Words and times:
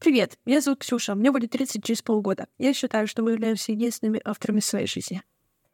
Привет, 0.00 0.38
меня 0.46 0.60
зовут 0.60 0.78
Ксюша, 0.78 1.16
мне 1.16 1.32
будет 1.32 1.50
30 1.50 1.82
через 1.82 2.02
полгода. 2.02 2.46
Я 2.56 2.72
считаю, 2.72 3.08
что 3.08 3.24
мы 3.24 3.32
являемся 3.32 3.72
единственными 3.72 4.20
авторами 4.24 4.60
своей 4.60 4.86
жизни. 4.86 5.22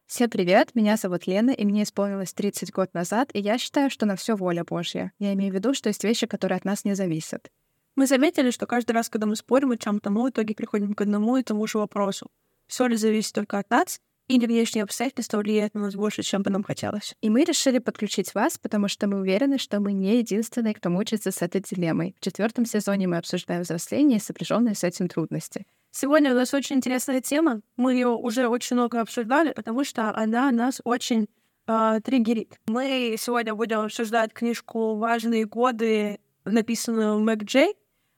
Всем 0.06 0.30
привет, 0.30 0.74
меня 0.74 0.96
зовут 0.96 1.26
Лена, 1.26 1.50
и 1.50 1.66
мне 1.66 1.82
исполнилось 1.82 2.32
30 2.32 2.72
год 2.72 2.94
назад, 2.94 3.28
и 3.34 3.40
я 3.40 3.58
считаю, 3.58 3.90
что 3.90 4.06
на 4.06 4.16
все 4.16 4.34
воля 4.34 4.64
Божья. 4.64 5.12
Я 5.18 5.34
имею 5.34 5.52
в 5.52 5.54
виду, 5.54 5.74
что 5.74 5.90
есть 5.90 6.02
вещи, 6.04 6.26
которые 6.26 6.56
от 6.56 6.64
нас 6.64 6.86
не 6.86 6.94
зависят. 6.94 7.50
Мы 7.96 8.06
заметили, 8.06 8.50
что 8.50 8.66
каждый 8.66 8.92
раз, 8.92 9.10
когда 9.10 9.26
мы 9.26 9.36
спорим 9.36 9.72
о 9.72 9.76
чем-то, 9.76 10.08
мы 10.08 10.22
в 10.22 10.30
итоге 10.30 10.54
приходим 10.54 10.94
к 10.94 11.02
одному 11.02 11.36
и 11.36 11.42
тому 11.42 11.66
же 11.66 11.76
вопросу. 11.76 12.30
Все 12.66 12.86
ли 12.86 12.96
зависит 12.96 13.34
только 13.34 13.58
от 13.58 13.68
нас, 13.68 14.00
или 14.28 14.46
внешние 14.46 14.84
обстоятельства 14.84 15.38
влияют 15.38 15.74
на 15.74 15.82
нас 15.82 15.94
больше, 15.94 16.22
чем 16.22 16.42
бы 16.42 16.50
нам 16.50 16.62
хотелось. 16.62 17.14
И 17.20 17.30
мы 17.30 17.44
решили 17.44 17.78
подключить 17.78 18.34
вас, 18.34 18.58
потому 18.58 18.88
что 18.88 19.06
мы 19.06 19.20
уверены, 19.20 19.58
что 19.58 19.80
мы 19.80 19.92
не 19.92 20.18
единственные, 20.18 20.74
кто 20.74 20.90
мучается 20.90 21.30
с 21.30 21.42
этой 21.42 21.60
дилеммой. 21.60 22.14
В 22.18 22.24
четвертом 22.24 22.64
сезоне 22.64 23.06
мы 23.06 23.18
обсуждаем 23.18 23.62
взросление 23.62 24.18
и 24.18 24.22
сопряженные 24.22 24.74
с 24.74 24.84
этим 24.84 25.08
трудности. 25.08 25.66
Сегодня 25.90 26.32
у 26.32 26.34
нас 26.34 26.52
очень 26.54 26.76
интересная 26.76 27.20
тема. 27.20 27.60
Мы 27.76 27.94
ее 27.94 28.08
уже 28.08 28.48
очень 28.48 28.76
много 28.76 29.00
обсуждали, 29.00 29.52
потому 29.52 29.84
что 29.84 30.14
она 30.16 30.50
нас 30.50 30.80
очень 30.84 31.28
э, 31.66 32.00
триггерит. 32.02 32.58
Мы 32.66 33.14
сегодня 33.18 33.54
будем 33.54 33.80
обсуждать 33.80 34.32
книжку 34.32 34.96
«Важные 34.96 35.44
годы», 35.44 36.18
написанную 36.44 37.20
Мэг 37.20 37.44
Джей. 37.44 37.76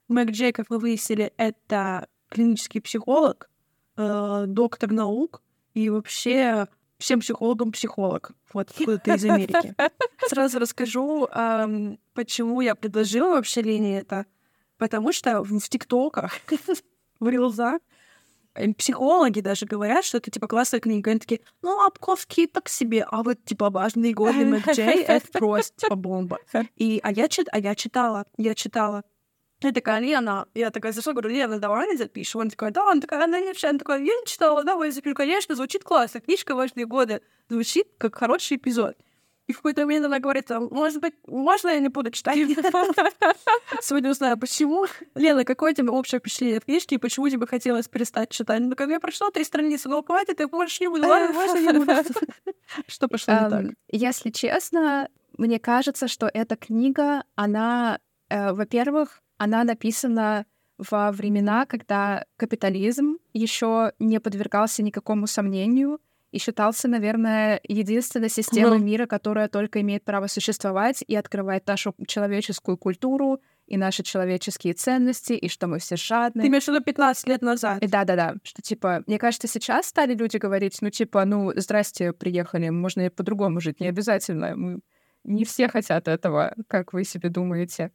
Мэг 0.08 0.30
Джей, 0.30 0.52
как 0.52 0.70
вы 0.70 0.78
выяснили, 0.78 1.32
это 1.36 2.08
клинический 2.30 2.80
психолог, 2.80 3.50
э, 3.96 4.44
доктор 4.46 4.90
наук, 4.92 5.42
и 5.76 5.90
вообще 5.90 6.68
всем 6.96 7.20
психологам 7.20 7.70
психолог. 7.70 8.32
Вот 8.54 8.70
откуда-то 8.70 9.14
из 9.14 9.24
Америки. 9.26 9.74
Сразу 10.26 10.58
расскажу, 10.58 11.26
эм, 11.26 11.98
почему 12.14 12.62
я 12.62 12.74
предложила 12.74 13.34
вообще 13.34 13.60
Лене 13.60 13.98
это. 13.98 14.24
Потому 14.78 15.12
что 15.12 15.42
в 15.42 15.68
ТикТоках, 15.68 16.32
в 17.20 17.28
рилзах, 17.28 17.80
психологи 18.78 19.40
даже 19.40 19.66
говорят, 19.66 20.06
что 20.06 20.16
это 20.16 20.30
типа 20.30 20.48
классная 20.48 20.80
книга. 20.80 21.10
Они 21.10 21.20
такие, 21.20 21.42
ну, 21.60 21.86
Апковский 21.86 22.46
так 22.46 22.70
себе, 22.70 23.06
а 23.10 23.22
вот 23.22 23.44
типа 23.44 23.68
важные 23.68 24.14
годы 24.14 24.62
Джей, 24.72 25.02
это 25.02 25.26
просто 25.30 25.78
типа 25.78 25.94
бомба. 25.94 26.38
И, 26.76 27.00
а, 27.02 27.12
я, 27.12 27.28
чит, 27.28 27.48
а 27.52 27.58
я 27.58 27.74
читала, 27.74 28.24
я 28.38 28.54
читала 28.54 29.04
я 29.62 29.72
такая, 29.72 30.00
Лена, 30.00 30.46
я 30.54 30.70
такая 30.70 30.92
зашла, 30.92 31.12
говорю, 31.12 31.30
Лена, 31.30 31.58
давай 31.58 31.96
запишем. 31.96 32.42
Он 32.42 32.50
такой, 32.50 32.70
да, 32.70 32.84
он 32.84 33.00
такая, 33.00 33.24
она 33.24 33.40
не 33.40 33.52
он 33.66 33.78
такой, 33.78 34.04
я 34.04 34.14
не 34.14 34.26
читала, 34.26 34.64
давай 34.64 34.90
запишу. 34.90 35.14
Конечно, 35.14 35.54
звучит 35.54 35.82
классно, 35.82 36.20
книжка 36.20 36.54
«Важные 36.54 36.86
годы» 36.86 37.22
звучит 37.48 37.86
как 37.98 38.14
хороший 38.16 38.58
эпизод. 38.58 38.96
И 39.46 39.52
в 39.52 39.56
какой-то 39.56 39.82
момент 39.82 40.04
она 40.04 40.18
говорит, 40.18 40.50
может 40.50 41.00
быть, 41.00 41.14
можно 41.26 41.68
я 41.68 41.78
не 41.78 41.88
буду 41.88 42.10
читать? 42.10 42.36
Сегодня 43.80 44.10
узнаю, 44.10 44.36
почему. 44.36 44.86
Лена, 45.14 45.44
какое 45.44 45.72
тебе 45.72 45.90
общее 45.90 46.18
впечатление 46.18 46.58
от 46.58 46.64
книжки 46.64 46.94
и 46.94 46.98
почему 46.98 47.28
тебе 47.28 47.46
хотелось 47.46 47.86
перестать 47.86 48.30
читать? 48.30 48.60
Ну, 48.60 48.74
как 48.74 48.90
я 48.90 48.98
прочитала 48.98 49.30
три 49.30 49.44
страницы, 49.44 49.88
ну, 49.88 50.02
хватит, 50.02 50.40
я 50.40 50.48
больше 50.48 50.82
не 50.82 50.88
буду, 50.88 51.06
ладно, 51.06 51.32
больше 51.32 51.62
не 51.62 51.72
буду. 51.78 51.92
Что 52.88 53.06
пошло 53.06 53.34
не 53.34 53.50
так? 53.50 53.64
Если 53.88 54.30
честно, 54.30 55.08
мне 55.38 55.60
кажется, 55.60 56.08
что 56.08 56.28
эта 56.32 56.56
книга, 56.56 57.22
она, 57.36 58.00
э, 58.28 58.52
во-первых, 58.52 59.22
она 59.38 59.64
написана 59.64 60.46
во 60.78 61.10
времена, 61.12 61.66
когда 61.66 62.24
капитализм 62.36 63.18
еще 63.32 63.92
не 63.98 64.20
подвергался 64.20 64.82
никакому 64.82 65.26
сомнению 65.26 66.00
и 66.32 66.38
считался, 66.38 66.88
наверное, 66.88 67.60
единственной 67.66 68.28
системой 68.28 68.78
mm. 68.78 68.82
мира, 68.82 69.06
которая 69.06 69.48
только 69.48 69.80
имеет 69.80 70.04
право 70.04 70.26
существовать 70.26 71.02
и 71.06 71.14
открывает 71.14 71.66
нашу 71.66 71.94
человеческую 72.06 72.76
культуру 72.76 73.40
и 73.66 73.76
наши 73.76 74.02
человеческие 74.02 74.74
ценности, 74.74 75.32
и 75.32 75.48
что 75.48 75.66
мы 75.66 75.78
все 75.78 75.96
жадные. 75.96 76.42
Ты 76.42 76.48
имеешь 76.48 76.64
в 76.64 76.68
виду 76.68 76.82
15 76.82 77.26
лет 77.28 77.42
назад? 77.42 77.78
Да-да-да. 77.80 78.34
Что, 78.42 78.60
типа, 78.60 79.02
мне 79.06 79.18
кажется, 79.18 79.48
сейчас 79.48 79.86
стали 79.86 80.14
люди 80.14 80.36
говорить, 80.36 80.76
ну, 80.82 80.90
типа, 80.90 81.24
ну, 81.24 81.52
здрасте, 81.56 82.12
приехали, 82.12 82.68
можно 82.68 83.06
и 83.06 83.08
по-другому 83.08 83.60
жить, 83.60 83.80
не 83.80 83.88
обязательно. 83.88 84.54
Мы... 84.56 84.80
Не 85.24 85.44
все 85.44 85.68
хотят 85.68 86.06
этого, 86.06 86.54
как 86.68 86.92
вы 86.92 87.02
себе 87.02 87.30
думаете. 87.30 87.90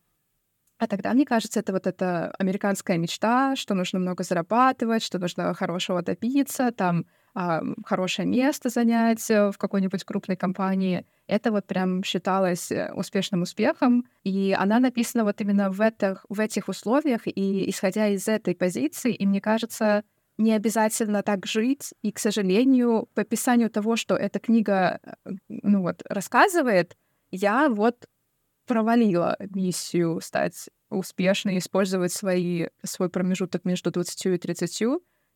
А 0.82 0.88
тогда, 0.88 1.14
мне 1.14 1.26
кажется, 1.26 1.60
это 1.60 1.74
вот 1.74 1.86
эта 1.86 2.32
американская 2.40 2.98
мечта, 2.98 3.56
что 3.56 3.76
нужно 3.76 4.00
много 4.00 4.24
зарабатывать, 4.24 5.04
что 5.04 5.20
нужно 5.20 5.54
хорошего 5.54 6.02
добиться, 6.02 6.72
там 6.72 7.06
а, 7.36 7.62
хорошее 7.86 8.28
место 8.28 8.70
занять 8.70 9.30
э, 9.30 9.52
в 9.52 9.60
какой-нибудь 9.60 10.04
крупной 10.04 10.38
компании. 10.38 11.06
Это 11.28 11.52
вот 11.52 11.68
прям 11.68 12.04
считалось 12.04 12.72
э, 12.72 12.92
успешным 12.96 13.44
успехом. 13.44 14.06
И 14.24 14.58
она 14.58 14.80
написана 14.80 15.24
вот 15.24 15.40
именно 15.40 15.70
в 15.70 15.82
этих, 15.82 16.26
в 16.30 16.40
этих 16.40 16.68
условиях, 16.68 17.28
и 17.28 17.70
исходя 17.70 18.08
из 18.08 18.28
этой 18.28 18.56
позиции, 18.56 19.14
и 19.14 19.28
мне 19.28 19.40
кажется, 19.40 20.04
не 20.40 20.52
обязательно 20.52 21.22
так 21.22 21.46
жить. 21.46 21.94
И, 22.02 22.12
к 22.12 22.18
сожалению, 22.18 23.08
по 23.14 23.22
описанию 23.22 23.70
того, 23.70 23.98
что 23.98 24.16
эта 24.16 24.40
книга 24.40 25.00
э, 25.04 25.32
ну 25.48 25.84
вот, 25.84 26.02
рассказывает, 26.10 26.98
я 27.30 27.70
вот 27.70 28.08
провалила 28.72 29.36
миссию 29.54 30.22
стать 30.22 30.70
успешной, 30.90 31.58
использовать 31.58 32.14
свои, 32.14 32.68
свой 32.84 33.10
промежуток 33.10 33.66
между 33.66 33.92
20 33.92 34.26
и 34.28 34.38
30. 34.38 34.84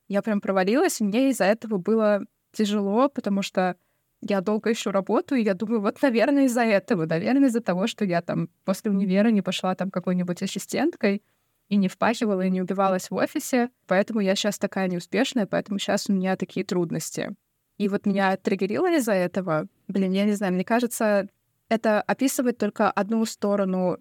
Я 0.07 0.22
прям 0.22 0.40
провалилась, 0.40 1.01
и 1.01 1.03
мне 1.03 1.29
из-за 1.29 1.46
этого 1.46 1.78
было 1.78 2.22
тяжело, 2.53 3.09
потому 3.09 3.41
что 3.41 3.75
я 4.22 4.41
долго 4.41 4.72
ищу 4.72 4.91
работу, 4.91 5.35
и 5.35 5.44
я 5.44 5.53
думаю, 5.53 5.81
вот, 5.81 6.01
наверное, 6.01 6.46
из-за 6.46 6.63
этого, 6.63 7.06
наверное, 7.06 7.50
из-за 7.50 7.62
того, 7.62 7.88
что 7.88 8.06
я 8.06 8.22
там 8.22 8.50
после 8.63 8.90
универа 8.90 9.29
не 9.29 9.41
пошла 9.41 9.75
там 9.75 9.91
какой-нибудь 9.91 10.41
ассистенткой 10.41 11.22
и 11.67 11.75
не 11.75 11.90
впахивала, 11.90 12.41
и 12.41 12.50
не 12.50 12.62
убивалась 12.62 13.09
в 13.09 13.16
офисе, 13.16 13.69
поэтому 13.88 14.22
я 14.22 14.35
сейчас 14.35 14.57
такая 14.57 14.88
неуспешная, 14.88 15.46
поэтому 15.46 15.79
сейчас 15.79 16.09
у 16.09 16.13
меня 16.13 16.38
такие 16.38 16.66
трудности. 16.66 17.35
И 17.78 17.90
вот 17.90 18.06
меня 18.06 18.38
триггерило 18.38 18.90
из-за 18.96 19.13
этого. 19.13 19.67
Блин, 19.88 20.13
я 20.13 20.23
не 20.23 20.34
знаю, 20.34 20.53
мне 20.53 20.63
кажется, 20.63 21.28
это 21.70 22.02
описывает 22.02 22.58
только 22.58 22.90
одну 22.92 23.26
сторону, 23.26 23.98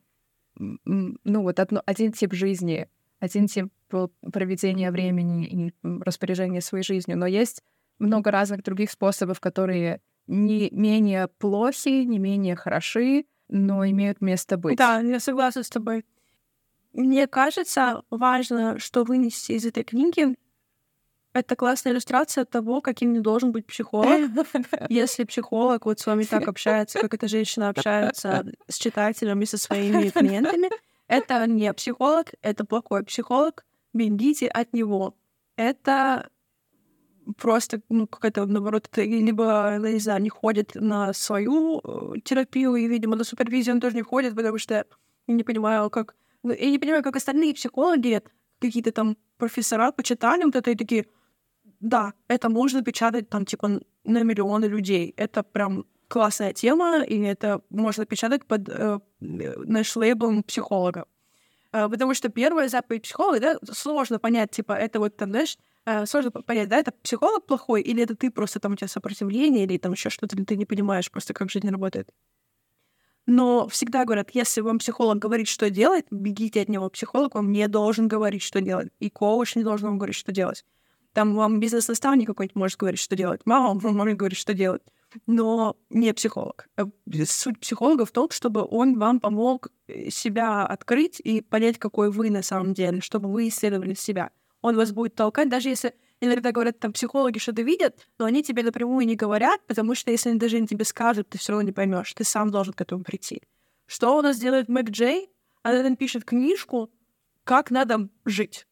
ну 0.57 1.43
вот 1.43 1.59
одно, 1.59 1.83
один 1.87 2.13
тип 2.13 2.33
жизни, 2.33 2.89
один 3.21 3.47
тип 3.47 3.73
проведения 3.89 4.91
времени 4.91 5.47
и 5.47 5.73
распоряжения 5.83 6.61
своей 6.61 6.85
жизнью, 6.85 7.19
но 7.19 7.27
есть 7.27 7.63
много 7.99 8.31
разных 8.31 8.63
других 8.63 8.91
способов, 8.91 9.41
которые 9.41 10.01
не 10.27 10.71
менее 10.71 11.29
плохи, 11.29 12.05
не 12.05 12.19
менее 12.19 12.57
хороши, 12.57 13.27
но 13.49 13.87
имеют 13.87 14.21
место 14.21 14.57
быть. 14.57 14.79
Да, 14.79 15.01
я 15.01 15.21
согласна 15.21 15.63
с 15.63 15.71
тобой. 15.71 16.05
Мне 16.93 17.27
кажется, 17.27 18.03
важно, 18.11 18.79
что 18.79 19.05
вынести 19.05 19.53
из 19.53 19.67
этой 19.67 19.85
книги, 19.85 20.37
это 21.35 21.57
классная 21.57 21.93
иллюстрация 21.93 22.45
того, 22.45 22.81
каким 22.81 23.13
не 23.13 23.21
должен 23.21 23.51
быть 23.51 23.67
психолог. 23.67 24.31
Если 24.89 25.25
психолог 25.25 25.85
вот 25.85 25.99
с 25.99 26.07
вами 26.07 26.23
так 26.25 26.49
общается, 26.49 27.01
как 27.01 27.13
эта 27.13 27.29
женщина 27.29 27.69
общается 27.69 28.47
с 28.69 28.77
читателем 28.79 29.43
и 29.43 29.47
со 29.47 29.59
своими 29.59 30.11
клиентами, 30.11 30.71
это 31.09 31.47
не 31.47 31.73
психолог, 31.73 32.33
это 32.41 32.65
плохой 32.65 33.05
психолог. 33.05 33.65
Бегите 33.93 34.49
от 34.49 34.73
него. 34.73 35.15
Это 35.57 36.29
просто, 37.37 37.81
ну, 37.89 38.07
какая-то, 38.07 38.47
наоборот, 38.47 38.89
это 38.91 39.03
либо, 39.03 39.77
не 39.81 39.99
знаю, 39.99 40.23
не 40.23 40.29
ходит 40.29 40.75
на 40.75 41.13
свою 41.13 41.81
э, 41.83 42.21
терапию, 42.25 42.77
и, 42.77 42.87
видимо, 42.87 43.17
на 43.17 43.25
супервизию 43.25 43.75
он 43.75 43.81
тоже 43.81 43.97
не 43.97 44.03
ходит, 44.03 44.35
потому 44.35 44.59
что 44.59 44.75
я 44.75 44.85
не 45.35 45.43
понимаю, 45.43 45.91
как... 45.91 46.15
Ну, 46.43 46.53
я 46.53 46.71
не 46.71 46.79
понимаю, 46.79 47.03
как 47.03 47.17
остальные 47.17 47.55
психологи, 47.55 48.23
какие-то 48.61 48.93
там 48.93 49.17
профессора 49.39 49.93
почитали 49.93 50.45
вот 50.45 50.57
это 50.57 50.71
и 50.71 50.75
такие, 50.75 51.07
да, 51.85 52.15
это 52.29 52.49
можно 52.49 52.83
печатать 52.83 53.29
там 53.29 53.45
типа 53.45 53.81
на 54.05 54.23
миллионы 54.23 54.65
людей. 54.65 55.13
Это 55.19 55.43
прям 55.43 55.85
классная 56.09 56.55
тема, 56.55 57.05
и 57.05 57.21
это 57.21 57.61
можно 57.69 58.07
печатать 58.07 58.47
под 58.47 58.69
э, 58.69 59.01
наш 59.21 59.97
лейблом 59.97 60.43
психолога. 60.43 61.05
Э, 61.73 61.89
потому 61.91 62.15
что 62.15 62.31
первая 62.31 62.69
заповедь 62.69 63.03
психолога, 63.03 63.41
да, 63.41 63.59
сложно 63.73 64.19
понять, 64.19 64.51
типа, 64.51 64.73
это 64.73 64.99
вот 64.99 65.17
там, 65.17 65.31
знаешь, 65.31 65.59
э, 65.85 66.07
сложно 66.07 66.31
понять, 66.31 66.69
да, 66.71 66.79
это 66.79 66.93
психолог 67.03 67.45
плохой, 67.47 67.83
или 67.83 68.03
это 68.03 68.15
ты 68.15 68.31
просто 68.31 68.61
там 68.61 68.73
у 68.73 68.77
тебя 68.77 68.89
сопротивление, 68.89 69.65
или 69.65 69.77
там 69.77 69.93
еще 69.93 70.09
что-то, 70.09 70.37
или 70.37 70.45
ты 70.45 70.57
не 70.57 70.65
понимаешь 70.65 71.11
просто, 71.11 71.35
как 71.35 71.51
жизнь 71.51 71.69
работает. 71.69 72.09
Но 73.27 73.69
всегда 73.69 74.05
говорят, 74.07 74.31
если 74.33 74.63
вам 74.63 74.79
психолог 74.79 75.19
говорит, 75.19 75.49
что 75.49 75.69
делать, 75.69 76.07
бегите 76.11 76.63
от 76.63 76.69
него. 76.71 76.89
Психолог 76.89 77.35
вам 77.35 77.53
не 77.53 77.69
должен 77.69 78.09
говорить, 78.09 78.43
что 78.43 78.61
делать. 78.61 78.89
И 79.01 79.11
коуч 79.11 79.57
не 79.57 79.65
должен 79.65 79.89
вам 79.89 79.99
говорить, 79.99 80.17
что 80.17 80.33
делать. 80.33 80.65
Там 81.15 81.35
вам 81.35 81.61
бизнес-наставник 81.61 82.27
какой-нибудь 82.27 82.57
может 82.57 82.79
говорить, 82.79 83.01
что 83.01 83.17
делать. 83.17 83.41
Мама 83.45 83.81
может 83.81 84.19
говорить, 84.19 84.37
что 84.37 84.53
делать. 84.53 84.83
Но 85.27 85.77
не 85.91 86.13
психолог. 86.13 86.69
Э, 86.77 86.85
суть 87.25 87.61
психолога 87.61 88.05
в 88.05 88.11
том, 88.11 88.31
чтобы 88.31 88.67
он 88.69 88.99
вам 88.99 89.21
помог 89.21 89.69
э, 89.87 90.11
себя 90.11 90.67
открыть 90.67 91.21
и 91.21 91.41
понять, 91.41 91.79
какой 91.79 92.11
вы 92.11 92.31
на 92.31 92.43
самом 92.43 92.75
деле, 92.75 93.01
чтобы 93.01 93.31
вы 93.33 93.47
исследовали 93.47 93.95
себя. 93.95 94.33
Он 94.61 94.77
вас 94.77 94.91
будет 94.91 95.15
толкать, 95.15 95.49
даже 95.49 95.69
если 95.69 95.95
иногда 96.21 96.51
говорят, 96.51 96.81
там, 96.81 96.93
психологи 96.93 97.39
что-то 97.39 97.63
видят, 97.63 98.09
но 98.19 98.25
они 98.25 98.43
тебе 98.43 98.65
напрямую 98.65 99.07
не 99.07 99.15
говорят, 99.15 99.61
потому 99.69 99.95
что 99.95 100.11
если 100.11 100.31
они 100.31 100.39
даже 100.39 100.59
не 100.59 100.67
тебе 100.67 100.85
скажут, 100.85 101.29
ты 101.29 101.39
все 101.39 101.53
равно 101.53 101.67
не 101.67 101.73
поймешь, 101.73 102.13
ты 102.13 102.25
сам 102.25 102.51
должен 102.51 102.73
к 102.73 102.81
этому 102.81 103.05
прийти. 103.05 103.43
Что 103.87 104.19
у 104.19 104.23
нас 104.23 104.39
делает 104.39 104.69
Мэг 104.69 104.91
Джей? 104.91 105.31
Она 105.63 105.95
пишет 105.95 106.25
книжку, 106.25 106.91
как 107.45 107.71
надо 107.71 108.09
жить. 108.25 108.67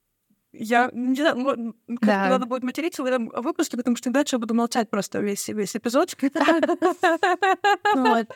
Я 0.52 0.90
не 0.92 1.14
знаю, 1.14 1.74
Да. 1.88 2.28
надо 2.28 2.46
будет 2.46 2.62
материться 2.62 3.02
в 3.02 3.06
этом 3.06 3.32
выпуске, 3.34 3.76
потому 3.76 3.96
что 3.96 4.10
дальше 4.10 4.36
я 4.36 4.38
буду 4.38 4.54
молчать 4.54 4.90
просто 4.90 5.20
весь, 5.20 5.48
весь 5.48 5.74
эпизод. 5.74 6.14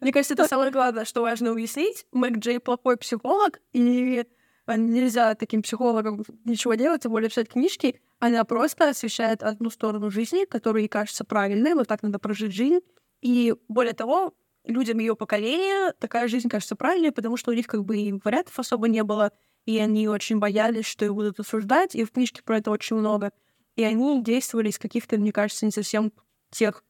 Мне 0.00 0.12
кажется, 0.12 0.34
это 0.34 0.46
самое 0.46 0.70
главное, 0.70 1.04
что 1.04 1.22
важно 1.22 1.50
уяснить. 1.50 2.06
Мэг 2.12 2.38
Джей 2.38 2.60
плохой 2.60 2.96
психолог, 2.96 3.60
и 3.72 4.24
нельзя 4.68 5.34
таким 5.34 5.62
психологам 5.62 6.22
ничего 6.44 6.74
делать, 6.74 7.02
тем 7.02 7.12
более 7.12 7.28
писать 7.28 7.48
книжки. 7.48 8.00
Она 8.20 8.44
просто 8.44 8.88
освещает 8.88 9.42
одну 9.42 9.70
сторону 9.70 10.10
жизни, 10.10 10.44
которая 10.44 10.82
ей 10.82 10.88
кажется 10.88 11.24
правильной, 11.24 11.74
вот 11.74 11.88
так 11.88 12.02
надо 12.02 12.18
прожить 12.18 12.54
жизнь. 12.54 12.80
И 13.20 13.54
более 13.68 13.94
того, 13.94 14.34
людям 14.64 14.98
ее 14.98 15.16
поколения 15.16 15.92
такая 15.98 16.28
жизнь 16.28 16.48
кажется 16.48 16.76
правильной, 16.76 17.12
потому 17.12 17.36
что 17.36 17.50
у 17.50 17.54
них 17.54 17.66
как 17.66 17.84
бы 17.84 17.98
и 17.98 18.12
вариантов 18.24 18.58
особо 18.58 18.88
не 18.88 19.02
было, 19.02 19.32
и 19.66 19.78
они 19.78 20.08
очень 20.08 20.38
боялись, 20.38 20.86
что 20.86 21.04
их 21.04 21.14
будут 21.14 21.40
осуждать, 21.40 21.94
и 21.94 22.04
в 22.04 22.12
книжке 22.12 22.42
про 22.42 22.58
это 22.58 22.70
очень 22.70 22.96
много. 22.96 23.32
И 23.76 23.82
они 23.82 24.22
действовали 24.22 24.68
из 24.68 24.78
каких-то, 24.78 25.16
мне 25.16 25.32
кажется, 25.32 25.66
не 25.66 25.72
совсем 25.72 26.12
тех 26.50 26.84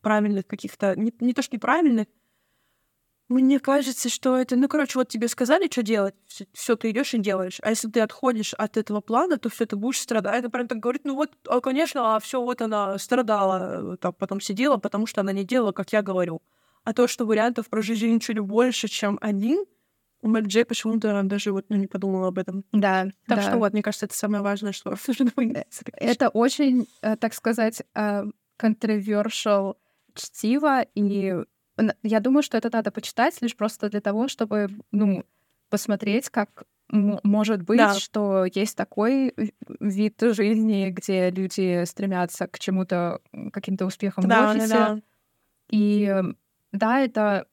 правильных 0.00 0.46
каких-то, 0.46 0.94
не, 0.96 1.12
не 1.20 1.34
то 1.34 1.42
что 1.42 1.56
неправильных, 1.56 2.06
мне 3.28 3.60
кажется, 3.60 4.10
что 4.10 4.36
это, 4.36 4.56
ну, 4.56 4.68
короче, 4.68 4.98
вот 4.98 5.08
тебе 5.08 5.26
сказали, 5.26 5.68
что 5.70 5.82
делать, 5.82 6.14
все 6.52 6.76
ты 6.76 6.90
идешь 6.90 7.14
и 7.14 7.18
делаешь. 7.18 7.60
А 7.62 7.70
если 7.70 7.88
ты 7.88 8.00
отходишь 8.00 8.52
от 8.54 8.76
этого 8.76 9.00
плана, 9.00 9.38
то 9.38 9.48
все 9.48 9.64
ты 9.64 9.74
будешь 9.74 10.00
страдать. 10.00 10.40
Это 10.40 10.50
прям 10.50 10.68
так 10.68 10.78
говорит, 10.80 11.02
ну 11.04 11.14
вот, 11.14 11.30
а, 11.48 11.60
конечно, 11.60 12.16
а 12.16 12.20
все 12.20 12.42
вот 12.42 12.60
она 12.60 12.98
страдала, 12.98 13.96
так 13.96 14.18
потом 14.18 14.40
сидела, 14.40 14.76
потому 14.76 15.06
что 15.06 15.22
она 15.22 15.32
не 15.32 15.44
делала, 15.44 15.72
как 15.72 15.92
я 15.92 16.02
говорю. 16.02 16.42
А 16.84 16.92
то, 16.92 17.06
что 17.06 17.24
вариантов 17.24 17.68
прожить 17.68 17.98
жизнь 17.98 18.18
чуть 18.18 18.38
больше, 18.38 18.88
чем 18.88 19.18
один, 19.22 19.64
Мэг 20.22 20.46
Джей 20.46 20.64
почему-то 20.64 21.22
даже 21.24 21.52
вот 21.52 21.66
ну, 21.68 21.76
не 21.76 21.86
подумала 21.88 22.28
об 22.28 22.38
этом. 22.38 22.64
Да, 22.72 23.06
Так 23.26 23.38
да. 23.38 23.42
что 23.42 23.58
вот, 23.58 23.72
мне 23.72 23.82
кажется, 23.82 24.06
это 24.06 24.14
самое 24.14 24.42
важное, 24.42 24.72
что. 24.72 24.94
Это 25.96 26.28
очень, 26.28 26.86
э, 27.02 27.16
так 27.16 27.34
сказать, 27.34 27.82
э, 27.94 28.24
controversial 28.58 29.76
чтиво, 30.14 30.82
и 30.94 31.34
я 32.02 32.20
думаю, 32.20 32.42
что 32.42 32.58
это 32.58 32.68
надо 32.72 32.90
почитать 32.90 33.40
лишь 33.40 33.56
просто 33.56 33.88
для 33.88 34.00
того, 34.00 34.28
чтобы, 34.28 34.68
ну, 34.90 35.24
посмотреть, 35.70 36.28
как 36.28 36.64
может 36.90 37.62
быть, 37.62 37.78
Да. 37.78 37.94
что 37.94 38.44
есть 38.44 38.76
такой 38.76 39.32
в- 39.36 39.50
вид 39.80 40.20
жизни, 40.20 40.90
где 40.90 41.30
люди 41.30 41.82
стремятся 41.86 42.46
к 42.46 42.58
чему-то, 42.58 43.20
каким-то 43.52 43.86
успехам 43.86 44.24
в 44.24 44.28
Да, 44.28 44.42
да, 44.42 44.50
офисе. 44.50 44.68
да. 44.68 45.00
И 45.70 46.04
э, 46.04 46.22
да, 46.72 47.00
это 47.00 47.46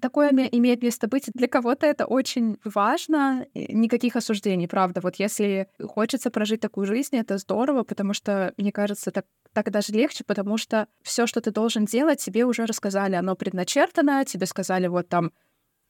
такое 0.00 0.32
ме- 0.32 0.48
имеет 0.52 0.82
место 0.82 1.08
быть. 1.08 1.24
Для 1.34 1.48
кого-то 1.48 1.86
это 1.86 2.06
очень 2.06 2.58
важно. 2.64 3.46
Никаких 3.54 4.16
осуждений, 4.16 4.68
правда. 4.68 5.00
Вот 5.00 5.16
если 5.16 5.68
хочется 5.82 6.30
прожить 6.30 6.60
такую 6.60 6.86
жизнь, 6.86 7.16
это 7.16 7.38
здорово, 7.38 7.82
потому 7.84 8.14
что, 8.14 8.52
мне 8.56 8.72
кажется, 8.72 9.10
так, 9.10 9.26
так 9.52 9.70
даже 9.70 9.92
легче, 9.92 10.24
потому 10.24 10.58
что 10.58 10.86
все, 11.02 11.26
что 11.26 11.40
ты 11.40 11.50
должен 11.50 11.84
делать, 11.84 12.20
тебе 12.20 12.44
уже 12.44 12.66
рассказали. 12.66 13.14
Оно 13.16 13.36
предначертано, 13.36 14.24
тебе 14.24 14.46
сказали 14.46 14.86
вот 14.86 15.08
там 15.08 15.32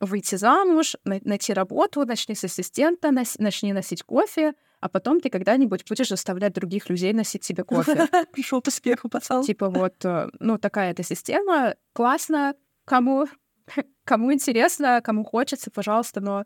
выйти 0.01 0.35
замуж, 0.35 0.97
най- 1.05 1.23
найти 1.25 1.53
работу, 1.53 2.05
начни 2.05 2.35
с 2.35 2.45
ассистента, 2.45 3.11
начни 3.39 3.73
носить 3.73 4.03
кофе, 4.03 4.53
а 4.81 4.89
потом 4.89 5.21
ты 5.21 5.31
когда-нибудь 5.31 5.85
будешь 5.89 6.09
заставлять 6.09 6.53
других 6.53 6.91
людей 6.91 7.13
носить 7.15 7.43
тебе 7.43 7.65
кофе. 7.65 8.07
Пришел 8.33 8.61
к 8.61 8.69
успеху, 8.69 9.09
пацан. 9.09 9.43
Типа 9.43 9.71
вот, 9.71 10.05
э, 10.05 10.29
ну, 10.39 10.59
такая 10.59 10.91
эта 10.91 11.03
система. 11.03 11.75
Классно, 11.95 12.55
кому, 12.85 13.27
кому 14.05 14.33
интересно, 14.33 15.01
кому 15.03 15.25
хочется, 15.25 15.71
пожалуйста, 15.71 16.21
но 16.21 16.45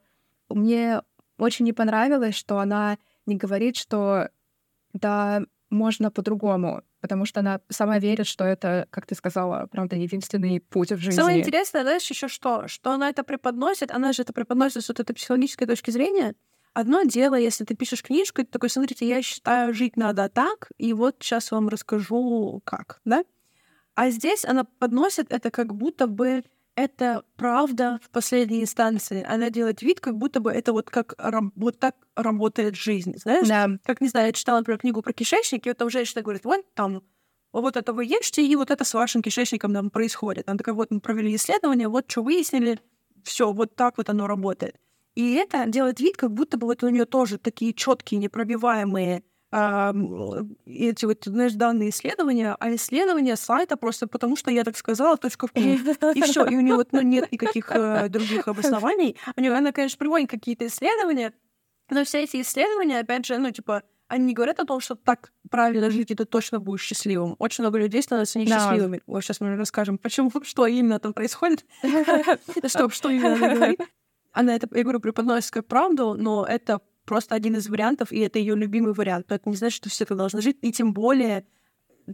мне 0.49 1.03
очень 1.39 1.65
не 1.65 1.73
понравилось, 1.73 2.35
что 2.35 2.59
она 2.59 2.99
не 3.27 3.37
говорит, 3.37 3.77
что 3.77 4.31
да, 4.93 5.43
можно 5.71 6.11
по-другому, 6.11 6.83
потому 7.01 7.25
что 7.25 7.41
она 7.41 7.61
сама 7.69 7.99
верит, 7.99 8.27
что 8.27 8.45
это, 8.45 8.87
как 8.91 9.07
ты 9.07 9.15
сказала, 9.15 9.67
правда, 9.71 9.97
единственный 9.97 10.61
путь 10.61 10.93
в 10.93 10.99
жизни. 10.99 11.17
Самое 11.17 11.39
интересное, 11.39 11.83
знаешь, 11.83 12.09
еще 12.11 12.29
что? 12.29 12.67
Что 12.69 12.93
она 12.93 13.09
это 13.09 13.23
преподносит, 13.23 13.91
она 13.91 14.13
же 14.13 14.23
это 14.23 14.33
преподносит 14.33 14.85
с 14.85 14.89
вот 14.89 15.01
этой 15.01 15.15
психологической 15.15 15.67
точки 15.67 15.91
зрения. 15.91 16.35
Одно 16.73 17.03
дело, 17.03 17.35
если 17.35 17.65
ты 17.65 17.75
пишешь 17.75 18.03
книжку, 18.03 18.43
и 18.43 18.45
ты 18.45 18.51
такой, 18.51 18.71
смотрите, 18.71 19.09
я 19.09 19.23
считаю, 19.23 19.75
жить 19.75 19.97
надо 19.97 20.29
так, 20.29 20.71
и 20.79 20.93
вот 20.93 21.17
сейчас 21.21 21.51
вам 21.51 21.69
расскажу, 21.69 22.61
как, 22.65 23.01
да? 23.05 23.25
А 23.95 24.11
здесь 24.11 24.45
она 24.45 24.65
подносит 24.65 25.33
это 25.33 25.51
как 25.51 25.75
будто 25.75 26.07
бы 26.07 26.45
это 26.75 27.25
правда 27.37 28.01
в 28.03 28.11
последней 28.11 28.63
инстанции. 28.63 29.25
Она 29.29 29.51
делает 29.51 29.83
вид, 29.83 30.01
как 30.01 30.17
будто 30.17 30.41
бы 30.41 30.51
это 30.51 30.73
вот 30.73 30.91
как 30.91 31.15
вот 31.57 31.79
так 31.79 31.97
работает 32.17 32.77
жизнь, 32.77 33.17
знаешь? 33.17 33.49
Да, 33.49 33.69
Как, 33.85 34.01
не 34.01 34.09
знаю, 34.09 34.29
я 34.29 34.33
читала, 34.33 34.59
например, 34.59 34.79
книгу 34.79 35.03
про 35.03 35.13
кишечник, 35.13 35.67
и 35.67 35.71
вот 35.71 35.79
там 35.79 35.91
женщина 35.91 36.23
говорит, 36.23 36.45
вот 36.45 36.65
там, 36.75 37.03
вот 37.53 37.77
это 37.77 37.93
вы 37.93 38.05
ешьте, 38.05 38.47
и 38.47 38.57
вот 38.57 38.71
это 38.71 38.85
с 38.85 38.95
вашим 38.95 39.23
кишечником 39.23 39.75
там 39.75 39.91
происходит. 39.91 40.49
Она 40.49 40.59
такая, 40.59 40.75
вот 40.75 40.91
мы 40.91 41.01
провели 41.01 41.35
исследование, 41.35 41.89
вот 41.89 42.11
что 42.11 42.23
выяснили, 42.23 42.79
все, 43.25 43.53
вот 43.53 43.75
так 43.75 43.99
вот 43.99 44.09
оно 44.09 44.27
работает. 44.27 44.77
И 45.15 45.35
это 45.35 45.67
делает 45.67 46.01
вид, 46.01 46.17
как 46.17 46.33
будто 46.33 46.57
бы 46.57 46.67
вот 46.67 46.83
у 46.83 46.89
нее 46.89 47.05
тоже 47.05 47.39
такие 47.39 47.75
четкие, 47.75 48.21
непробиваемые 48.21 49.23
м, 49.53 50.57
эти 50.67 51.05
вот, 51.05 51.25
знаешь, 51.25 51.53
данные 51.55 51.91
исследования, 51.91 52.57
а 52.59 52.75
исследования 52.75 53.37
сайта 53.37 53.77
просто 53.77 54.07
потому, 54.07 54.37
что 54.37 54.51
я 54.51 54.65
так 54.65 54.77
сказала, 54.77 55.17
точка 55.17 55.47
в 55.47 55.53
И 55.57 56.23
все, 56.23 56.45
и 56.47 56.57
у 56.57 56.61
нее 56.61 56.77
вот 56.77 56.93
ну, 56.93 57.01
нет 57.03 57.33
никаких 57.33 57.71
э, 57.71 58.09
других 58.09 58.49
обоснований. 58.49 59.17
У 59.37 59.41
нее, 59.41 59.53
она, 59.53 59.73
конечно, 59.73 59.99
приводит 59.99 60.31
какие-то 60.31 60.67
исследования, 60.67 61.33
но 61.91 62.05
все 62.05 62.23
эти 62.23 62.41
исследования, 62.41 63.01
опять 63.01 63.27
же, 63.27 63.39
ну, 63.39 63.51
типа, 63.51 63.83
они 64.07 64.27
не 64.27 64.35
говорят 64.35 64.59
о 64.61 64.65
том, 64.65 64.81
что 64.81 64.95
так 64.97 65.33
правильно 65.51 65.91
жить, 65.91 66.11
и 66.11 66.15
ты 66.15 66.25
точно 66.25 66.59
будешь 66.59 66.83
счастливым. 66.83 67.37
Очень 67.39 67.63
много 67.63 67.79
людей 67.79 68.03
становятся 68.03 68.39
Да. 68.39 68.45
несчастливыми. 68.45 69.03
Вот 69.07 69.23
сейчас 69.23 69.41
мы 69.41 69.57
расскажем, 69.57 69.99
почему, 69.99 70.31
что 70.43 70.67
именно 70.67 70.99
там 70.99 71.13
происходит. 71.13 71.65
Что 72.67 73.09
именно 73.09 73.35
она 73.35 73.55
говорит. 73.55 73.81
Она 74.33 74.55
это, 74.55 74.69
я 74.73 74.83
говорю, 74.83 75.01
преподносит 75.01 75.51
как 75.51 75.67
правду, 75.67 76.15
но 76.15 76.45
это 76.45 76.81
просто 77.05 77.35
один 77.35 77.57
из 77.57 77.69
вариантов, 77.69 78.13
и 78.13 78.21
это 78.21 78.39
ее 78.39 78.55
любимый 78.57 78.93
вариант. 78.93 79.27
Но 79.29 79.37
это 79.37 79.49
не 79.49 79.57
значит, 79.57 79.79
что 79.79 79.89
все 79.91 80.05
так 80.05 80.17
должны 80.17 80.41
жить, 80.43 80.59
и 80.63 80.73
тем 80.73 80.93
более 80.93 81.47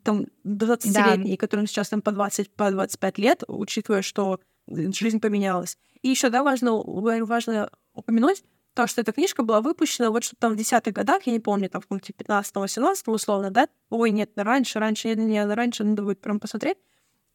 там 0.02 0.26
20-летние, 0.44 1.36
которым 1.36 1.66
сейчас 1.66 1.88
там 1.88 2.02
по 2.02 2.12
20, 2.12 2.50
по 2.50 2.70
25 2.70 3.18
лет, 3.18 3.42
учитывая, 3.48 4.02
что 4.02 4.40
жизнь 4.68 5.20
поменялась. 5.20 5.78
И 6.02 6.08
еще, 6.08 6.28
да, 6.30 6.42
важно, 6.42 6.72
важно 6.74 7.70
упомянуть, 7.94 8.44
то, 8.74 8.86
что 8.86 9.00
эта 9.00 9.12
книжка 9.12 9.42
была 9.42 9.62
выпущена 9.62 10.10
вот 10.10 10.22
что 10.22 10.36
там 10.36 10.52
в 10.52 10.56
десятых 10.56 10.92
годах, 10.92 11.22
я 11.26 11.32
не 11.32 11.40
помню, 11.40 11.70
там 11.70 11.80
в 11.80 11.86
пункте 11.86 12.12
15-18 12.12 13.10
условно, 13.10 13.50
да? 13.50 13.68
Ой, 13.88 14.10
нет, 14.10 14.32
раньше, 14.36 14.78
раньше, 14.78 15.14
не, 15.14 15.24
не, 15.24 15.46
раньше, 15.46 15.82
надо 15.82 16.02
будет 16.02 16.20
прям 16.20 16.38
посмотреть. 16.38 16.76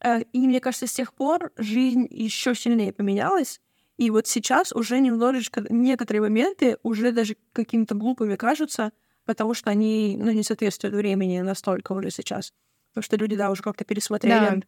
Э, 0.00 0.22
И 0.32 0.46
мне 0.46 0.60
кажется, 0.60 0.86
с 0.86 0.92
тех 0.92 1.12
пор 1.12 1.50
жизнь 1.56 2.06
еще 2.08 2.54
сильнее 2.54 2.92
поменялась, 2.92 3.60
и 3.96 4.10
вот 4.10 4.26
сейчас 4.26 4.72
уже 4.72 5.00
немножечко 5.00 5.64
некоторые 5.70 6.22
моменты 6.22 6.78
уже 6.82 7.12
даже 7.12 7.36
какими-то 7.52 7.94
глупыми 7.94 8.36
кажутся, 8.36 8.92
потому 9.24 9.54
что 9.54 9.70
они 9.70 10.16
ну, 10.18 10.30
не 10.32 10.42
соответствуют 10.42 10.94
времени 10.94 11.40
настолько 11.40 11.92
уже 11.92 12.10
сейчас. 12.10 12.52
Потому 12.90 13.04
что 13.04 13.16
люди, 13.16 13.36
да, 13.36 13.50
уже 13.50 13.62
как-то 13.62 13.84
пересмотрели 13.84 14.60
Да. 14.60 14.66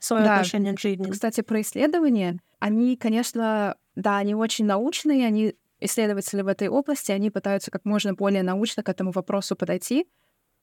свое 0.00 0.24
Да. 0.24 0.32
отношение 0.34 0.74
к 0.74 0.80
жизни. 0.80 1.10
Кстати, 1.10 1.42
про 1.42 1.60
исследования. 1.60 2.38
Они, 2.60 2.96
конечно, 2.96 3.76
да, 3.96 4.18
они 4.18 4.34
очень 4.34 4.64
научные, 4.64 5.26
они 5.26 5.54
исследователи 5.80 6.42
в 6.42 6.46
этой 6.46 6.68
области, 6.68 7.12
они 7.12 7.30
пытаются 7.30 7.70
как 7.70 7.84
можно 7.84 8.14
более 8.14 8.42
научно 8.42 8.82
к 8.82 8.88
этому 8.88 9.10
вопросу 9.10 9.56
подойти, 9.56 10.06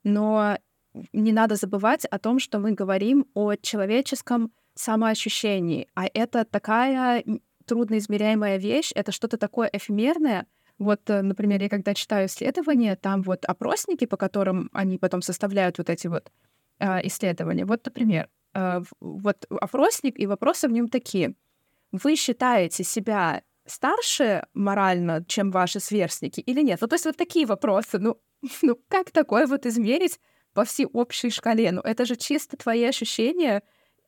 но 0.04 0.58
не 1.14 1.32
надо 1.34 1.56
забывать 1.56 2.06
о 2.06 2.20
том, 2.20 2.40
что 2.40 2.60
мы 2.60 2.72
говорим 2.72 3.28
о 3.34 3.56
человеческом 3.56 4.52
самоощущении, 4.76 5.88
а 5.94 6.08
это 6.14 6.46
такая 6.46 7.24
трудноизмеряемая 7.70 8.58
вещь, 8.58 8.92
это 8.96 9.12
что-то 9.12 9.38
такое 9.38 9.70
эфемерное. 9.72 10.48
Вот, 10.80 11.10
э, 11.10 11.22
например, 11.22 11.62
я 11.62 11.70
когда 11.70 11.94
читаю 11.94 12.26
исследования, 12.28 12.96
там 12.96 13.22
вот 13.22 13.46
опросники, 13.46 14.06
по 14.06 14.18
которым 14.18 14.70
они 14.74 14.98
потом 14.98 15.22
составляют 15.22 15.78
вот 15.78 15.90
эти 15.90 16.08
вот 16.08 16.32
а, 16.80 17.00
исследования. 17.04 17.66
Вот, 17.66 17.86
например, 17.86 18.30
э, 18.56 18.82
вот 19.00 19.46
опросник, 19.50 20.20
и 20.20 20.28
вопросы 20.28 20.68
в 20.68 20.72
нем 20.72 20.88
такие. 20.88 21.36
Вы 21.92 22.16
считаете 22.16 22.84
себя 22.84 23.44
старше 23.66 24.46
морально, 24.54 25.24
чем 25.28 25.52
ваши 25.52 25.80
сверстники 25.80 26.40
или 26.40 26.62
нет? 26.62 26.82
Ну, 26.82 26.88
то 26.88 26.96
есть 26.96 27.06
вот 27.06 27.18
такие 27.18 27.46
вопросы. 27.46 28.00
Ну, 28.00 28.18
ну 28.62 28.80
как 28.88 29.12
такое 29.12 29.46
вот 29.48 29.66
измерить 29.66 30.20
по 30.54 30.64
всей 30.64 30.88
общей 30.88 31.30
шкале? 31.30 31.72
Ну, 31.72 31.82
это 31.82 32.06
же 32.06 32.16
чисто 32.16 32.58
твои 32.58 32.84
ощущения, 32.84 33.62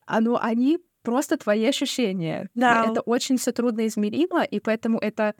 а, 0.06 0.20
ну, 0.20 0.36
они 0.36 0.78
просто 1.02 1.36
твои 1.36 1.64
ощущения. 1.66 2.48
Да. 2.54 2.86
Это 2.90 3.00
очень 3.00 3.36
все 3.36 3.52
трудно 3.52 3.86
измеримо, 3.86 4.42
и 4.42 4.60
поэтому 4.60 4.98
это 4.98 5.34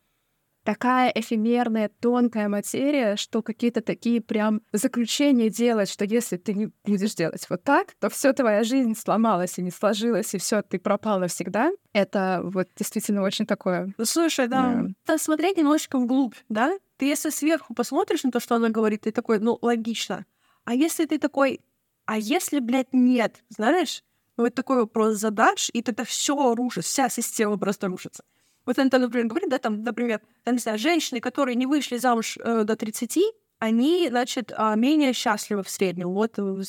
такая 0.65 1.11
эфемерная, 1.15 1.91
тонкая 2.01 2.49
материя, 2.49 3.17
что 3.17 3.43
какие-то 3.43 3.81
такие 3.81 4.21
прям 4.21 4.63
заключения 4.73 5.51
делать, 5.51 5.91
что 5.91 6.05
если 6.05 6.37
ты 6.37 6.55
не 6.55 6.69
будешь 6.85 7.15
делать 7.15 7.47
вот 7.49 7.63
так, 7.65 7.95
то 7.99 8.09
все 8.09 8.33
твоя 8.33 8.63
жизнь 8.63 8.95
сломалась 8.95 9.59
и 9.59 9.63
не 9.63 9.71
сложилась, 9.71 10.35
и 10.35 10.39
все, 10.39 10.63
ты 10.63 10.79
пропал 10.79 11.19
навсегда. 11.19 11.73
Это 11.93 12.41
вот 12.45 12.69
действительно 12.77 13.23
очень 13.23 13.47
такое. 13.47 13.93
Слушай, 14.03 14.49
да, 14.49 14.85
да. 15.07 15.19
смотреть 15.19 15.57
немножечко 15.57 15.99
вглубь, 15.99 16.35
да? 16.49 16.79
Ты 16.97 17.07
если 17.07 17.31
сверху 17.31 17.75
посмотришь 17.75 18.23
на 18.23 18.31
то, 18.31 18.41
что 18.41 18.55
она 18.55 18.69
говорит, 18.69 19.03
ты 19.03 19.11
такой, 19.11 19.41
ну, 19.41 19.59
логично. 19.61 20.25
А 20.65 20.75
если 20.75 21.07
ты 21.07 21.19
такой, 21.19 21.61
а 22.07 22.19
если, 22.19 22.61
блядь, 22.61 22.93
нет, 22.93 23.43
знаешь? 23.49 24.05
Вот 24.37 24.55
такой 24.55 24.77
вопрос 24.77 25.17
задашь, 25.17 25.71
и 25.73 25.83
тогда 25.83 26.05
все 26.05 26.55
рушится, 26.55 26.91
вся 26.91 27.09
система 27.09 27.59
просто 27.59 27.89
рушится. 27.89 28.25
Вот 28.65 28.79
он 28.79 28.89
например, 28.93 29.27
говорит, 29.27 29.51
да, 29.51 29.59
там, 29.59 29.83
например, 29.83 30.21
там, 30.45 30.55
не 30.55 30.61
знаю, 30.61 30.79
женщины, 30.79 31.21
которые 31.21 31.57
не 31.57 31.67
вышли 31.67 31.99
замуж 31.99 32.39
э, 32.39 32.65
до 32.65 32.77
30, 32.77 33.19
они, 33.59 34.09
значит, 34.09 34.53
э, 34.57 34.75
менее 34.77 35.13
счастливы 35.13 35.63
в 35.63 35.71
среднем. 35.71 36.11
Вот 36.11 36.39
э, 36.39 36.63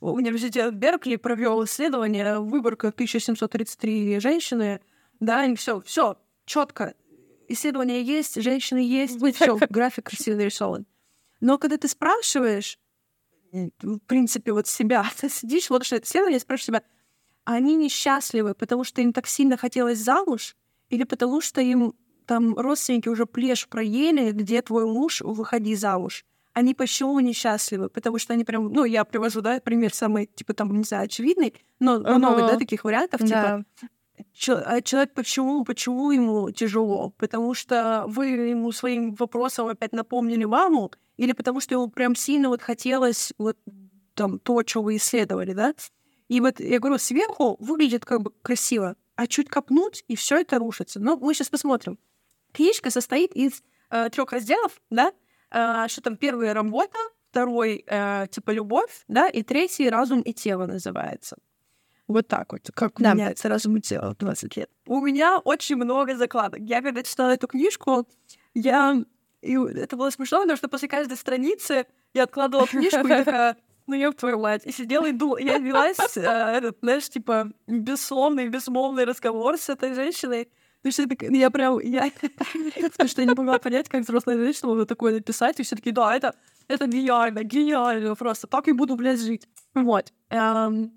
университет 0.00 0.74
Беркли 0.74 1.16
провел 1.16 1.64
исследование, 1.64 2.38
выборка 2.40 2.88
1733 2.88 4.18
женщины, 4.20 4.80
да, 5.20 5.44
и 5.44 5.54
все, 5.54 5.80
все 5.82 6.16
четко. 6.46 6.94
Исследования 7.48 8.02
есть, 8.02 8.40
женщины 8.42 8.78
есть, 8.78 9.20
все, 9.34 9.58
график 9.68 10.06
красиво 10.06 10.36
нарисован. 10.36 10.86
Но 11.40 11.58
когда 11.58 11.76
ты 11.76 11.86
спрашиваешь, 11.88 12.78
в 13.52 13.98
принципе, 14.00 14.52
вот 14.52 14.66
себя, 14.66 15.04
ты 15.20 15.28
сидишь, 15.28 15.70
вот 15.70 15.84
что 15.84 15.96
это 15.96 16.06
исследование, 16.06 16.40
спрашиваешь 16.40 16.66
себя, 16.66 16.82
они 17.46 17.76
несчастливы, 17.76 18.54
потому 18.54 18.84
что 18.84 19.00
им 19.00 19.12
так 19.12 19.26
сильно 19.26 19.56
хотелось 19.56 19.98
замуж, 19.98 20.56
или 20.90 21.04
потому 21.04 21.40
что 21.40 21.60
им 21.60 21.94
там 22.26 22.54
родственники 22.56 23.08
уже 23.08 23.24
плешь 23.24 23.68
проели, 23.68 24.32
где 24.32 24.60
твой 24.62 24.84
муж, 24.84 25.20
выходи 25.20 25.76
замуж. 25.76 26.24
Они 26.52 26.74
почему 26.74 27.20
несчастливы? 27.20 27.88
Потому 27.88 28.18
что 28.18 28.32
они 28.32 28.44
прям, 28.44 28.72
ну, 28.72 28.84
я 28.84 29.04
привожу, 29.04 29.42
да, 29.42 29.60
пример 29.60 29.94
самый, 29.94 30.26
типа, 30.26 30.54
там, 30.54 30.76
не 30.76 30.84
знаю, 30.84 31.04
очевидный, 31.04 31.54
но 31.78 31.96
uh-huh. 31.96 32.14
много, 32.16 32.38
да, 32.48 32.56
таких 32.56 32.82
вариантов, 32.82 33.20
да. 33.20 33.62
типа, 34.34 34.80
человек 34.82 35.14
почему, 35.14 35.64
почему 35.64 36.10
ему 36.10 36.50
тяжело? 36.50 37.10
Потому 37.18 37.54
что 37.54 38.04
вы 38.08 38.26
ему 38.28 38.72
своим 38.72 39.14
вопросом 39.14 39.68
опять 39.68 39.92
напомнили 39.92 40.44
маму, 40.44 40.90
или 41.16 41.32
потому 41.32 41.60
что 41.60 41.74
ему 41.74 41.88
прям 41.88 42.16
сильно 42.16 42.48
вот 42.48 42.62
хотелось 42.62 43.32
вот 43.38 43.56
там 44.14 44.38
то, 44.40 44.62
что 44.66 44.82
вы 44.82 44.96
исследовали, 44.96 45.52
да? 45.52 45.74
И 46.28 46.40
вот 46.40 46.60
я 46.60 46.78
говорю, 46.78 46.98
сверху 46.98 47.56
выглядит 47.60 48.04
как 48.04 48.22
бы 48.22 48.32
красиво, 48.42 48.96
а 49.14 49.26
чуть 49.26 49.48
копнуть, 49.48 50.04
и 50.08 50.16
все 50.16 50.40
это 50.40 50.58
рушится. 50.58 51.00
Но 51.00 51.16
мы 51.16 51.34
сейчас 51.34 51.48
посмотрим. 51.48 51.98
Книжка 52.52 52.90
состоит 52.90 53.32
из 53.32 53.62
э, 53.90 54.08
трех 54.10 54.32
разделов, 54.32 54.80
да? 54.90 55.12
Э, 55.50 55.86
что 55.88 56.00
там 56.00 56.16
первый 56.16 56.52
работа, 56.52 56.98
второй 57.30 57.84
э, 57.86 58.26
типа 58.30 58.50
любовь, 58.50 59.04
да, 59.08 59.28
и 59.28 59.42
третий 59.42 59.88
разум 59.88 60.20
и 60.20 60.32
тело 60.32 60.66
называется. 60.66 61.36
Вот 62.08 62.28
так 62.28 62.52
вот, 62.52 62.70
как 62.74 63.00
да. 63.00 63.14
меняется 63.14 63.48
разум 63.48 63.76
и 63.76 63.80
тело 63.80 64.14
в 64.14 64.16
20 64.16 64.56
лет. 64.56 64.70
У 64.86 65.00
меня 65.00 65.38
очень 65.38 65.76
много 65.76 66.16
закладок. 66.16 66.60
Я 66.60 66.80
когда 66.80 67.02
читала 67.02 67.30
эту 67.30 67.48
книжку, 67.48 68.06
я... 68.54 69.04
И 69.42 69.54
это 69.54 69.96
было 69.96 70.10
смешно, 70.10 70.40
потому 70.40 70.56
что 70.56 70.68
после 70.68 70.88
каждой 70.88 71.16
страницы 71.16 71.86
я 72.14 72.24
откладывала 72.24 72.66
книжку 72.66 73.06
и 73.06 73.08
такая, 73.08 73.56
ну 73.86 73.94
ёб 73.94 74.16
твою 74.16 74.38
мать. 74.38 74.62
И 74.64 74.72
сидела 74.72 75.06
и 75.06 75.12
думала, 75.12 75.38
я 75.38 75.58
велась, 75.58 76.16
э, 76.16 76.20
этот, 76.20 76.78
знаешь, 76.82 77.08
типа, 77.08 77.52
бессловный, 77.66 78.48
безмолвный 78.48 79.04
разговор 79.04 79.56
с 79.58 79.68
этой 79.68 79.94
женщиной. 79.94 80.48
То 80.82 80.88
есть 80.88 81.00
я 81.20 81.50
прям, 81.50 81.80
я, 81.80 82.10
потому 82.82 83.08
что 83.08 83.22
я 83.22 83.26
не 83.26 83.34
могла 83.34 83.58
понять, 83.58 83.88
как 83.88 84.02
взрослая 84.02 84.36
женщина 84.36 84.68
могла 84.68 84.84
такое 84.84 85.14
написать, 85.14 85.58
и 85.58 85.62
все 85.62 85.74
таки 85.74 85.90
да, 85.90 86.14
это, 86.14 86.34
это 86.68 86.86
гениально, 86.86 87.42
гениально 87.42 88.14
просто, 88.14 88.46
так 88.46 88.68
и 88.68 88.72
буду, 88.72 88.94
блядь, 88.96 89.20
жить. 89.20 89.48
Вот. 89.74 90.12
Эм, 90.30 90.92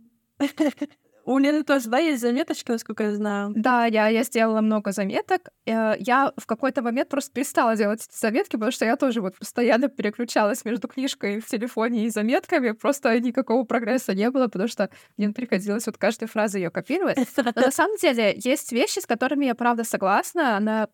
у 1.30 1.38
Лены 1.38 1.64
тоже, 1.64 1.90
да, 1.90 2.00
есть 2.00 2.22
заметочки, 2.22 2.72
насколько 2.72 3.04
я 3.04 3.14
знаю? 3.14 3.54
Да, 3.56 3.86
я, 3.86 4.08
я 4.08 4.24
сделала 4.24 4.62
много 4.62 4.92
заметок. 4.92 5.50
Э, 5.68 5.94
я 6.00 6.34
в 6.36 6.48
какой-то 6.48 6.82
момент 6.82 7.10
просто 7.10 7.32
перестала 7.32 7.76
делать 7.76 8.04
эти 8.10 8.20
заметки, 8.20 8.54
потому 8.54 8.72
что 8.72 8.86
я 8.86 8.96
тоже 8.96 9.22
вот 9.22 9.38
постоянно 9.38 9.90
переключалась 9.90 10.66
между 10.66 10.88
книжкой 10.88 11.40
в 11.40 11.46
телефоне 11.46 12.06
и 12.06 12.10
заметками. 12.10 12.72
Просто 12.72 13.20
никакого 13.20 13.64
прогресса 13.64 14.16
не 14.16 14.32
было, 14.32 14.48
потому 14.48 14.68
что 14.68 14.90
мне 15.18 15.30
приходилось 15.30 15.86
вот 15.86 16.00
каждой 16.00 16.28
фразы 16.28 16.58
ее 16.58 16.72
копировать. 16.72 17.20
Но 17.38 17.52
на 17.56 17.72
самом 17.72 17.98
деле 17.98 18.34
есть 18.36 18.72
вещи, 18.72 18.98
с 18.98 19.06
которыми 19.06 19.46
я 19.46 19.54
правда 19.54 19.84
согласна. 19.84 20.58
Она 20.58 20.88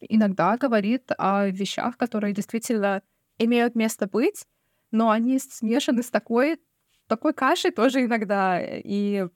иногда 0.00 0.56
говорит 0.56 1.10
о 1.18 1.48
вещах, 1.48 1.98
которые 1.98 2.32
действительно 2.32 3.02
имеют 3.36 3.74
место 3.74 4.06
быть, 4.06 4.46
но 4.90 5.10
они 5.10 5.38
смешаны 5.38 6.02
с 6.02 6.08
такой 6.08 6.58
такой 7.08 7.34
кашей 7.34 7.72
тоже 7.72 8.04
иногда. 8.04 8.58
И 8.58 9.26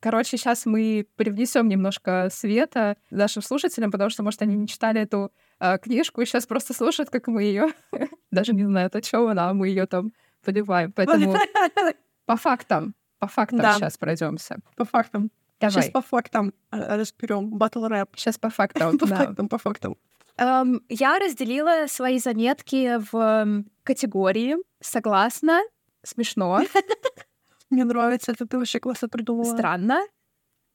Короче, 0.00 0.36
сейчас 0.36 0.64
мы 0.64 1.06
привнесем 1.16 1.68
немножко 1.68 2.28
света 2.30 2.96
нашим 3.10 3.42
слушателям, 3.42 3.90
потому 3.90 4.10
что, 4.10 4.22
может, 4.22 4.40
они 4.42 4.54
не 4.54 4.68
читали 4.68 5.00
эту 5.00 5.32
э, 5.58 5.78
книжку 5.78 6.20
и 6.20 6.26
сейчас 6.26 6.46
просто 6.46 6.72
слушают, 6.72 7.10
как 7.10 7.26
мы 7.26 7.42
ее 7.42 7.68
даже 8.30 8.54
не 8.54 8.64
знают, 8.64 8.94
о 8.94 9.02
чем 9.02 9.26
она, 9.26 9.50
а 9.50 9.54
мы 9.54 9.68
ее 9.68 9.86
там 9.86 10.12
поливаем. 10.44 10.92
Поэтому 10.92 11.36
по 12.26 12.36
фактам, 12.36 12.94
по 13.18 13.26
фактам 13.26 13.58
да. 13.58 13.74
сейчас 13.74 13.98
пройдемся. 13.98 14.58
По 14.76 14.84
фактам. 14.84 15.30
Давай. 15.60 15.72
Сейчас 15.72 15.90
по 15.90 16.00
фактам 16.00 16.54
э, 16.70 16.96
разберем. 16.96 17.50
Батл 17.50 17.84
рэп. 17.84 18.10
Сейчас 18.14 18.38
по 18.38 18.50
фактам. 18.50 18.98
по 18.98 19.06
фактам, 19.06 19.48
по 19.48 19.58
фактам. 19.58 19.96
Um, 20.40 20.80
я 20.88 21.18
разделила 21.18 21.88
свои 21.88 22.20
заметки 22.20 22.98
в 23.10 23.64
категории 23.82 24.54
согласна, 24.80 25.60
смешно, 26.04 26.60
Мне 27.70 27.84
нравится, 27.84 28.32
это 28.32 28.46
ты 28.46 28.58
вообще 28.58 28.80
классно 28.80 29.08
придумала. 29.08 29.44
Странно. 29.44 30.00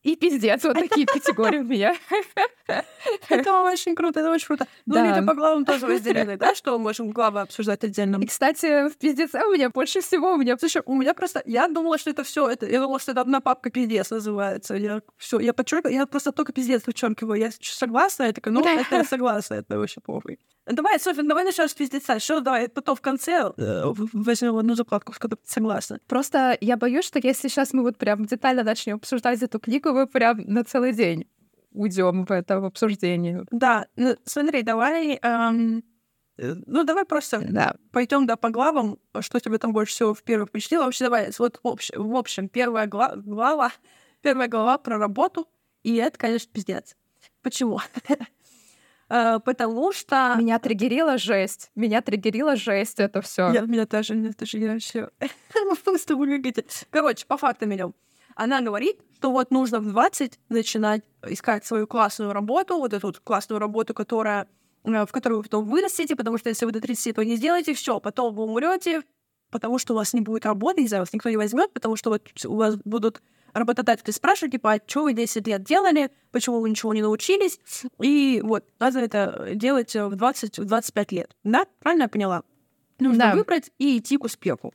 И 0.04 0.18
пиздец, 0.18 0.62
вот 0.66 0.74
такие 0.74 1.06
категории 1.06 1.60
у 1.60 1.64
меня. 1.64 1.96
Это 3.30 3.62
очень 3.62 3.96
круто, 3.96 4.20
это 4.20 4.32
очень 4.32 4.48
круто. 4.48 4.68
Ну, 4.86 4.98
они 4.98 5.26
по 5.26 5.34
главам 5.34 5.64
тоже 5.64 5.88
разделены, 5.88 6.36
да, 6.36 6.56
что 6.56 6.74
мы 6.74 6.84
можем 6.84 7.12
главы 7.12 7.40
обсуждать 7.40 7.86
отдельно. 7.86 8.18
И, 8.22 8.26
кстати, 8.26 8.90
в 8.90 8.98
пиздеце 8.98 9.46
у 9.46 9.54
меня 9.54 9.70
больше 9.70 10.02
всего, 10.02 10.34
у 10.34 10.38
меня... 10.38 10.58
Слушай, 10.58 10.82
у 10.86 10.96
меня 10.96 11.14
просто... 11.14 11.42
Я 11.46 11.70
думала, 11.70 11.98
что 11.98 12.10
это 12.10 12.24
все, 12.24 12.50
это... 12.50 12.66
я 12.66 12.82
думала, 12.82 13.00
что 13.00 13.12
это 13.12 13.22
одна 13.22 13.40
папка 13.40 13.70
пиздец 13.70 14.12
называется. 14.12 14.76
Я 14.76 15.02
все, 15.18 15.40
я 15.40 15.54
подчеркиваю, 15.54 15.96
я 15.96 16.06
просто 16.06 16.34
только 16.34 16.52
пиздец 16.52 16.82
подчеркиваю. 16.84 17.40
Я 17.40 17.52
согласна, 17.62 18.24
я 18.24 18.34
такая, 18.34 18.54
ну, 18.54 18.62
это 18.62 19.06
согласна, 19.06 19.56
это 19.56 19.78
вообще 19.78 20.02
похуй. 20.02 20.38
Давай, 20.65 20.98
Софья, 21.00 21.24
давай 21.24 21.43
начнем 21.43 21.67
с 21.67 21.74
пиздеца. 21.74 22.20
Что, 22.20 22.39
давай, 22.39 22.70
потом 22.70 22.96
в 22.96 23.01
конце 23.01 23.51
э, 23.58 23.84
возьмем 24.13 24.55
одну 24.58 24.75
закладку, 24.75 25.12
в 25.12 25.20
которой 25.20 25.41
согласна. 25.43 26.00
Просто 26.08 26.58
я 26.62 26.77
боюсь, 26.77 27.05
что 27.05 27.20
если 27.22 27.50
сейчас 27.50 27.74
мы 27.74 27.84
вот 27.84 27.98
прям 27.98 28.25
детально 28.25 28.63
начнем 28.63 28.96
обсуждать 28.96 29.41
эту 29.41 29.60
книгу, 29.60 29.91
мы 29.91 30.08
прям 30.08 30.38
на 30.46 30.63
целый 30.63 30.93
день 30.93 31.27
уйдем 31.74 32.25
в 32.25 32.32
это 32.32 32.58
обсуждение. 32.58 33.46
Да, 33.51 33.88
ну, 33.96 34.15
смотри, 34.25 34.62
давай... 34.62 35.20
Эм... 35.22 35.84
Ну, 36.38 36.84
давай 36.84 37.05
просто 37.05 37.46
да. 37.48 37.75
пойдем 37.91 38.25
да, 38.25 38.36
по 38.36 38.50
главам, 38.50 38.98
что 39.20 39.39
тебе 39.39 39.60
там 39.60 39.72
больше 39.72 39.93
всего 39.93 40.13
в 40.15 40.24
первых 40.24 40.50
впечатлило. 40.50 40.86
Вообще, 40.86 41.05
давай, 41.05 41.29
вот 41.38 41.60
в 41.62 41.67
общем, 41.67 42.10
в 42.10 42.15
общем 42.15 42.50
первая 42.50 42.88
гла- 42.88 43.15
глава, 43.15 43.72
первая 44.22 44.48
глава 44.48 44.79
про 44.79 44.98
работу, 44.98 45.48
и 45.84 45.96
это, 45.98 46.17
конечно, 46.17 46.50
пиздец. 46.51 46.96
Почему? 47.43 47.79
Э, 49.10 49.40
потому 49.40 49.92
что... 49.92 50.36
Меня 50.38 50.60
триггерила 50.60 51.18
жесть. 51.18 51.72
Меня 51.76 52.02
триггерила 52.02 52.56
жесть 52.56 53.00
это 53.00 53.22
все. 53.22 53.52
Я, 53.52 53.62
меня 53.62 53.86
тоже, 53.86 54.16
меня 54.16 54.34
тоже, 54.34 54.58
я 54.58 54.80
все. 54.80 55.10
Просто 55.84 56.16
вы 56.16 56.42
Короче, 56.90 57.26
по 57.26 57.38
фактам 57.38 57.74
идем. 57.74 57.94
Она 58.36 58.62
говорит, 58.62 59.00
что 59.18 59.32
вот 59.32 59.52
нужно 59.52 59.80
в 59.80 59.86
20 59.86 60.40
начинать 60.50 61.04
искать 61.28 61.66
свою 61.66 61.88
классную 61.88 62.34
работу, 62.34 62.78
вот 62.78 62.94
эту 62.94 63.08
вот 63.08 63.20
классную 63.20 63.60
работу, 63.60 63.94
которая 63.94 64.48
э, 64.84 65.06
в 65.06 65.12
которую 65.12 65.40
вы 65.40 65.44
потом 65.44 65.66
вырастете, 65.66 66.16
потому 66.16 66.38
что 66.38 66.50
если 66.50 66.66
вы 66.66 66.72
до 66.72 66.82
30 66.82 67.08
этого 67.08 67.24
не 67.24 67.36
сделаете, 67.36 67.74
все, 67.74 68.00
потом 68.00 68.34
вы 68.34 68.44
умрете, 68.44 69.04
потому 69.52 69.78
что 69.78 69.94
у 69.94 69.98
вас 69.98 70.14
не 70.14 70.22
будет 70.22 70.46
работы, 70.46 70.82
и 70.82 70.88
за 70.88 71.00
вас 71.00 71.14
никто 71.14 71.30
не 71.30 71.38
возьмет, 71.38 71.72
потому 71.74 71.96
что 71.96 72.10
вот 72.10 72.28
у 72.46 72.56
вас 72.56 72.76
будут 72.84 73.22
работодатели 73.54 74.12
спрашивают, 74.12 74.52
типа, 74.52 74.74
а 74.74 74.80
что 74.86 75.04
вы 75.04 75.14
10 75.14 75.48
лет 75.48 75.64
делали, 75.64 76.12
почему 76.32 76.60
вы 76.60 76.70
ничего 76.70 76.94
не 76.94 77.02
научились, 77.02 77.60
и 78.00 78.42
вот, 78.44 78.66
надо 78.80 79.00
это 79.00 79.52
делать 79.54 79.94
в 79.94 80.14
20-25 80.14 81.08
лет. 81.16 81.36
Да? 81.44 81.66
Правильно 81.80 82.04
я 82.04 82.10
поняла? 82.10 82.44
Нужно 83.00 83.32
да. 83.32 83.36
выбрать 83.36 83.72
и 83.78 83.98
идти 83.98 84.18
к 84.18 84.24
успеху. 84.24 84.74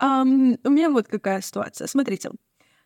Um, 0.00 0.58
у 0.62 0.70
меня 0.70 0.90
вот 0.90 1.08
какая 1.08 1.40
ситуация. 1.40 1.88
Смотрите. 1.88 2.30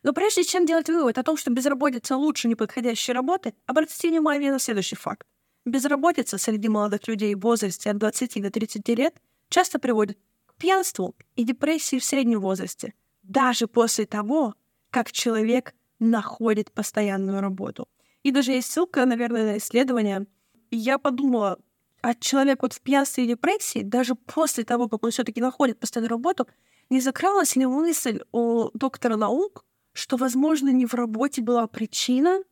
Но 0.03 0.13
прежде 0.13 0.45
чем 0.45 0.67
делать 0.67 0.89
вывод 0.89 1.19
о 1.19 1.23
том, 1.23 1.37
что 1.37 1.51
безработица 1.51 2.17
лучше 2.17 2.49
неподходящей 2.49 3.13
работы, 3.13 3.55
обратите 3.67 4.09
внимание 4.09 4.51
на 4.51 4.59
следующий 4.59 4.97
факт. 4.97 5.27
Безработица 5.65 6.39
среди 6.39 6.69
молодых 6.69 7.07
людей 7.07 7.35
в 7.35 7.41
возрасте 7.41 7.91
от 7.91 7.99
20 7.99 8.43
до 8.43 8.51
30 8.51 8.89
лет 8.89 9.15
часто 9.49 9.79
приводит 9.79 10.19
к 10.47 10.55
пьянству 10.55 11.15
и 11.37 11.45
депрессии 11.45 11.99
в 11.99 12.05
среднем 12.05 12.41
возрасте, 12.41 12.95
даже 13.23 13.69
после 13.69 14.07
того, 14.07 14.55
как 14.93 15.11
человек 15.11 15.75
находит 15.99 16.71
постоянную 16.71 17.41
работу. 17.41 17.89
И 18.23 18.31
даже 18.31 18.53
есть 18.53 18.71
ссылка, 18.71 19.05
наверное, 19.07 19.53
на 19.53 19.59
исследование. 19.59 20.27
Я 20.71 20.99
подумала, 20.99 21.59
а 22.03 22.15
человек 22.15 22.63
вот 22.63 22.75
в 22.75 22.81
пьянстве 22.81 23.25
и 23.25 23.29
депрессии, 23.29 23.83
даже 23.83 24.15
после 24.15 24.65
того, 24.65 24.89
как 24.89 25.03
он 25.03 25.11
все 25.11 25.25
таки 25.25 25.41
находит 25.41 25.81
постоянную 25.81 26.11
работу, 26.11 26.47
не 26.91 27.01
закралась 27.01 27.57
ли 27.57 27.67
мысль 27.67 28.21
у 28.33 28.69
доктора 28.75 29.17
наук, 29.17 29.65
что, 29.95 30.17
возможно, 30.17 30.69
не 30.69 30.85
в 30.85 30.95
работе 30.95 31.41
была 31.41 31.67
причина, 31.67 32.43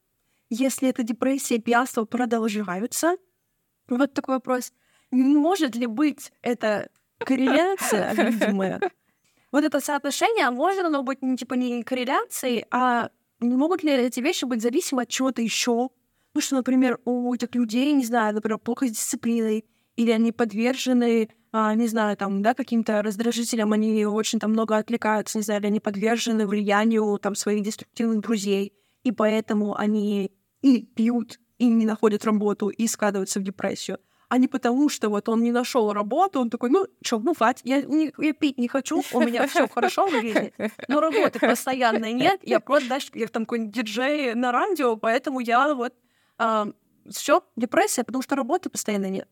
если 0.49 0.89
эта 0.89 1.03
депрессия 1.03 1.57
и 1.57 1.61
пьянство 1.61 2.05
продолжаются? 2.05 3.17
Вот 3.89 4.15
такой 4.15 4.37
вопрос. 4.37 4.73
Не 5.11 5.37
может 5.37 5.77
ли 5.77 5.87
быть 5.87 6.33
это 6.41 6.89
корреляция 7.19 8.15
видимая? 8.15 8.81
Вот 9.53 9.65
это 9.65 9.81
соотношение, 9.81 10.47
а 10.47 10.51
может 10.51 10.85
оно 10.85 11.03
быть 11.03 11.23
не 11.23 11.37
типа 11.37 11.55
не 11.55 11.83
корреляцией, 11.83 12.67
а 12.71 13.11
не 13.41 13.57
могут 13.57 13.83
ли 13.83 13.93
эти 13.93 14.21
вещи 14.21 14.45
быть 14.45 14.63
зависимы 14.63 15.03
от 15.03 15.09
чего-то 15.09 15.43
еще? 15.43 15.91
Ну 16.35 16.41
что, 16.41 16.57
например, 16.57 17.01
у 17.05 17.35
этих 17.35 17.55
людей, 17.55 17.93
не 17.93 18.05
знаю, 18.05 18.35
например, 18.35 18.59
плохо 18.59 18.87
с 18.87 18.93
дисциплиной, 18.93 19.65
или 19.97 20.13
они 20.13 20.31
подвержены, 20.31 21.29
а, 21.53 21.75
не 21.75 21.89
знаю, 21.89 22.17
там, 22.17 22.43
да, 22.43 22.55
каким-то 22.55 23.03
раздражителям, 23.03 23.73
они 23.73 24.05
очень 24.07 24.39
там 24.39 24.53
много 24.53 24.77
отвлекаются, 24.77 25.39
не 25.39 25.43
знаю, 25.43 25.61
или 25.61 25.67
они 25.67 25.81
подвержены 25.81 26.47
влиянию 26.47 27.19
там 27.19 27.35
своих 27.35 27.65
деструктивных 27.65 28.21
друзей, 28.21 28.73
и 29.03 29.11
поэтому 29.11 29.77
они 29.77 30.31
и 30.63 30.83
пьют, 30.87 31.41
и 31.59 31.67
не 31.67 31.87
находят 31.87 32.25
работу, 32.25 32.69
и 32.69 32.87
складываются 32.87 33.41
в 33.41 33.43
депрессию 33.43 33.99
а 34.31 34.39
не 34.39 34.47
потому, 34.47 34.89
что 34.89 35.09
вот 35.11 35.29
он 35.29 35.43
не 35.43 35.51
нашел 35.51 35.93
работу, 35.93 36.41
он 36.41 36.51
такой, 36.51 36.71
ну, 36.71 36.87
что, 37.03 37.19
ну, 37.19 37.35
хватит, 37.35 37.67
я, 37.67 37.83
не, 37.83 38.13
я 38.17 38.33
пить 38.33 38.59
не 38.59 38.69
хочу, 38.69 39.03
у 39.13 39.21
меня 39.21 39.47
все 39.49 39.67
хорошо 39.69 40.07
в 40.07 40.11
жизни, 40.11 40.53
но 40.89 41.01
работы 41.01 41.41
постоянно 41.41 42.13
нет, 42.13 42.41
я 42.45 42.61
просто, 42.61 42.87
знаешь, 42.87 43.11
я 43.13 43.27
там 43.27 43.45
какой-нибудь 43.45 43.75
диджей 43.75 44.35
на 44.35 44.53
радио, 44.53 44.97
поэтому 44.97 45.41
я 45.41 45.75
вот 45.75 45.93
а, 46.39 46.69
все, 47.11 47.43
депрессия, 47.57 48.05
потому 48.05 48.23
что 48.23 48.37
работы 48.37 48.71
постоянно 48.71 49.11
нет. 49.11 49.29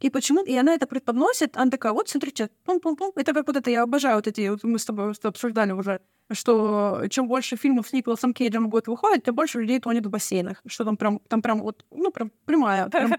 И 0.00 0.10
почему 0.10 0.42
и 0.42 0.56
она 0.56 0.74
это 0.74 0.88
преподносит, 0.88 1.56
она 1.56 1.70
такая, 1.70 1.92
вот, 1.92 2.08
смотрите, 2.08 2.50
пум-пум-пум. 2.64 3.12
Это 3.14 3.32
как 3.32 3.46
вот 3.46 3.56
это, 3.56 3.70
я 3.70 3.82
обожаю 3.82 4.16
вот 4.16 4.26
эти, 4.26 4.48
вот 4.48 4.64
мы 4.64 4.78
с 4.78 4.84
тобой 4.84 5.12
обсуждали 5.22 5.72
уже, 5.72 6.00
что 6.32 7.02
чем 7.10 7.28
больше 7.28 7.56
фильмов 7.56 7.88
с 7.88 7.92
Николасом 7.92 8.32
Кейджем 8.32 8.66
в 8.66 8.68
год 8.68 8.86
выходит, 8.88 9.24
тем 9.24 9.34
больше 9.34 9.60
людей 9.60 9.80
тонет 9.80 10.06
в 10.06 10.10
бассейнах. 10.10 10.62
Что 10.66 10.84
там 10.84 10.96
прям, 10.96 11.18
там 11.28 11.42
прям 11.42 11.60
вот, 11.60 11.84
ну, 11.90 12.10
прям 12.10 12.30
прямая, 12.44 12.88
прям, 12.88 13.12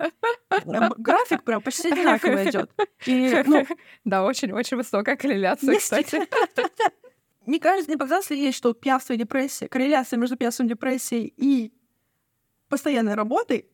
прям, 0.48 0.94
график 0.98 1.44
прям 1.44 1.62
почти 1.62 1.92
одинаково 1.92 2.50
идет. 2.50 2.72
И, 3.06 3.44
ну, 3.46 3.66
да, 4.06 4.24
очень-очень 4.24 4.78
высокая 4.78 5.16
корреляция, 5.16 5.78
кстати. 5.78 6.20
Мне 7.46 7.60
кажется, 7.60 7.92
не 7.92 7.98
показалось 7.98 8.30
ли 8.30 8.40
есть, 8.40 8.58
что 8.58 8.74
пьянство 8.74 9.14
и 9.14 9.18
депрессия, 9.18 9.68
корреляция 9.68 10.18
между 10.18 10.38
пьянством 10.38 10.68
и 10.68 10.70
депрессией 10.70 11.34
и 11.36 11.74
постоянной 12.70 13.16
работой 13.16 13.68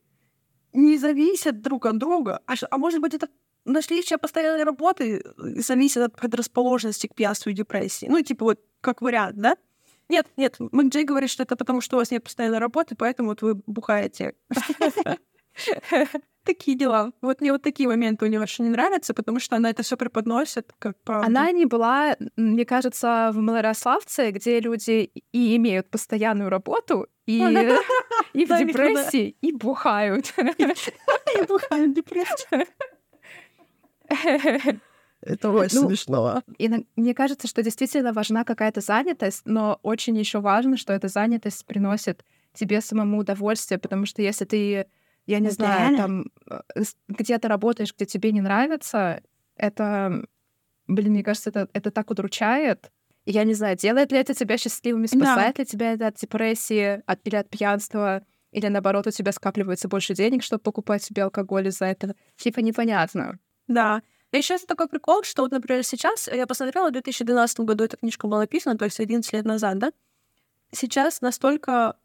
не 0.73 0.97
зависят 0.97 1.61
друг 1.61 1.85
от 1.85 1.97
друга. 1.97 2.41
А, 2.47 2.53
а 2.71 2.77
может 2.77 3.01
быть, 3.01 3.13
это 3.13 3.27
наличие 3.67 4.17
постоянной 4.17 4.63
работы 4.63 5.21
э, 5.21 5.61
зависит 5.61 6.01
от 6.01 6.15
предрасположенности 6.15 7.07
к 7.07 7.15
пьянству 7.15 7.49
и 7.49 7.53
депрессии. 7.53 8.07
Ну, 8.09 8.21
типа 8.21 8.45
вот 8.45 8.59
как 8.87 9.01
вариант, 9.01 9.35
да? 9.35 9.57
Нет, 10.07 10.27
нет, 10.37 10.55
Мэг 10.59 10.87
Джей 10.87 11.03
говорит, 11.03 11.29
что 11.29 11.43
это 11.43 11.57
потому, 11.57 11.81
что 11.81 11.97
у 11.97 11.99
вас 11.99 12.09
нет 12.09 12.23
постоянной 12.23 12.59
работы, 12.59 12.95
поэтому 12.95 13.29
вот 13.29 13.41
вы 13.41 13.55
бухаете. 13.67 14.33
Такие 16.45 16.77
дела. 16.77 17.11
Вот 17.19 17.41
мне 17.41 17.51
вот 17.51 17.61
такие 17.61 17.89
моменты 17.89 18.23
у 18.23 18.29
нее 18.29 18.39
очень 18.39 18.63
не 18.63 18.69
нравятся, 18.69 19.13
потому 19.13 19.41
что 19.41 19.57
она 19.57 19.69
это 19.69 19.83
все 19.83 19.97
преподносит 19.97 20.71
как 20.79 20.95
правду. 21.03 21.27
Она 21.27 21.51
не 21.51 21.65
была, 21.65 22.15
мне 22.37 22.63
кажется, 22.63 23.31
в 23.33 23.37
Малорославце, 23.37 24.31
где 24.31 24.61
люди 24.61 25.11
и 25.33 25.57
имеют 25.57 25.89
постоянную 25.89 26.49
работу, 26.49 27.07
и, 27.25 27.39
и 28.33 28.45
в 28.45 28.57
депрессии, 28.59 29.35
и 29.41 29.51
бухают. 29.51 30.33
И 30.37 31.41
бухают 31.45 31.93
депрессию. 31.93 32.65
Это 35.21 35.49
очень 35.49 35.81
ну, 35.81 35.87
смешно. 35.89 36.43
И 36.57 36.69
мне 36.95 37.13
кажется, 37.13 37.47
что 37.47 37.63
действительно 37.63 38.13
важна 38.13 38.43
какая-то 38.43 38.81
занятость, 38.81 39.41
но 39.45 39.79
очень 39.81 40.17
еще 40.17 40.39
важно, 40.39 40.77
что 40.77 40.93
эта 40.93 41.07
занятость 41.07 41.65
приносит 41.65 42.23
тебе 42.53 42.81
самому 42.81 43.19
удовольствие, 43.19 43.79
потому 43.79 44.05
что 44.05 44.21
если 44.21 44.45
ты, 44.45 44.87
я 45.25 45.39
не 45.39 45.47
это 45.47 45.55
знаю, 45.55 45.79
реально? 45.79 45.97
там 45.97 46.25
э, 46.75 46.83
где-то 47.07 47.47
работаешь, 47.47 47.93
где 47.95 48.05
тебе 48.05 48.31
не 48.31 48.41
нравится, 48.41 49.21
это, 49.55 50.25
блин, 50.87 51.11
мне 51.11 51.23
кажется, 51.23 51.49
это, 51.49 51.69
это 51.73 51.91
так 51.91 52.09
удручает. 52.11 52.91
И 53.25 53.31
я 53.31 53.43
не 53.43 53.53
знаю, 53.53 53.75
делает 53.75 54.11
ли 54.11 54.19
это 54.19 54.33
тебя 54.33 54.57
счастливым, 54.57 55.05
спасает 55.07 55.55
да. 55.55 55.61
ли 55.61 55.65
тебя 55.65 55.93
это 55.93 56.07
от 56.07 56.15
депрессии 56.15 57.01
от, 57.05 57.19
или 57.25 57.35
от 57.35 57.49
пьянства, 57.49 58.23
или 58.51 58.67
наоборот, 58.67 59.07
у 59.07 59.11
тебя 59.11 59.31
скапливается 59.31 59.87
больше 59.87 60.13
денег, 60.13 60.43
чтобы 60.43 60.61
покупать 60.61 61.03
себе 61.03 61.23
алкоголь 61.23 61.67
из-за 61.67 61.85
этого. 61.85 62.15
Типа 62.37 62.59
непонятно. 62.59 63.39
Да. 63.67 64.01
И 64.31 64.37
еще 64.37 64.57
такой 64.57 64.87
прикол, 64.87 65.23
что 65.23 65.43
вот, 65.43 65.51
например, 65.51 65.83
сейчас, 65.83 66.27
я 66.27 66.45
посмотрела, 66.45 66.89
в 66.89 66.93
2012 66.93 67.61
году 67.61 67.85
эта 67.85 67.97
книжка 67.97 68.27
была 68.27 68.39
написана, 68.39 68.77
то 68.77 68.85
есть 68.85 68.99
11 68.99 69.31
лет 69.33 69.45
назад, 69.45 69.79
да? 69.79 69.91
Сейчас 70.71 71.21
настолько, 71.21 71.95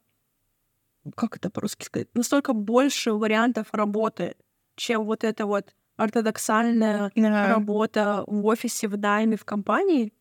как 1.17 1.37
это 1.37 1.51
по-русски 1.51 1.85
сказать, 1.85 2.09
настолько 2.15 2.53
больше 2.53 3.13
вариантов 3.13 3.69
работы, 3.73 4.37
чем 4.77 5.05
вот 5.05 5.25
эта 5.25 5.47
вот 5.47 5.75
ортодоксальная 5.97 7.11
yeah. 7.15 7.49
работа 7.49 8.25
в 8.27 8.47
офисе, 8.47 8.89
в 8.89 8.97
найме, 8.97 9.37
в 9.37 9.45
компании. 9.45 10.13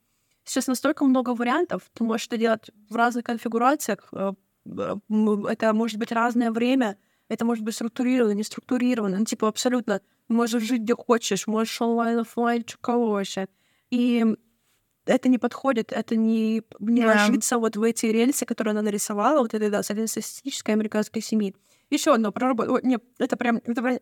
Сейчас 0.43 0.67
настолько 0.67 1.05
много 1.05 1.35
вариантов. 1.35 1.83
Ты 1.93 2.03
можешь 2.03 2.27
это 2.27 2.37
делать 2.37 2.71
в 2.89 2.95
разных 2.95 3.25
конфигурациях. 3.25 4.09
Э, 4.11 4.33
это 4.65 5.73
может 5.73 5.97
быть 5.97 6.11
разное 6.11 6.51
время, 6.51 6.97
это 7.29 7.45
может 7.45 7.63
быть 7.63 7.75
структурировано, 7.75 8.33
не 8.33 8.43
структурировано. 8.43 9.19
Ну, 9.19 9.25
типа 9.25 9.47
абсолютно 9.47 10.01
можешь 10.31 10.63
жить 10.63 10.81
где 10.81 10.95
хочешь, 10.95 11.47
можешь 11.47 11.81
онлайн, 11.81 12.19
офлайн, 12.19 12.63
что 12.67 13.09
вообще. 13.09 13.47
И 13.89 14.25
это 15.05 15.29
не 15.29 15.37
подходит, 15.37 15.91
это 15.91 16.15
не, 16.15 16.61
не 16.79 17.01
yeah. 17.01 17.07
ложится 17.07 17.57
вот 17.57 17.75
в 17.75 17.83
эти 17.83 18.05
рельсы, 18.05 18.45
которые 18.45 18.71
она 18.71 18.81
нарисовала, 18.81 19.39
вот 19.39 19.53
этой, 19.53 19.69
да, 19.69 19.83
среднестатистической 19.83 20.75
американской 20.75 21.21
семьи. 21.21 21.55
Еще 21.89 22.13
одно 22.13 22.31
про 22.31 22.49
работу. 22.49 22.79
Нет, 22.83 23.03
это 23.19 23.35
прям... 23.35 23.57
Это 23.65 23.81
прям... 23.81 23.99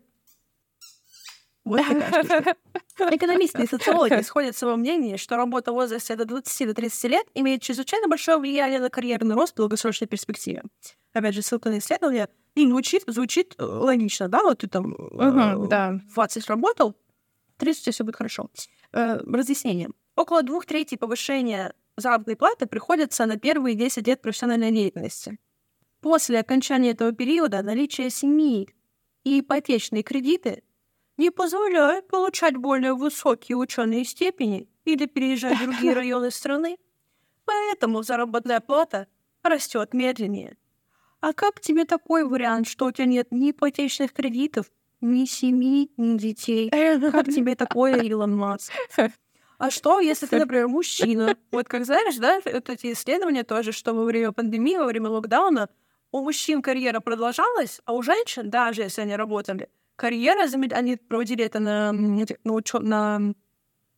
Вот 1.70 3.14
Экономисты 3.14 3.64
и 3.64 3.68
социологи 3.70 4.22
сходятся 4.24 4.66
во 4.66 4.76
мнении, 4.76 5.18
что 5.18 5.38
работа 5.38 5.72
в 5.72 5.76
возрасте 5.76 6.16
до 6.16 6.26
20 6.26 6.68
до 6.68 6.74
30 6.74 7.12
лет 7.12 7.28
имеет 7.36 7.62
чрезвычайно 7.62 8.08
большое 8.08 8.38
влияние 8.38 8.80
на 8.80 8.90
карьерный 8.90 9.36
рост 9.36 9.54
в 9.54 9.58
долгосрочной 9.58 10.08
перспективе. 10.08 10.64
Опять 11.14 11.36
же, 11.36 11.42
ссылка 11.42 11.70
на 11.70 11.78
исследование. 11.78 12.28
И 12.56 12.68
звучит, 12.68 13.04
звучит 13.08 13.56
э, 13.58 13.64
логично, 13.64 14.28
да? 14.28 14.42
Вот 14.44 14.60
ты 14.60 14.68
там 14.68 14.94
uh-huh, 14.94 15.66
э, 15.66 15.68
да. 15.68 16.00
20 16.14 16.48
работал, 16.48 16.96
30 17.58 17.94
все 17.94 18.04
будет 18.04 18.16
хорошо. 18.16 18.50
Э, 18.92 19.18
разъяснение. 19.20 19.90
Около 20.16 20.44
двух 20.44 20.66
третей 20.66 20.98
повышения 20.98 21.74
заработной 21.96 22.36
платы 22.36 22.66
приходится 22.66 23.26
на 23.26 23.38
первые 23.38 23.76
10 23.76 24.08
лет 24.08 24.22
профессиональной 24.22 24.72
деятельности. 24.72 25.38
После 26.02 26.40
окончания 26.40 26.92
этого 26.92 27.12
периода 27.12 27.62
наличие 27.62 28.10
семьи 28.10 28.70
и 29.24 29.42
ипотечные 29.42 30.04
кредиты 30.04 30.64
не 31.20 31.32
позволяют 31.32 32.08
получать 32.08 32.56
более 32.56 32.94
высокие 32.94 33.58
ученые 33.58 34.06
степени 34.06 34.70
или 34.86 35.06
переезжать 35.06 35.60
в 35.60 35.64
другие 35.66 35.94
районы 36.02 36.32
страны, 36.32 36.78
поэтому 37.44 38.04
заработная 38.04 38.62
плата 38.62 39.08
растет 39.44 39.94
медленнее. 39.94 40.58
А 41.20 41.34
как 41.34 41.60
тебе 41.60 41.84
такой 41.84 42.24
вариант, 42.24 42.70
что 42.70 42.86
у 42.86 42.92
тебя 42.94 43.06
нет 43.06 43.28
ни 43.32 43.52
ипотечных 43.52 44.14
кредитов, 44.14 44.72
ни 45.02 45.26
семьи, 45.26 45.92
ни 45.98 46.18
детей? 46.18 46.70
Как 46.70 47.26
тебе 47.26 47.56
такое, 47.56 48.02
Илон 48.02 48.38
Маск? 48.38 48.72
А 49.58 49.72
что, 49.72 50.00
если 50.00 50.26
ты, 50.26 50.40
например, 50.40 50.70
мужчина? 50.70 51.36
Вот 51.52 51.68
как 51.68 51.84
знаешь, 51.84 52.16
да, 52.16 52.40
вот 52.46 52.70
эти 52.70 52.94
исследования 52.94 53.44
тоже, 53.44 53.74
что 53.74 53.94
во 53.94 54.06
время 54.06 54.32
пандемии, 54.32 54.78
во 54.78 54.86
время 54.86 55.10
локдауна 55.10 55.68
у 56.14 56.22
мужчин 56.22 56.62
карьера 56.62 57.02
продолжалась, 57.02 57.82
а 57.84 57.92
у 57.92 58.02
женщин, 58.02 58.50
даже 58.50 58.84
если 58.84 59.02
они 59.02 59.18
работали, 59.18 59.70
карьера, 60.00 60.48
они 60.72 60.96
проводили 60.96 61.44
это 61.44 61.60
на, 61.60 61.92
на, 61.92 62.54
учё, 62.54 62.80
на, 62.80 63.34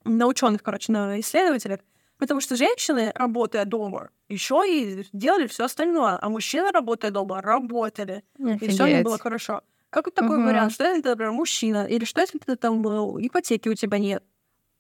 на 0.03 0.27
ученых, 0.27 0.63
короче, 0.63 0.91
на 0.91 1.19
исследователях, 1.19 1.79
Потому 2.21 2.39
что 2.39 2.55
женщины, 2.55 3.11
работая 3.15 3.65
дома, 3.65 4.11
еще 4.29 4.61
и 4.67 5.07
делали 5.11 5.47
все 5.47 5.63
остальное, 5.63 6.19
а 6.21 6.29
мужчины, 6.29 6.69
работая 6.71 7.09
дома, 7.09 7.41
работали. 7.41 8.23
Офигеть. 8.37 8.61
И 8.61 8.67
все 8.67 8.85
не 8.85 9.01
было 9.01 9.17
хорошо. 9.17 9.63
Как 9.89 10.05
вот 10.05 10.13
такой 10.13 10.37
угу. 10.37 10.45
вариант? 10.45 10.71
Что 10.71 10.83
если 10.83 11.01
ты, 11.01 11.09
например, 11.09 11.31
мужчина? 11.31 11.87
Или 11.87 12.05
что 12.05 12.21
если 12.21 12.37
ты 12.37 12.55
там 12.57 12.87
э, 12.87 13.25
ипотеки 13.25 13.69
у 13.69 13.73
тебя 13.73 13.97
нет? 13.97 14.23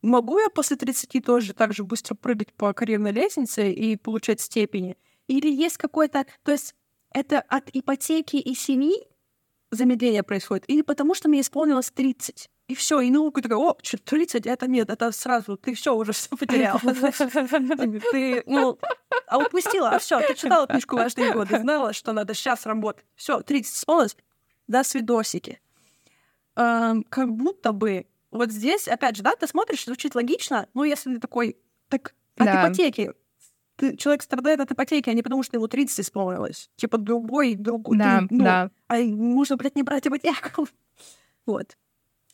Могу 0.03 0.37
я 0.37 0.49
после 0.49 0.77
30 0.77 1.25
тоже 1.25 1.53
так 1.55 1.73
же 1.73 1.83
быстро 1.83 2.13
прыгать 2.13 2.53
по 2.53 2.73
карьерной 2.73 3.11
лестнице 3.11 3.71
и 3.71 3.95
получать 3.95 4.39
степени? 4.39 4.95
Или 5.25 5.51
есть 5.51 5.77
какой-то... 5.77 6.27
То 6.43 6.51
есть 6.51 6.75
это 7.11 7.41
от 7.41 7.71
ипотеки 7.73 8.35
и 8.35 8.53
семьи 8.53 9.07
замедление 9.71 10.23
происходит? 10.23 10.65
Или 10.69 10.81
потому 10.81 11.15
что 11.15 11.29
мне 11.29 11.41
исполнилось 11.41 11.91
30? 11.91 12.49
и 12.67 12.75
все, 12.75 13.01
и 13.01 13.11
наука 13.11 13.41
такая, 13.41 13.57
о, 13.57 13.75
что 13.83 13.97
30, 13.97 14.45
это 14.47 14.65
нет, 14.65 14.89
это 14.89 15.11
сразу, 15.11 15.57
ты 15.57 15.73
все 15.73 15.93
уже 15.93 16.13
все 16.13 16.29
потерял. 16.37 16.79
Ты, 18.11 18.43
ну, 18.45 18.79
а 19.27 19.39
упустила, 19.39 19.89
а 19.89 19.99
все, 19.99 20.21
ты 20.25 20.35
читала 20.35 20.67
книжку 20.67 20.95
«Важные 20.95 21.33
годы», 21.33 21.59
знала, 21.59 21.91
что 21.91 22.13
надо 22.13 22.33
сейчас 22.33 22.65
работать. 22.65 23.03
Все, 23.15 23.41
30 23.41 23.75
исполнилось, 23.75 24.15
до 24.67 24.83
свидосики. 24.85 25.59
э, 26.55 26.93
как 27.09 27.33
будто 27.33 27.73
бы 27.73 28.05
вот 28.31 28.51
здесь, 28.51 28.87
опять 28.87 29.17
же, 29.17 29.23
да, 29.23 29.35
ты 29.35 29.47
смотришь, 29.47 29.83
звучит 29.83 30.15
логично, 30.15 30.69
но 30.73 30.85
если 30.85 31.15
ты 31.15 31.19
такой, 31.19 31.57
так 31.89 32.13
от 32.37 32.45
Да. 32.45 32.67
ипотеки, 32.67 33.11
ты, 33.81 33.97
человек 33.97 34.21
страдает 34.21 34.59
от 34.59 34.71
ипотеки, 34.71 35.09
а 35.09 35.13
не 35.13 35.23
потому, 35.23 35.41
что 35.41 35.57
ему 35.57 35.67
30 35.67 35.99
исполнилось. 36.01 36.69
Типа 36.75 36.97
другой, 36.99 37.55
другой. 37.55 37.97
Да, 37.97 38.21
ну, 38.29 38.43
да. 38.43 38.71
А 38.87 38.99
можно, 38.99 39.57
блядь, 39.57 39.75
не 39.75 39.83
брать 39.83 40.07
ипотеку. 40.07 40.67
Вот. 41.47 41.75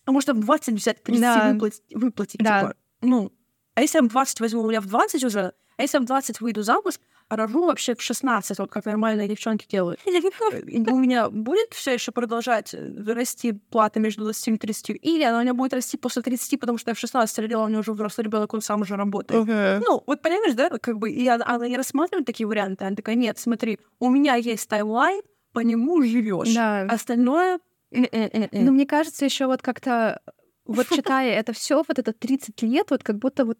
А 0.06 0.12
можно 0.12 0.34
в 0.34 0.40
20 0.42 0.76
взять, 0.76 1.02
30 1.02 1.22
Да. 1.22 1.52
выплатить, 1.54 1.84
выплатить 1.96 2.42
Да. 2.42 2.60
типа. 2.60 2.76
Ну, 3.02 3.32
а 3.74 3.82
если 3.82 4.00
я 4.00 4.04
в 4.04 4.10
20 4.10 4.42
возьму, 4.42 4.62
у 4.62 4.68
меня 4.70 4.82
в 4.82 4.86
20 4.86 5.24
уже, 5.24 5.54
а 5.78 5.82
если 5.82 5.98
я 5.98 6.02
в 6.02 6.06
20 6.06 6.42
выйду 6.42 6.62
замуж, 6.62 6.96
рожу 7.30 7.66
вообще 7.66 7.96
в 7.96 8.02
16, 8.02 8.60
вот 8.60 8.72
как 8.72 8.86
нормальные 8.86 9.28
девчонки 9.28 9.68
делают. 9.68 10.00
У 10.06 10.98
меня 10.98 11.30
будет 11.30 11.74
все 11.74 11.94
еще 11.94 12.12
продолжать 12.12 12.74
э, 12.74 13.14
расти 13.14 13.54
плата 13.54 14.00
между 14.00 14.24
20 14.24 14.48
и 14.48 14.58
30, 14.58 14.90
или 15.02 15.24
она 15.24 15.40
у 15.40 15.42
меня 15.42 15.54
будет 15.54 15.74
расти 15.74 15.98
после 15.98 16.22
30, 16.22 16.60
потому 16.60 16.78
что 16.78 16.92
я 16.92 16.96
в 16.96 17.00
16 17.00 17.40
родила, 17.40 17.66
у 17.66 17.68
меня 17.68 17.80
уже 17.80 17.94
взрослый 17.94 18.26
ребенок, 18.26 18.54
он 18.54 18.62
сам 18.62 18.82
уже 18.82 18.96
работает. 18.96 19.46
Ну, 19.86 20.04
вот 20.06 20.22
понимаешь, 20.22 20.54
да, 20.54 20.70
как 20.70 20.98
бы, 20.98 21.12
и 21.12 21.28
она, 21.28 21.46
она 21.48 21.68
не 21.68 21.78
рассматривает 21.78 22.26
такие 22.26 22.48
варианты, 22.48 22.86
она 22.86 22.96
такая, 22.96 23.16
нет, 23.16 23.38
смотри, 23.38 23.80
у 24.00 24.10
меня 24.10 24.36
есть 24.36 24.68
таймлайн, 24.68 25.22
по 25.54 25.60
нему 25.60 26.02
живешь. 26.04 26.54
Да. 26.54 26.84
Остальное... 26.84 27.60
э-э-э-э». 27.92 28.64
Ну, 28.64 28.72
мне 28.72 28.86
кажется, 28.86 29.26
еще 29.26 29.48
вот 29.48 29.62
как-то, 29.62 30.22
вот 30.66 30.88
читая 30.96 31.34
это 31.34 31.54
все, 31.54 31.84
вот 31.88 31.98
это 31.98 32.14
30 32.14 32.62
лет, 32.62 32.92
вот 32.92 33.04
как 33.04 33.18
будто 33.18 33.46
вот 33.46 33.58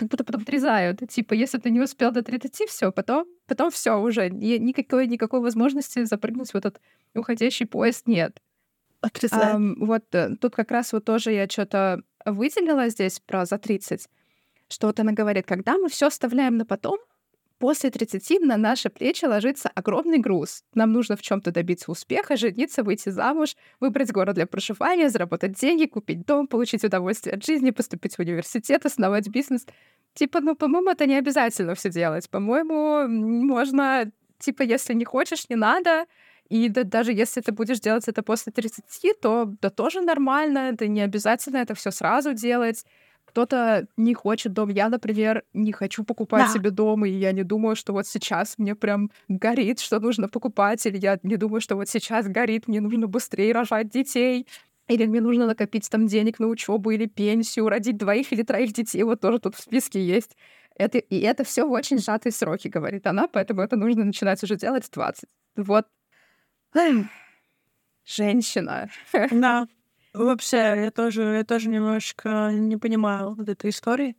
как 0.00 0.08
будто 0.08 0.24
потом 0.24 0.40
отрезают. 0.42 1.00
Типа, 1.10 1.34
если 1.34 1.58
ты 1.58 1.70
не 1.70 1.80
успел 1.80 2.10
до 2.10 2.22
30, 2.22 2.68
все, 2.68 2.90
потом, 2.90 3.26
потом 3.46 3.70
все 3.70 4.00
уже. 4.00 4.30
Ни- 4.30 4.56
Никакой, 4.58 5.06
никакой 5.06 5.40
возможности 5.40 6.04
запрыгнуть 6.04 6.52
в 6.52 6.56
этот 6.56 6.80
уходящий 7.14 7.66
поезд 7.66 8.06
нет. 8.06 8.40
Отрицаю. 9.02 9.56
Ам, 9.56 9.74
вот 9.78 10.04
э, 10.14 10.36
тут 10.40 10.54
как 10.54 10.70
раз 10.70 10.92
вот 10.92 11.04
тоже 11.04 11.32
я 11.32 11.46
что-то 11.48 12.02
выделила 12.24 12.88
здесь 12.88 13.20
про 13.20 13.44
за 13.44 13.58
30, 13.58 14.08
что 14.68 14.86
вот 14.86 15.00
она 15.00 15.12
говорит, 15.12 15.46
когда 15.46 15.76
мы 15.76 15.88
все 15.90 16.06
оставляем 16.06 16.56
на 16.56 16.64
потом, 16.64 16.98
после 17.60 17.90
30 17.90 18.40
на 18.40 18.56
наши 18.56 18.88
плечи 18.88 19.26
ложится 19.26 19.70
огромный 19.74 20.18
груз. 20.18 20.64
Нам 20.74 20.92
нужно 20.92 21.16
в 21.16 21.22
чем 21.22 21.40
то 21.42 21.52
добиться 21.52 21.92
успеха, 21.92 22.36
жениться, 22.36 22.82
выйти 22.82 23.10
замуж, 23.10 23.54
выбрать 23.80 24.10
город 24.12 24.34
для 24.34 24.46
проживания, 24.46 25.10
заработать 25.10 25.52
деньги, 25.52 25.84
купить 25.84 26.24
дом, 26.26 26.46
получить 26.46 26.84
удовольствие 26.84 27.36
от 27.36 27.44
жизни, 27.44 27.70
поступить 27.70 28.16
в 28.16 28.20
университет, 28.20 28.86
основать 28.86 29.28
бизнес. 29.28 29.66
Типа, 30.14 30.40
ну, 30.40 30.56
по-моему, 30.56 30.90
это 30.90 31.06
не 31.06 31.18
обязательно 31.18 31.74
все 31.74 31.90
делать. 31.90 32.30
По-моему, 32.30 33.06
можно, 33.06 34.10
типа, 34.38 34.62
если 34.62 34.94
не 34.94 35.04
хочешь, 35.04 35.48
не 35.50 35.56
надо. 35.56 36.06
И 36.48 36.68
да- 36.70 36.84
даже 36.84 37.12
если 37.12 37.42
ты 37.42 37.52
будешь 37.52 37.80
делать 37.80 38.08
это 38.08 38.22
после 38.22 38.52
30, 38.52 39.12
то 39.20 39.44
да 39.60 39.68
тоже 39.68 40.00
нормально, 40.00 40.70
это 40.72 40.88
не 40.88 41.02
обязательно 41.02 41.58
это 41.58 41.74
все 41.74 41.90
сразу 41.90 42.32
делать. 42.32 42.84
Кто-то 43.30 43.86
не 43.96 44.12
хочет 44.12 44.52
дом. 44.52 44.70
Я, 44.70 44.88
например, 44.88 45.44
не 45.54 45.70
хочу 45.72 46.02
покупать 46.02 46.46
Да. 46.46 46.52
себе 46.52 46.70
дом, 46.70 47.04
и 47.06 47.10
я 47.10 47.30
не 47.30 47.44
думаю, 47.44 47.76
что 47.76 47.92
вот 47.92 48.06
сейчас 48.08 48.58
мне 48.58 48.74
прям 48.74 49.10
горит, 49.28 49.78
что 49.78 50.00
нужно 50.00 50.28
покупать, 50.28 50.84
или 50.84 50.98
я 50.98 51.18
не 51.22 51.36
думаю, 51.36 51.60
что 51.60 51.76
вот 51.76 51.88
сейчас 51.88 52.26
горит, 52.26 52.66
мне 52.66 52.80
нужно 52.80 53.06
быстрее 53.06 53.52
рожать 53.52 53.88
детей, 53.88 54.48
или 54.88 55.06
мне 55.06 55.20
нужно 55.20 55.46
накопить 55.46 55.88
там 55.88 56.08
денег 56.08 56.40
на 56.40 56.48
учебу 56.48 56.90
или 56.90 57.06
пенсию, 57.06 57.68
родить 57.68 57.96
двоих 57.96 58.32
или 58.32 58.42
троих 58.42 58.72
детей, 58.72 59.04
вот 59.04 59.20
тоже 59.20 59.38
тут 59.38 59.54
в 59.54 59.60
списке 59.60 60.04
есть. 60.04 60.36
Это, 60.76 60.98
и 60.98 61.20
это 61.20 61.44
все 61.44 61.64
в 61.68 61.70
очень 61.70 61.98
сжатые 61.98 62.32
сроки, 62.32 62.66
говорит 62.66 63.06
она, 63.06 63.28
поэтому 63.28 63.60
это 63.62 63.76
нужно 63.76 64.04
начинать 64.04 64.42
уже 64.42 64.56
делать 64.56 64.86
в 64.86 64.90
20. 64.90 65.30
Вот. 65.56 65.86
Женщина. 68.04 68.90
Да. 69.30 69.68
Вообще, 70.12 70.56
я 70.56 70.90
тоже, 70.90 71.22
я 71.22 71.44
тоже 71.44 71.68
немножко 71.68 72.50
не 72.52 72.76
понимаю 72.76 73.34
вот 73.34 73.48
этой 73.48 73.70
истории. 73.70 74.16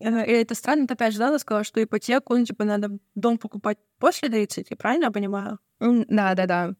Э, 0.00 0.26
И 0.26 0.30
это 0.32 0.54
странно, 0.54 0.86
ты 0.86 0.94
опять 0.94 1.12
же, 1.12 1.18
да, 1.18 1.38
сказала, 1.38 1.64
что 1.64 1.82
ипотеку, 1.82 2.36
ну, 2.36 2.44
типа, 2.44 2.64
надо 2.64 2.98
дом 3.14 3.38
покупать 3.38 3.78
после 3.98 4.28
30, 4.28 4.76
правильно 4.78 5.04
я 5.06 5.10
понимаю? 5.10 5.58
М, 5.80 6.04
Да-да-да. 6.08 6.74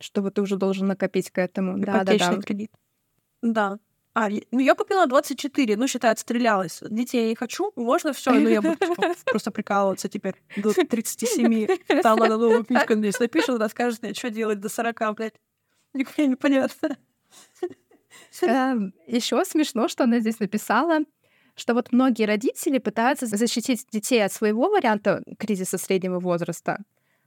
Что 0.00 0.22
вот 0.22 0.34
ты 0.34 0.42
уже 0.42 0.56
должен 0.56 0.86
накопить 0.86 1.30
к 1.30 1.38
этому. 1.38 1.78
Да-да-да. 1.78 2.14
Ипотечный 2.16 2.42
кредит. 2.42 2.70
Да. 3.42 3.78
А, 4.14 4.28
ну 4.50 4.58
я 4.58 4.74
купила 4.74 5.06
24, 5.06 5.76
ну, 5.76 5.86
считай, 5.86 6.10
отстрелялась. 6.10 6.82
Детей 6.90 7.22
я 7.22 7.28
не 7.28 7.34
хочу, 7.36 7.72
можно 7.76 8.12
все, 8.12 8.32
ну 8.32 8.48
я 8.48 8.60
буду 8.60 8.76
типа, 8.80 9.14
просто 9.26 9.50
прикалываться 9.50 10.08
теперь 10.08 10.34
до 10.56 10.72
37. 10.72 11.66
Там 12.02 12.20
она 12.22 12.36
новую 12.36 12.64
книжку 12.64 12.94
здесь 12.94 13.18
напишет, 13.20 13.60
расскажет 13.60 14.02
мне, 14.02 14.14
что 14.14 14.30
делать 14.30 14.60
до 14.60 14.68
40, 14.68 15.14
блядь. 15.14 15.34
Нихуя 15.94 16.26
непонятно. 16.26 16.96
Еще 19.06 19.44
смешно, 19.44 19.88
что 19.88 20.04
она 20.04 20.20
здесь 20.20 20.40
написала, 20.40 21.00
что 21.54 21.74
вот 21.74 21.92
многие 21.92 22.24
родители 22.24 22.78
пытаются 22.78 23.26
защитить 23.26 23.86
детей 23.90 24.24
от 24.24 24.32
своего 24.32 24.68
варианта 24.68 25.22
кризиса 25.38 25.78
среднего 25.78 26.20
возраста, 26.20 26.78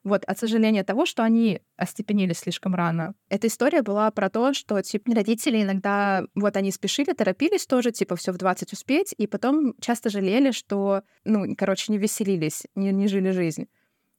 вот, 0.03 0.23
от 0.25 0.39
сожаления 0.39 0.83
того, 0.83 1.05
что 1.05 1.23
они 1.23 1.61
остепенились 1.77 2.39
слишком 2.39 2.73
рано. 2.73 3.13
Эта 3.29 3.47
история 3.47 3.83
была 3.83 4.09
про 4.11 4.29
то, 4.29 4.53
что, 4.53 4.81
типа, 4.81 5.13
родители 5.13 5.61
иногда, 5.61 6.23
вот, 6.33 6.57
они 6.57 6.71
спешили, 6.71 7.13
торопились 7.13 7.67
тоже, 7.67 7.91
типа, 7.91 8.15
все 8.15 8.31
в 8.31 8.37
20 8.37 8.73
успеть, 8.73 9.13
и 9.17 9.27
потом 9.27 9.75
часто 9.79 10.09
жалели, 10.09 10.51
что, 10.51 11.03
ну, 11.23 11.55
короче, 11.55 11.91
не 11.91 11.99
веселились, 11.99 12.63
не, 12.75 12.91
не 12.91 13.07
жили 13.07 13.31
жизнь. 13.31 13.67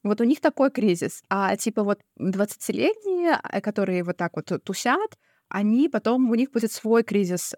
Вот 0.05 0.21
у 0.21 0.25
них 0.25 0.41
такой 0.41 0.71
кризис. 0.71 1.23
А, 1.29 1.57
типа, 1.57 1.83
вот 1.83 2.01
20-летние, 2.21 3.39
а, 3.43 3.61
которые 3.61 4.05
вот 4.05 4.17
так 4.17 4.37
вот 4.37 4.53
тусят, 4.65 5.19
они 5.53 5.89
потом, 5.89 6.31
у 6.31 6.35
них 6.35 6.51
будет 6.51 6.73
свой 6.73 7.03
кризис 7.03 7.55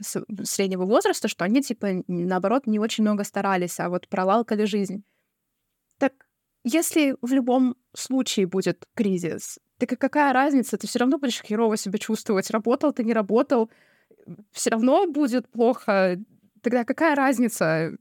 с- 0.00 0.24
среднего 0.44 0.84
возраста, 0.84 1.28
что 1.28 1.44
они, 1.44 1.62
типа, 1.62 2.04
наоборот, 2.06 2.66
не 2.66 2.78
очень 2.78 3.04
много 3.04 3.24
старались, 3.24 3.80
а 3.80 3.88
вот 3.88 4.08
пролалкали 4.08 4.66
жизнь. 4.66 5.02
Так 5.98 6.12
если 6.64 7.16
в 7.22 7.32
любом 7.32 7.76
случае 7.94 8.46
будет 8.46 8.86
кризис, 8.94 9.58
так 9.78 9.98
какая 9.98 10.32
разница? 10.32 10.76
Ты 10.76 10.86
все 10.86 10.98
равно 10.98 11.18
будешь 11.18 11.42
херово 11.42 11.76
себя 11.76 11.98
чувствовать. 11.98 12.50
Работал 12.50 12.92
ты, 12.92 13.02
не 13.02 13.14
работал, 13.14 13.70
все 14.52 14.70
равно 14.70 15.06
будет 15.06 15.48
плохо. 15.50 16.18
Тогда 16.60 16.84
какая 16.84 17.16
разница? 17.16 17.96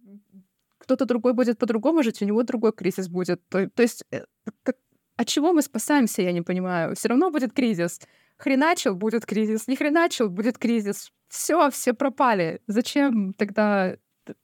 Кто-то 0.77 1.05
другой 1.05 1.33
будет 1.33 1.57
по-другому 1.57 2.03
жить, 2.03 2.21
у 2.21 2.25
него 2.25 2.43
другой 2.43 2.73
кризис 2.73 3.07
будет. 3.07 3.41
То, 3.49 3.69
то 3.69 3.81
есть 3.83 4.03
э, 4.11 4.25
как- 4.63 4.77
от 5.15 5.27
чего 5.27 5.53
мы 5.53 5.61
спасаемся, 5.61 6.21
я 6.21 6.31
не 6.31 6.41
понимаю. 6.41 6.95
Все 6.95 7.07
равно 7.09 7.31
будет 7.31 7.53
кризис. 7.53 8.01
Хреначил, 8.41 8.95
будет 8.95 9.23
кризис. 9.27 9.67
Не 9.67 9.75
хреначил, 9.75 10.27
будет 10.27 10.57
кризис. 10.57 11.11
Все, 11.27 11.69
все 11.69 11.93
пропали. 11.93 12.59
Зачем 12.65 13.33
тогда? 13.33 13.97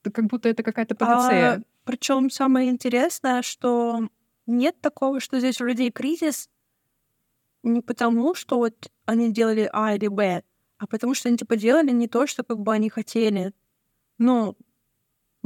Как 0.04 0.26
будто 0.26 0.50
это 0.50 0.62
какая-то 0.62 0.94
панацея. 0.94 1.64
Причем 1.84 2.30
самое 2.30 2.70
интересное, 2.70 3.42
что 3.42 4.08
нет 4.46 4.80
такого, 4.82 5.20
что 5.20 5.40
здесь 5.40 5.60
у 5.62 5.66
людей 5.66 5.90
кризис 5.90 6.48
не 7.64 7.82
потому, 7.82 8.36
что 8.36 8.58
вот 8.58 8.92
они 9.06 9.34
делали 9.34 9.68
А 9.74 9.96
или 9.96 10.08
Б, 10.08 10.44
а 10.78 10.86
потому 10.86 11.16
что 11.16 11.30
они 11.30 11.38
типа 11.40 11.56
делали 11.56 11.90
не 11.90 12.08
то, 12.08 12.28
что 12.28 12.44
как 12.44 12.60
бы 12.60 12.74
они 12.74 12.92
хотели. 12.92 13.52
Ну, 14.20 14.56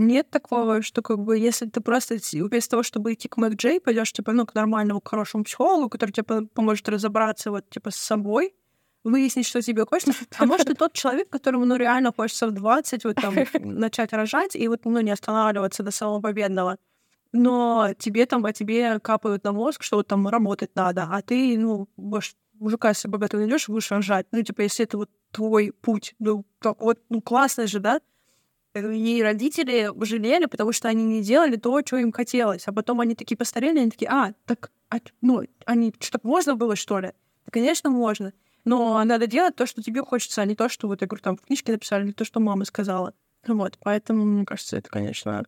нет 0.07 0.29
такого, 0.29 0.81
что 0.81 1.01
как 1.01 1.19
бы 1.19 1.37
если 1.37 1.65
ты 1.67 1.81
просто 1.81 2.17
вместо 2.33 2.71
того, 2.71 2.83
чтобы 2.83 3.13
идти 3.13 3.27
к 3.27 3.37
Мэг 3.37 3.55
Джей, 3.55 3.79
пойдешь 3.79 4.11
типа, 4.11 4.31
ну, 4.33 4.45
к 4.45 4.53
нормальному, 4.55 5.01
к 5.01 5.09
хорошему 5.09 5.43
психологу, 5.43 5.89
который 5.89 6.11
тебе 6.11 6.23
по- 6.23 6.45
поможет 6.45 6.89
разобраться 6.89 7.51
вот 7.51 7.69
типа 7.69 7.91
с 7.91 7.95
собой, 7.95 8.53
выяснить, 9.03 9.47
что 9.47 9.61
тебе 9.61 9.85
хочется. 9.85 10.13
А 10.37 10.45
может, 10.45 10.69
и 10.69 10.73
тот 10.73 10.93
человек, 10.93 11.29
которому, 11.29 11.65
ну, 11.65 11.75
реально 11.75 12.13
хочется 12.15 12.47
в 12.47 12.51
20 12.51 13.05
вот 13.05 13.15
там 13.15 13.33
начать 13.53 14.13
рожать 14.13 14.55
и 14.55 14.67
вот, 14.67 14.85
ну, 14.85 14.99
не 15.01 15.11
останавливаться 15.11 15.83
до 15.83 15.91
самого 15.91 16.21
победного. 16.21 16.77
Но 17.33 17.89
тебе 17.97 18.25
там, 18.25 18.45
а 18.45 18.51
тебе 18.51 18.99
капают 18.99 19.43
на 19.43 19.53
мозг, 19.53 19.83
что 19.83 19.97
вот 19.97 20.07
там 20.07 20.27
работать 20.27 20.75
надо, 20.75 21.07
а 21.09 21.21
ты, 21.21 21.57
ну, 21.57 21.87
будешь 21.95 22.35
мужика 22.59 22.93
себе 22.93 23.11
богатого 23.11 23.41
найдешь, 23.41 23.69
будешь 23.69 23.89
рожать. 23.91 24.27
Ну, 24.31 24.41
типа, 24.43 24.61
если 24.61 24.85
это 24.85 24.97
вот 24.97 25.09
твой 25.31 25.71
путь, 25.71 26.13
ну, 26.19 26.45
так 26.59 26.81
вот, 26.81 26.99
ну, 27.09 27.21
классно 27.21 27.67
же, 27.67 27.79
да? 27.79 28.01
И 28.73 29.21
родители 29.21 29.91
жалели, 30.05 30.45
потому 30.45 30.71
что 30.71 30.87
они 30.87 31.03
не 31.03 31.21
делали 31.21 31.57
то, 31.57 31.81
что 31.85 31.97
им 31.97 32.11
хотелось. 32.11 32.67
А 32.67 32.71
потом 32.71 33.01
они 33.01 33.15
такие 33.15 33.35
постарели, 33.35 33.79
они 33.79 33.91
такие, 33.91 34.09
а, 34.09 34.33
так, 34.45 34.71
а, 34.89 34.99
ну, 35.21 35.43
они, 35.65 35.93
что, 35.99 36.19
можно 36.23 36.55
было, 36.55 36.75
что 36.77 36.99
ли? 36.99 37.11
Да, 37.45 37.51
конечно, 37.51 37.89
можно. 37.89 38.31
Но 38.63 39.03
надо 39.03 39.27
делать 39.27 39.55
то, 39.55 39.65
что 39.65 39.81
тебе 39.81 40.03
хочется, 40.03 40.41
а 40.41 40.45
не 40.45 40.55
то, 40.55 40.69
что, 40.69 40.87
вот 40.87 41.01
я 41.01 41.07
говорю, 41.07 41.21
там 41.21 41.35
в 41.35 41.41
книжке 41.41 41.73
написали, 41.73 42.05
или 42.05 42.11
то, 42.11 42.23
что 42.23 42.39
мама 42.39 42.63
сказала. 42.63 43.13
Вот, 43.45 43.77
поэтому, 43.81 44.23
мне 44.23 44.45
кажется, 44.45 44.77
это, 44.77 44.89
конечно, 44.89 45.45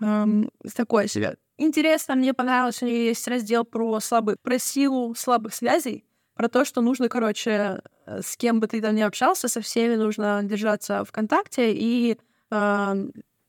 эм, 0.00 0.50
такое 0.74 1.08
себе. 1.08 1.36
Интересно, 1.58 2.14
мне 2.14 2.32
понравился, 2.32 2.86
есть 2.86 3.26
раздел 3.28 3.64
про 3.64 4.00
слабый, 4.00 4.36
про 4.40 4.58
силу 4.58 5.14
слабых 5.14 5.54
связей, 5.54 6.04
про 6.34 6.48
то, 6.48 6.64
что 6.64 6.80
нужно, 6.80 7.08
короче, 7.08 7.82
э, 8.06 8.22
с 8.22 8.36
кем 8.36 8.60
бы 8.60 8.66
ты 8.66 8.80
там 8.80 8.94
ни 8.94 9.02
общался, 9.02 9.48
со 9.48 9.60
всеми 9.60 9.96
нужно 9.96 10.40
держаться 10.42 11.04
в 11.04 11.12
контакте 11.12 11.72
и 11.72 12.18
э, 12.52 12.94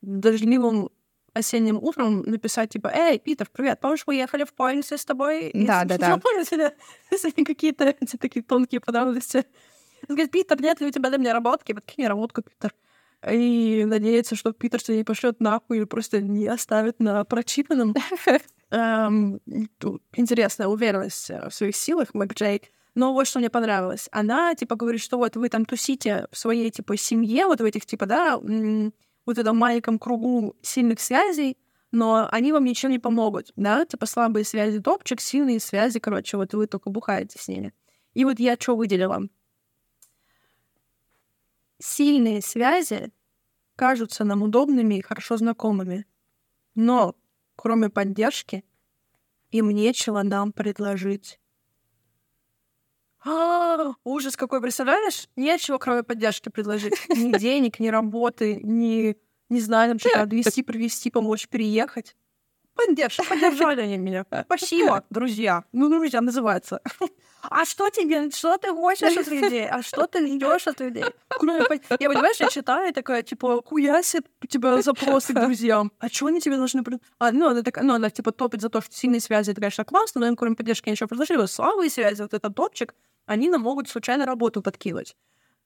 дождливым 0.01 0.89
осенним 1.33 1.77
утром 1.81 2.21
написать, 2.21 2.69
типа, 2.69 2.91
«Эй, 2.93 3.19
Питер, 3.19 3.49
привет, 3.51 3.79
помнишь, 3.79 4.03
мы 4.05 4.15
ехали 4.15 4.43
в 4.43 4.53
поезде 4.53 4.97
с 4.97 5.05
тобой?» 5.05 5.49
И 5.49 5.65
Да, 5.65 5.83
да, 5.83 5.97
да. 5.97 6.17
Помните, 6.17 6.73
какие-то 7.45 7.95
такие 8.19 8.43
тонкие 8.43 8.79
подробности. 8.79 9.45
Он 10.07 10.15
говорит, 10.15 10.31
Питер, 10.31 10.61
нет 10.61 10.81
ли 10.81 10.87
у 10.87 10.91
тебя 10.91 11.09
для 11.09 11.17
меня 11.17 11.33
работки? 11.33 11.73
Подкинь 11.73 11.95
мне 11.97 12.07
работку, 12.07 12.41
Питер. 12.41 12.73
И 13.31 13.85
надеется, 13.85 14.35
что 14.35 14.51
Питер 14.51 14.83
тебя 14.83 14.97
не 14.97 15.03
пошлет 15.03 15.39
нахуй 15.39 15.77
или 15.77 15.85
просто 15.85 16.21
не 16.21 16.45
оставит 16.47 16.99
на 16.99 17.23
прочитанном. 17.23 17.95
Интересная 20.15 20.67
уверенность 20.67 21.29
в 21.29 21.51
своих 21.51 21.75
силах, 21.75 22.13
Мэг 22.13 22.33
Джей. 22.33 22.63
Но 22.95 23.13
вот 23.13 23.27
что 23.27 23.39
мне 23.39 23.49
понравилось. 23.49 24.07
Она, 24.11 24.53
типа, 24.55 24.75
говорит, 24.75 25.01
что 25.01 25.17
вот 25.17 25.35
вы 25.35 25.49
там 25.49 25.65
тусите 25.65 26.27
в 26.31 26.37
своей, 26.37 26.69
типа, 26.69 26.95
семье, 26.95 27.47
вот 27.47 27.59
в 27.59 27.63
этих, 27.63 27.85
типа, 27.85 28.05
да, 28.05 28.39
вот 29.25 29.37
этом 29.37 29.57
маленьком 29.57 29.99
кругу 29.99 30.55
сильных 30.61 30.99
связей, 30.99 31.57
но 31.91 32.27
они 32.31 32.51
вам 32.51 32.65
ничем 32.65 32.89
не 32.89 32.99
помогут, 32.99 33.51
да, 33.55 33.85
типа 33.85 34.05
слабые 34.07 34.43
связи 34.45 34.79
топчик, 34.79 35.21
сильные 35.21 35.59
связи, 35.59 35.99
короче, 35.99 36.37
вот 36.37 36.53
вы 36.53 36.67
только 36.67 36.89
бухаете 36.89 37.39
с 37.39 37.47
ними. 37.47 37.73
И 38.13 38.25
вот 38.25 38.39
я 38.39 38.55
что 38.59 38.75
выделила? 38.75 39.29
Сильные 41.79 42.41
связи 42.41 43.11
кажутся 43.75 44.23
нам 44.23 44.41
удобными 44.41 44.95
и 44.95 45.01
хорошо 45.01 45.37
знакомыми, 45.37 46.05
но 46.75 47.15
кроме 47.55 47.89
поддержки 47.89 48.65
им 49.51 49.69
нечего 49.69 50.23
нам 50.23 50.51
предложить. 50.51 51.39
А, 53.25 53.93
ужас 54.03 54.35
какой, 54.35 54.61
представляешь? 54.61 55.27
Нечего, 55.35 55.77
кроме 55.77 56.03
поддержки, 56.03 56.49
предложить. 56.49 56.93
Ни 57.09 57.31
денег, 57.37 57.79
ни 57.79 57.87
работы, 57.87 58.59
ни, 58.61 59.15
не 59.49 59.61
знаю, 59.61 59.91
там 59.91 59.99
что-то 59.99 60.23
отвезти, 60.23 60.61
привезти, 60.63 61.09
помочь 61.09 61.47
переехать. 61.47 62.15
Поддержка, 62.75 63.23
поддержали 63.29 63.81
они 63.81 63.97
меня. 63.97 64.25
Спасибо, 64.45 65.03
друзья. 65.09 65.63
Ну, 65.71 65.89
друзья 65.89 66.21
называется. 66.21 66.81
А 67.49 67.65
что 67.65 67.89
тебе, 67.89 68.31
что 68.31 68.57
ты 68.57 68.69
хочешь 68.69 69.17
от 69.17 69.27
людей? 69.27 69.67
А 69.67 69.81
что 69.81 70.07
ты 70.07 70.25
ждешь 70.25 70.65
от 70.65 70.79
людей? 70.79 71.03
Я, 71.03 72.09
понимаешь, 72.09 72.37
я 72.39 72.47
читаю, 72.47 72.93
такая, 72.93 73.21
типа, 73.21 73.61
хуяси, 73.65 74.21
типа, 74.47 74.81
запросы 74.81 75.33
к 75.33 75.41
друзьям. 75.41 75.91
А 75.99 76.07
что 76.07 76.27
они 76.27 76.39
тебе 76.39 76.55
должны... 76.55 76.83
А, 77.19 77.31
ну, 77.31 77.49
она 77.49 77.61
такая, 77.61 77.83
ну, 77.83 77.93
она, 77.93 78.09
типа, 78.09 78.31
топит 78.31 78.61
за 78.61 78.69
то, 78.69 78.81
что 78.81 78.95
сильные 78.95 79.19
связи, 79.19 79.51
это, 79.51 79.59
конечно, 79.59 79.83
классно, 79.83 80.21
но 80.21 80.27
им, 80.27 80.35
кроме 80.37 80.55
поддержки, 80.55 80.87
я 80.87 80.93
еще 80.93 81.05
предложила 81.05 81.45
слабые 81.45 81.89
связи, 81.89 82.21
вот 82.21 82.33
этот 82.33 82.55
топчик, 82.55 82.95
они 83.25 83.49
нам 83.49 83.61
могут 83.61 83.89
случайно 83.89 84.25
работу 84.25 84.61
подкидывать. 84.61 85.17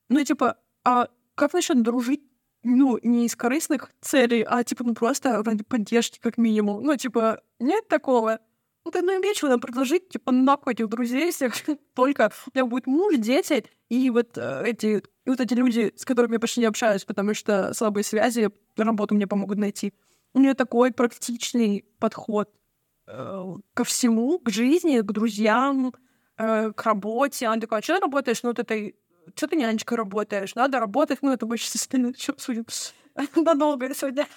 Ну, 0.10 0.24
типа, 0.24 0.58
а 0.84 1.10
как 1.36 1.54
насчет 1.54 1.82
дружить 1.84 2.24
ну, 2.64 3.00
не 3.02 3.26
из 3.26 3.36
корыстных 3.36 3.92
целей, 4.02 4.46
а, 4.48 4.64
типа, 4.64 4.84
ну, 4.84 4.94
просто 4.94 5.42
ради 5.44 5.64
поддержки, 5.64 6.20
как 6.20 6.38
минимум. 6.38 6.84
Ну, 6.84 6.96
типа, 6.96 7.42
нет 7.60 7.88
такого. 7.88 8.40
Ну, 8.86 8.92
ты 8.92 9.02
ну, 9.02 9.20
нечего 9.22 9.50
нам 9.50 9.60
предложить, 9.60 10.10
типа, 10.10 10.32
нахуй 10.32 10.74
этих 10.74 10.88
друзей 10.88 11.32
всех. 11.32 11.54
Только 11.94 12.32
у 12.48 12.50
меня 12.54 12.66
будет 12.66 12.88
муж, 12.88 13.16
дети, 13.18 13.66
и 13.90 14.10
вот 14.10 14.38
э, 14.38 14.64
эти, 14.66 15.04
и 15.26 15.30
вот 15.30 15.40
эти 15.40 15.54
люди, 15.54 15.94
с 15.96 16.06
которыми 16.06 16.34
я 16.34 16.40
почти 16.40 16.62
не 16.62 16.68
общаюсь, 16.68 17.06
потому 17.06 17.34
что 17.34 17.74
слабые 17.74 18.04
связи 18.04 18.50
работу 18.78 19.16
мне 19.16 19.28
помогут 19.28 19.58
найти. 19.58 19.94
У 20.34 20.40
нее 20.40 20.54
такой 20.54 20.92
практичный 20.92 21.86
подход 22.00 22.50
э, 23.08 23.56
ко 23.74 23.84
всему, 23.84 24.40
к 24.40 24.50
жизни, 24.50 25.02
к 25.02 25.12
друзьям, 25.12 25.94
э, 26.38 26.72
к 26.72 26.84
работе. 26.84 27.48
Она 27.48 27.60
такая, 27.60 27.80
а 27.80 27.84
что 27.84 27.96
ты 27.96 28.02
работаешь? 28.02 28.44
Ну, 28.44 28.50
вот 28.50 28.60
этой 28.60 28.96
что 29.36 29.48
ты 29.48 29.56
нянечкой 29.56 29.98
работаешь? 29.98 30.56
Надо 30.56 30.80
работать, 30.80 31.20
ну, 31.22 31.32
это 31.34 31.46
больше 31.46 31.70
состояние, 31.70 32.14
что 32.18 32.36
судим. 32.38 32.66
Надолго 33.36 33.94
сегодня. 33.94 34.28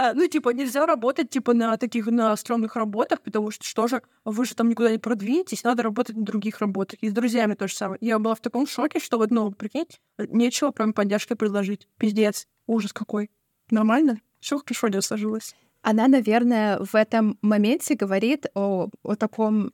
А, 0.00 0.14
ну, 0.14 0.28
типа, 0.28 0.50
нельзя 0.50 0.86
работать, 0.86 1.28
типа, 1.28 1.54
на 1.54 1.76
таких, 1.76 2.06
на 2.06 2.36
стрёмных 2.36 2.76
работах, 2.76 3.20
потому 3.20 3.50
что 3.50 3.64
что 3.64 3.88
же, 3.88 4.00
вы 4.24 4.44
же 4.44 4.54
там 4.54 4.68
никуда 4.68 4.92
не 4.92 4.98
продвинетесь, 4.98 5.64
надо 5.64 5.82
работать 5.82 6.16
на 6.16 6.24
других 6.24 6.60
работах. 6.60 7.00
И 7.02 7.08
с 7.08 7.12
друзьями 7.12 7.54
то 7.54 7.66
же 7.66 7.74
самое. 7.74 7.98
Я 8.00 8.20
была 8.20 8.36
в 8.36 8.40
таком 8.40 8.68
шоке, 8.68 9.00
что 9.00 9.18
вот, 9.18 9.32
ну, 9.32 9.50
прикиньте, 9.50 9.98
нечего 10.18 10.70
прям 10.70 10.92
поддержки 10.92 11.34
предложить. 11.34 11.88
Пиздец. 11.98 12.46
Ужас 12.68 12.92
какой. 12.92 13.28
Нормально? 13.70 14.20
Все 14.38 14.58
хорошо 14.58 14.86
не 14.86 15.02
сложилось. 15.02 15.56
Она, 15.82 16.06
наверное, 16.06 16.78
в 16.78 16.94
этом 16.94 17.36
моменте 17.42 17.96
говорит 17.96 18.46
о, 18.54 18.90
о 19.02 19.14
таком 19.16 19.72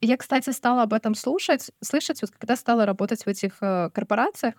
я, 0.00 0.16
кстати, 0.16 0.50
стала 0.50 0.82
об 0.82 0.92
этом 0.92 1.14
слушать, 1.14 1.70
слышать, 1.82 2.20
вот 2.22 2.30
когда 2.30 2.56
стала 2.56 2.86
работать 2.86 3.24
в 3.24 3.28
этих 3.28 3.56
э, 3.60 3.90
корпорациях. 3.90 4.54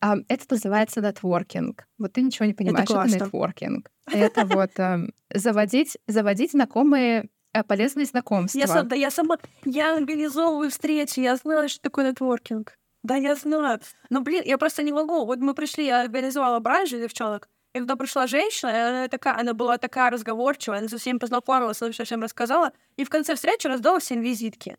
Э, 0.00 0.14
это 0.28 0.44
называется 0.50 1.00
нетворкинг. 1.00 1.86
Вот 1.98 2.12
ты 2.12 2.22
ничего 2.22 2.46
не 2.46 2.54
понимаешь, 2.54 2.88
это, 2.90 3.00
это 3.00 3.24
нетворкинг. 3.24 3.90
Это 4.06 4.44
вот 4.46 4.78
э, 4.78 5.08
заводить, 5.32 5.98
заводить 6.06 6.52
знакомые 6.52 7.28
э, 7.52 7.62
полезные 7.64 8.06
знакомства. 8.06 8.58
Я, 8.58 8.66
сам, 8.66 8.88
да, 8.88 8.96
я 8.96 9.10
сама, 9.10 9.38
я 9.64 9.96
организовываю 9.96 10.70
встречи, 10.70 11.20
я 11.20 11.36
знала, 11.36 11.68
что 11.68 11.80
такое 11.82 12.10
нетворкинг. 12.10 12.78
Да, 13.02 13.16
я 13.16 13.34
знаю. 13.34 13.80
Но, 14.10 14.20
блин, 14.20 14.42
я 14.46 14.58
просто 14.58 14.82
не 14.82 14.92
могу. 14.92 15.24
Вот 15.26 15.38
мы 15.40 15.54
пришли, 15.54 15.86
я 15.86 16.02
организовала 16.02 16.60
бранж 16.60 16.90
для 16.90 17.00
девчонок, 17.00 17.48
и 17.74 17.78
когда 17.78 17.96
пришла 17.96 18.26
женщина, 18.26 18.88
она, 18.88 19.08
такая, 19.08 19.38
она 19.38 19.54
была 19.54 19.78
такая 19.78 20.10
разговорчивая, 20.10 20.78
она 20.78 20.88
со 20.88 20.98
всеми 20.98 21.18
познакомилась, 21.18 21.80
она 21.80 21.90
все 21.92 22.04
всем 22.04 22.22
рассказала, 22.22 22.72
и 22.96 23.04
в 23.04 23.10
конце 23.10 23.34
встречи 23.34 23.66
раздала 23.66 23.98
всем 23.98 24.20
визитки. 24.20 24.76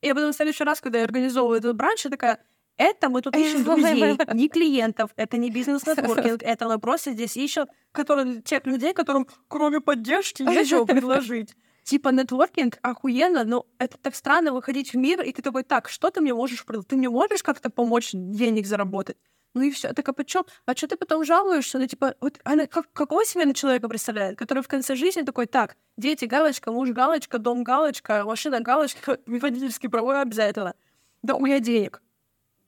И 0.00 0.12
потом 0.12 0.32
в 0.32 0.36
следующий 0.36 0.64
раз, 0.64 0.80
когда 0.80 0.98
я 0.98 1.04
организовываю 1.04 1.58
этот 1.58 1.76
бранч, 1.76 2.04
я 2.04 2.10
такая, 2.10 2.38
это 2.78 3.10
мы 3.10 3.20
тут 3.20 3.36
ищем 3.36 3.64
друзей, 3.64 4.16
не 4.32 4.48
клиентов, 4.48 5.10
это 5.16 5.36
не 5.36 5.50
бизнес-нетворкинг, 5.50 6.42
это 6.42 6.68
мы 6.68 6.78
просто 6.78 7.12
здесь 7.12 7.36
ищем 7.36 7.66
которые, 7.92 8.40
тех 8.40 8.66
людей, 8.66 8.94
которым 8.94 9.26
кроме 9.48 9.80
поддержки 9.80 10.42
нечего 10.42 10.84
предложить. 10.86 11.54
Типа 11.84 12.10
нетворкинг 12.10 12.78
охуенно, 12.80 13.44
но 13.44 13.66
это 13.78 13.98
так 13.98 14.14
странно 14.14 14.52
выходить 14.52 14.92
в 14.92 14.96
мир, 14.96 15.20
и 15.20 15.32
ты 15.32 15.42
такой, 15.42 15.64
так, 15.64 15.88
что 15.88 16.10
ты 16.10 16.20
мне 16.20 16.32
можешь? 16.32 16.64
Ты 16.88 16.96
мне 16.96 17.10
можешь 17.10 17.42
как-то 17.42 17.70
помочь 17.70 18.10
денег 18.12 18.66
заработать? 18.66 19.16
Ну 19.54 19.62
и 19.62 19.70
все. 19.70 19.92
Так 19.92 20.08
а 20.08 20.12
почему? 20.12 20.44
А 20.66 20.74
что 20.74 20.86
ты 20.88 20.96
потом 20.96 21.24
жалуешься? 21.24 21.78
Ну, 21.78 21.86
типа, 21.86 22.14
вот 22.20 22.38
она 22.44 22.66
как, 22.66 22.90
какого 22.92 23.24
себе 23.24 23.52
человека 23.52 23.88
представляет, 23.88 24.38
который 24.38 24.62
в 24.62 24.68
конце 24.68 24.96
жизни 24.96 25.22
такой, 25.22 25.46
так, 25.46 25.76
дети, 25.96 26.24
галочка, 26.24 26.72
муж, 26.72 26.90
галочка, 26.90 27.38
дом, 27.38 27.62
галочка, 27.62 28.24
машина, 28.24 28.60
галочка, 28.60 29.18
водительский 29.26 29.88
права 29.90 30.22
обязательно. 30.22 30.74
Да 31.22 31.34
у 31.34 31.44
меня 31.44 31.60
денег. 31.60 32.02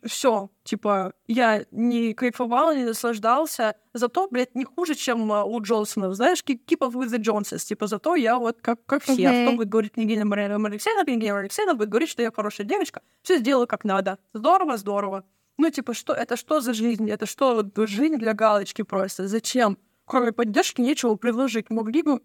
Все, 0.05 0.51
типа, 0.65 1.15
я 1.27 1.65
не 1.71 2.13
кайфовал, 2.13 2.75
не 2.75 2.85
наслаждался, 2.85 3.75
зато, 3.95 4.29
блядь, 4.31 4.55
не 4.55 4.65
хуже, 4.65 4.95
чем 4.95 5.33
uh, 5.33 5.45
у 5.45 5.63
Джонсонов, 5.63 6.15
знаешь, 6.15 6.43
keep 6.45 6.81
up 6.81 6.93
with 6.93 7.09
the 7.09 7.19
Johnsons, 7.19 7.65
типа, 7.65 7.87
зато 7.87 8.15
я 8.15 8.39
вот 8.39 8.59
как, 8.61 8.85
как 8.85 9.03
все. 9.03 9.15
Okay. 9.15 9.45
А 9.45 9.47
кто 9.47 9.57
будет 9.57 9.71
говорить 9.71 9.93
Княгиня 9.93 10.27
Мария 10.27 10.55
Алексеевна, 10.55 11.05
Княгиня 11.05 11.39
Алексеевна 11.39 11.73
будет 11.73 11.89
говорить, 11.89 12.11
что 12.11 12.21
я 12.21 12.31
хорошая 12.31 12.67
девочка, 12.67 13.01
все 13.23 13.39
сделаю 13.39 13.67
как 13.67 13.85
надо. 13.85 14.19
Здорово, 14.35 14.77
здорово. 14.77 15.25
Ну, 15.57 15.71
типа, 15.71 15.95
что 15.95 16.13
это 16.13 16.37
что 16.37 16.61
за 16.61 16.75
жизнь? 16.75 17.09
Это 17.11 17.27
что, 17.27 17.55
вот, 17.55 17.89
жизнь 17.89 18.17
для 18.17 18.35
галочки 18.35 18.83
просто? 18.83 19.29
Зачем? 19.29 19.79
Кроме 20.05 20.33
поддержки 20.33 20.81
нечего 20.81 21.15
предложить. 21.15 21.71
Могли 21.71 22.03
бы 22.03 22.21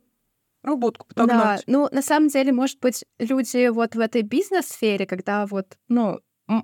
работку 0.63 1.07
подогнать. 1.07 1.63
Да, 1.65 1.71
ну, 1.71 1.87
на 1.91 2.01
самом 2.01 2.29
деле, 2.29 2.51
может 2.51 2.79
быть, 2.79 3.05
люди 3.19 3.69
вот 3.69 3.95
в 3.95 3.99
этой 3.99 4.23
бизнес-сфере, 4.23 5.05
когда 5.05 5.45
вот, 5.45 5.77
ну, 5.87 6.19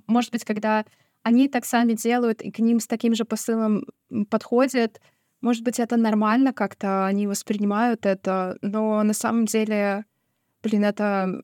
может 0.08 0.32
быть, 0.32 0.43
когда 0.43 0.86
они 1.23 1.47
так 1.47 1.65
сами 1.65 1.93
делают, 1.93 2.41
и 2.41 2.51
к 2.51 2.60
ним 2.60 2.80
с 2.80 2.88
таким 2.88 3.15
же 3.15 3.25
посылом 3.25 3.86
подходят, 4.30 4.99
может 5.41 5.63
быть, 5.63 5.80
это 5.80 5.95
нормально 5.97 6.54
как-то, 6.54 7.06
они 7.06 7.28
воспринимают 7.28 8.06
это, 8.06 8.58
но 8.62 9.04
на 9.04 9.13
самом 9.13 9.45
деле, 9.45 10.06
блин, 10.63 10.84
это 10.84 11.43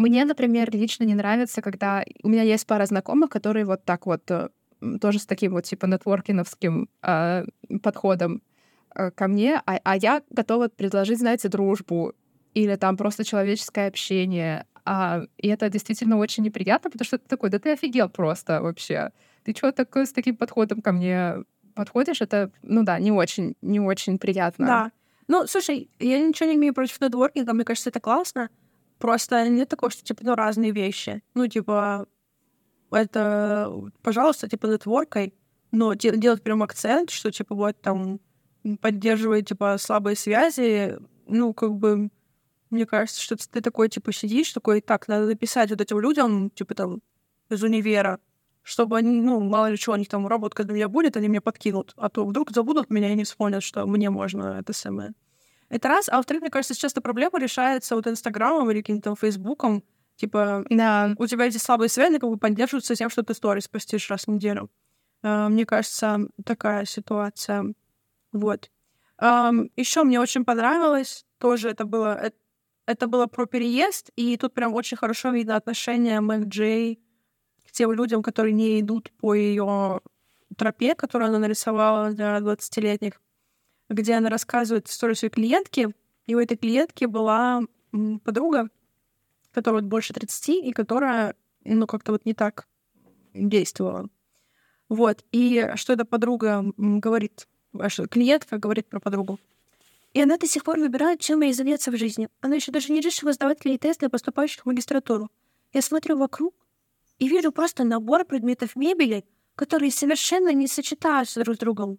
мне, 0.00 0.24
например, 0.24 0.70
лично 0.72 1.04
не 1.04 1.14
нравится, 1.14 1.62
когда 1.62 2.04
у 2.22 2.28
меня 2.28 2.42
есть 2.42 2.66
пара 2.66 2.86
знакомых, 2.86 3.30
которые 3.30 3.66
вот 3.66 3.84
так 3.84 4.06
вот 4.06 4.30
э, 4.30 4.48
тоже 5.00 5.18
с 5.18 5.26
таким 5.26 5.52
вот 5.52 5.64
типа 5.64 5.86
нетворкиновским 5.86 6.88
э, 7.02 7.44
подходом 7.82 8.42
э, 8.94 9.10
ко 9.10 9.28
мне, 9.28 9.60
а, 9.66 9.78
а 9.84 9.96
я 9.96 10.22
готова 10.30 10.68
предложить, 10.68 11.18
знаете, 11.18 11.48
дружбу 11.48 12.14
или 12.54 12.76
там 12.76 12.96
просто 12.96 13.24
человеческое 13.24 13.88
общение. 13.88 14.64
А, 14.86 15.22
и 15.36 15.48
это 15.48 15.68
действительно 15.68 16.16
очень 16.16 16.44
неприятно, 16.44 16.90
потому 16.90 17.04
что 17.04 17.18
ты 17.18 17.28
такой, 17.28 17.50
да 17.50 17.58
ты 17.58 17.72
офигел 17.72 18.08
просто 18.08 18.62
вообще. 18.62 19.12
Ты 19.44 19.54
что 19.54 19.70
такое 19.70 20.06
с 20.06 20.12
таким 20.12 20.36
подходом 20.36 20.80
ко 20.80 20.92
мне 20.92 21.44
подходишь? 21.74 22.22
Это, 22.22 22.50
ну 22.62 22.82
да, 22.84 22.98
не 22.98 23.12
очень, 23.12 23.54
не 23.60 23.80
очень 23.80 24.18
приятно. 24.18 24.66
Да. 24.66 24.92
Ну, 25.28 25.46
слушай, 25.46 25.90
я 25.98 26.18
ничего 26.18 26.48
не 26.48 26.56
имею 26.56 26.74
против 26.74 27.00
нетворкинга, 27.00 27.52
мне 27.52 27.64
кажется, 27.64 27.90
это 27.90 28.00
классно. 28.00 28.48
Просто 29.00 29.48
нет 29.48 29.70
такого, 29.70 29.90
что, 29.90 30.04
типа, 30.04 30.20
ну, 30.24 30.34
разные 30.34 30.72
вещи. 30.72 31.22
Ну, 31.32 31.46
типа, 31.46 32.06
это, 32.90 33.72
пожалуйста, 34.02 34.46
типа, 34.46 34.66
нетворкой, 34.66 35.34
но 35.72 35.94
делать 35.94 36.42
прям 36.42 36.62
акцент, 36.62 37.08
что, 37.08 37.32
типа, 37.32 37.54
вот 37.54 37.80
там 37.80 38.20
поддерживает, 38.82 39.46
типа, 39.48 39.78
слабые 39.78 40.16
связи, 40.16 40.98
ну, 41.26 41.54
как 41.54 41.76
бы, 41.76 42.10
мне 42.68 42.84
кажется, 42.84 43.22
что 43.22 43.36
ты 43.36 43.62
такой, 43.62 43.88
типа, 43.88 44.12
сидишь, 44.12 44.52
такой, 44.52 44.82
так, 44.82 45.08
надо 45.08 45.26
написать 45.26 45.70
вот 45.70 45.80
этим 45.80 45.98
людям, 45.98 46.50
типа, 46.50 46.74
там, 46.74 47.00
из 47.48 47.62
универа, 47.62 48.20
чтобы 48.62 48.98
они, 48.98 49.22
ну, 49.22 49.40
мало 49.40 49.70
ли 49.70 49.78
чего, 49.78 49.94
у 49.94 49.98
них 49.98 50.08
там 50.08 50.26
работа 50.26 50.62
для 50.62 50.74
меня 50.74 50.88
будет, 50.90 51.16
они 51.16 51.28
мне 51.28 51.40
подкинут, 51.40 51.94
а 51.96 52.10
то 52.10 52.26
вдруг 52.26 52.50
забудут 52.50 52.90
меня 52.90 53.10
и 53.10 53.14
не 53.14 53.24
вспомнят, 53.24 53.62
что 53.62 53.86
мне 53.86 54.10
можно 54.10 54.58
это 54.60 54.74
самое. 54.74 55.14
Это 55.70 55.88
раз. 55.88 56.08
А 56.08 56.16
во-вторых, 56.16 56.42
мне 56.42 56.50
кажется, 56.50 56.74
сейчас 56.74 56.92
эта 56.92 57.00
проблема 57.00 57.38
решается 57.38 57.94
вот 57.94 58.06
Инстаграмом 58.06 58.70
или 58.70 58.80
каким-то 58.80 59.14
Фейсбуком. 59.16 59.82
Типа, 60.16 60.64
Да. 60.68 61.14
у 61.16 61.26
тебя 61.26 61.46
эти 61.46 61.56
слабые 61.56 61.88
связи 61.88 62.18
как 62.18 62.28
бы 62.28 62.36
поддерживаются 62.36 62.94
тем, 62.94 63.08
что 63.08 63.22
ты 63.22 63.32
сторис 63.34 63.68
постишь 63.68 64.10
раз 64.10 64.24
в 64.26 64.28
неделю. 64.28 64.68
А, 65.22 65.48
Мне 65.48 65.64
кажется, 65.64 66.18
такая 66.44 66.84
ситуация. 66.84 67.72
Вот. 68.32 68.70
Еще 69.76 70.02
мне 70.02 70.18
очень 70.20 70.44
понравилось, 70.44 71.26
тоже 71.38 71.68
это 71.70 71.84
было, 71.84 72.18
э- 72.26 72.30
это 72.86 73.06
было 73.06 73.26
про 73.26 73.46
переезд, 73.46 74.10
и 74.16 74.36
тут 74.36 74.54
прям 74.54 74.72
очень 74.74 74.96
хорошо 74.96 75.30
видно 75.30 75.56
отношение 75.56 76.20
Мэг 76.20 76.46
Джей 76.48 77.00
к 77.68 77.72
тем 77.72 77.92
людям, 77.92 78.22
которые 78.22 78.54
не 78.54 78.80
идут 78.80 79.12
по 79.20 79.34
ее 79.34 80.00
тропе, 80.56 80.94
которую 80.94 81.28
она 81.28 81.38
нарисовала 81.38 82.10
для 82.12 82.40
20-летних, 82.40 83.20
где 83.90 84.14
она 84.14 84.30
рассказывает 84.30 84.88
историю 84.88 85.16
своей 85.16 85.32
клиентки, 85.32 85.94
и 86.26 86.34
у 86.34 86.38
этой 86.38 86.56
клиентки 86.56 87.04
была 87.04 87.62
подруга, 88.24 88.70
которая 89.52 89.82
вот 89.82 89.90
больше 89.90 90.14
30, 90.14 90.48
и 90.48 90.72
которая, 90.72 91.34
ну, 91.64 91.86
как-то 91.86 92.12
вот 92.12 92.24
не 92.24 92.34
так 92.34 92.68
действовала. 93.34 94.08
Вот. 94.88 95.24
И 95.32 95.72
что 95.74 95.92
эта 95.92 96.04
подруга 96.04 96.64
говорит, 96.76 97.48
а 97.72 97.88
что 97.88 98.06
клиентка 98.06 98.58
говорит 98.58 98.88
про 98.88 99.00
подругу. 99.00 99.38
И 100.12 100.20
она 100.20 100.36
до 100.38 100.46
сих 100.46 100.64
пор 100.64 100.78
выбирает, 100.78 101.20
чем 101.20 101.42
ей 101.42 101.52
заняться 101.52 101.90
в 101.90 101.96
жизни. 101.96 102.28
Она 102.40 102.56
еще 102.56 102.72
даже 102.72 102.92
не 102.92 103.00
решила 103.00 103.32
сдавать 103.32 103.64
ли 103.64 103.78
тест 103.78 104.00
для 104.00 104.08
поступающих 104.08 104.62
в 104.62 104.66
магистратуру. 104.66 105.30
Я 105.72 105.82
смотрю 105.82 106.16
вокруг 106.16 106.54
и 107.18 107.28
вижу 107.28 107.52
просто 107.52 107.84
набор 107.84 108.24
предметов 108.24 108.74
мебели, 108.74 109.24
которые 109.54 109.92
совершенно 109.92 110.52
не 110.52 110.66
сочетаются 110.66 111.44
друг 111.44 111.56
с 111.56 111.58
другом. 111.58 111.98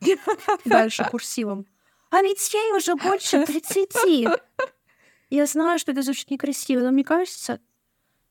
Дальше 0.64 1.04
курсивом. 1.10 1.66
А 2.10 2.22
ведь 2.22 2.52
ей 2.52 2.72
уже 2.76 2.94
больше 2.96 3.44
30. 3.46 4.26
Я 5.30 5.46
знаю, 5.46 5.78
что 5.78 5.92
это 5.92 6.02
звучит 6.02 6.30
некрасиво, 6.30 6.80
но 6.80 6.90
мне 6.90 7.04
кажется, 7.04 7.60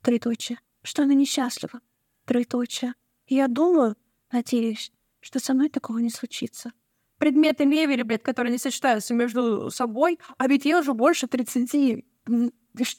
троеточие, 0.01 0.59
что 0.83 1.03
она 1.03 1.13
несчастлива. 1.13 1.79
Троеточие. 2.25 2.93
Я 3.27 3.47
думаю, 3.47 3.95
надеюсь, 4.31 4.91
что 5.21 5.39
со 5.39 5.53
мной 5.53 5.69
такого 5.69 5.99
не 5.99 6.09
случится. 6.09 6.71
Предметы 7.17 7.65
мебели, 7.65 8.01
блядь, 8.01 8.23
которые 8.23 8.51
не 8.51 8.57
сочетаются 8.57 9.13
между 9.13 9.69
собой, 9.71 10.19
а 10.37 10.47
ведь 10.47 10.65
ей 10.65 10.75
уже 10.75 10.93
больше 10.93 11.27
30. 11.27 12.05
М, 12.27 12.51
ты 12.75 12.83
ш- 12.85 12.97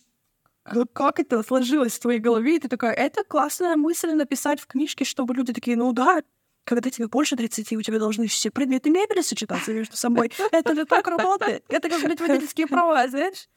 к- 0.62 0.86
Как 0.92 1.20
это 1.20 1.42
сложилось 1.42 1.94
в 1.94 2.00
твоей 2.00 2.20
голове? 2.20 2.56
И 2.56 2.58
ты 2.58 2.68
такая, 2.68 2.92
это 2.94 3.24
классная 3.24 3.76
мысль 3.76 4.12
написать 4.12 4.60
в 4.60 4.66
книжке, 4.66 5.04
чтобы 5.04 5.34
люди 5.34 5.52
такие, 5.52 5.76
ну 5.76 5.92
да, 5.92 6.22
когда 6.70 6.88
тебе 6.88 7.08
больше 7.08 7.34
30, 7.34 7.72
у 7.72 7.82
тебя 7.82 7.98
должны 7.98 8.28
все 8.28 8.48
предметы 8.52 8.90
мебели 8.90 9.22
сочетаться 9.22 9.72
между 9.72 9.96
собой. 9.96 10.30
Это 10.52 10.76
же 10.76 10.84
так 10.84 11.04
работает. 11.08 11.64
Это 11.68 11.88
как, 11.88 12.00
блядь, 12.00 12.20
водительские 12.20 12.68
права, 12.68 13.08
знаешь? 13.08 13.48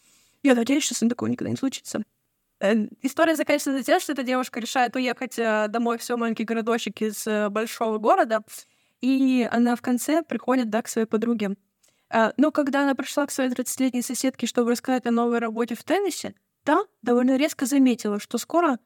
Я 0.41 0.55
надеюсь, 0.55 0.83
что 0.83 0.95
с 0.95 1.01
ним 1.01 1.09
такого 1.09 1.29
никогда 1.29 1.51
не 1.51 1.55
случится. 1.55 2.01
Э, 2.59 2.73
История 3.03 3.35
заканчивается 3.35 3.85
тем, 3.85 3.99
что 3.99 4.13
эта 4.13 4.23
девушка 4.23 4.59
решает 4.59 4.95
уехать 4.95 5.37
э, 5.37 5.67
домой 5.69 5.99
в 5.99 6.03
свой 6.03 6.17
маленький 6.17 6.43
городочек 6.43 7.03
из 7.03 7.27
э, 7.27 7.49
большого 7.49 7.99
города, 7.99 8.43
и 8.99 9.47
она 9.51 9.75
в 9.75 9.83
конце 9.83 10.23
приходит, 10.23 10.71
да, 10.71 10.81
к 10.81 10.87
своей 10.87 11.05
подруге. 11.05 11.55
Но 12.37 12.51
когда 12.51 12.81
она 12.81 12.95
пришла 12.95 13.27
к 13.27 13.31
своей 13.31 13.51
30-летней 13.51 14.01
соседке, 14.01 14.47
чтобы 14.47 14.71
рассказать 14.71 15.05
о 15.05 15.11
новой 15.11 15.37
работе 15.37 15.75
в 15.75 15.83
Теннессе, 15.83 16.33
та 16.63 16.83
довольно 17.03 17.37
резко 17.37 17.67
заметила, 17.67 18.19
что 18.19 18.39
скоро 18.39 18.79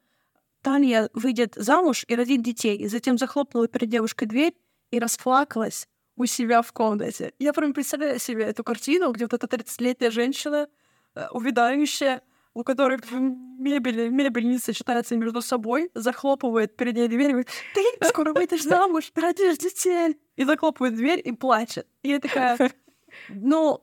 Таня 0.67 1.09
выйдет 1.13 1.53
замуж 1.55 2.03
и 2.09 2.13
родит 2.13 2.41
детей, 2.43 2.75
и 2.75 2.89
затем 2.89 3.17
захлопнула 3.17 3.69
перед 3.69 3.87
девушкой 3.87 4.25
дверь 4.25 4.53
и 4.91 4.99
расплакалась 4.99 5.87
у 6.17 6.25
себя 6.25 6.61
в 6.61 6.73
комнате. 6.73 7.33
Я 7.39 7.53
прям 7.53 7.71
представляю 7.71 8.19
себе 8.19 8.43
эту 8.43 8.65
картину, 8.65 9.13
где 9.13 9.27
вот 9.31 9.33
эта 9.33 9.47
30-летняя 9.47 10.11
женщина, 10.11 10.67
э, 11.15 11.27
увядающая, 11.31 12.21
у 12.53 12.65
которой 12.65 12.99
мебель, 13.17 14.09
мебель 14.09 14.49
не 14.49 14.57
сочетается 14.57 15.15
между 15.15 15.41
собой, 15.41 15.89
захлопывает 15.93 16.75
перед 16.75 16.95
ней 16.95 17.07
дверь 17.07 17.29
и 17.29 17.31
говорит, 17.31 17.49
ты 17.73 18.05
скоро 18.05 18.33
выйдешь 18.33 18.63
замуж, 18.65 19.13
родишь 19.15 19.59
детей. 19.59 20.17
И 20.35 20.43
захлопывает 20.43 20.95
дверь 20.95 21.21
и 21.23 21.31
плачет. 21.31 21.87
И 22.03 22.09
я 22.09 22.19
такая, 22.19 22.57
ну, 23.29 23.81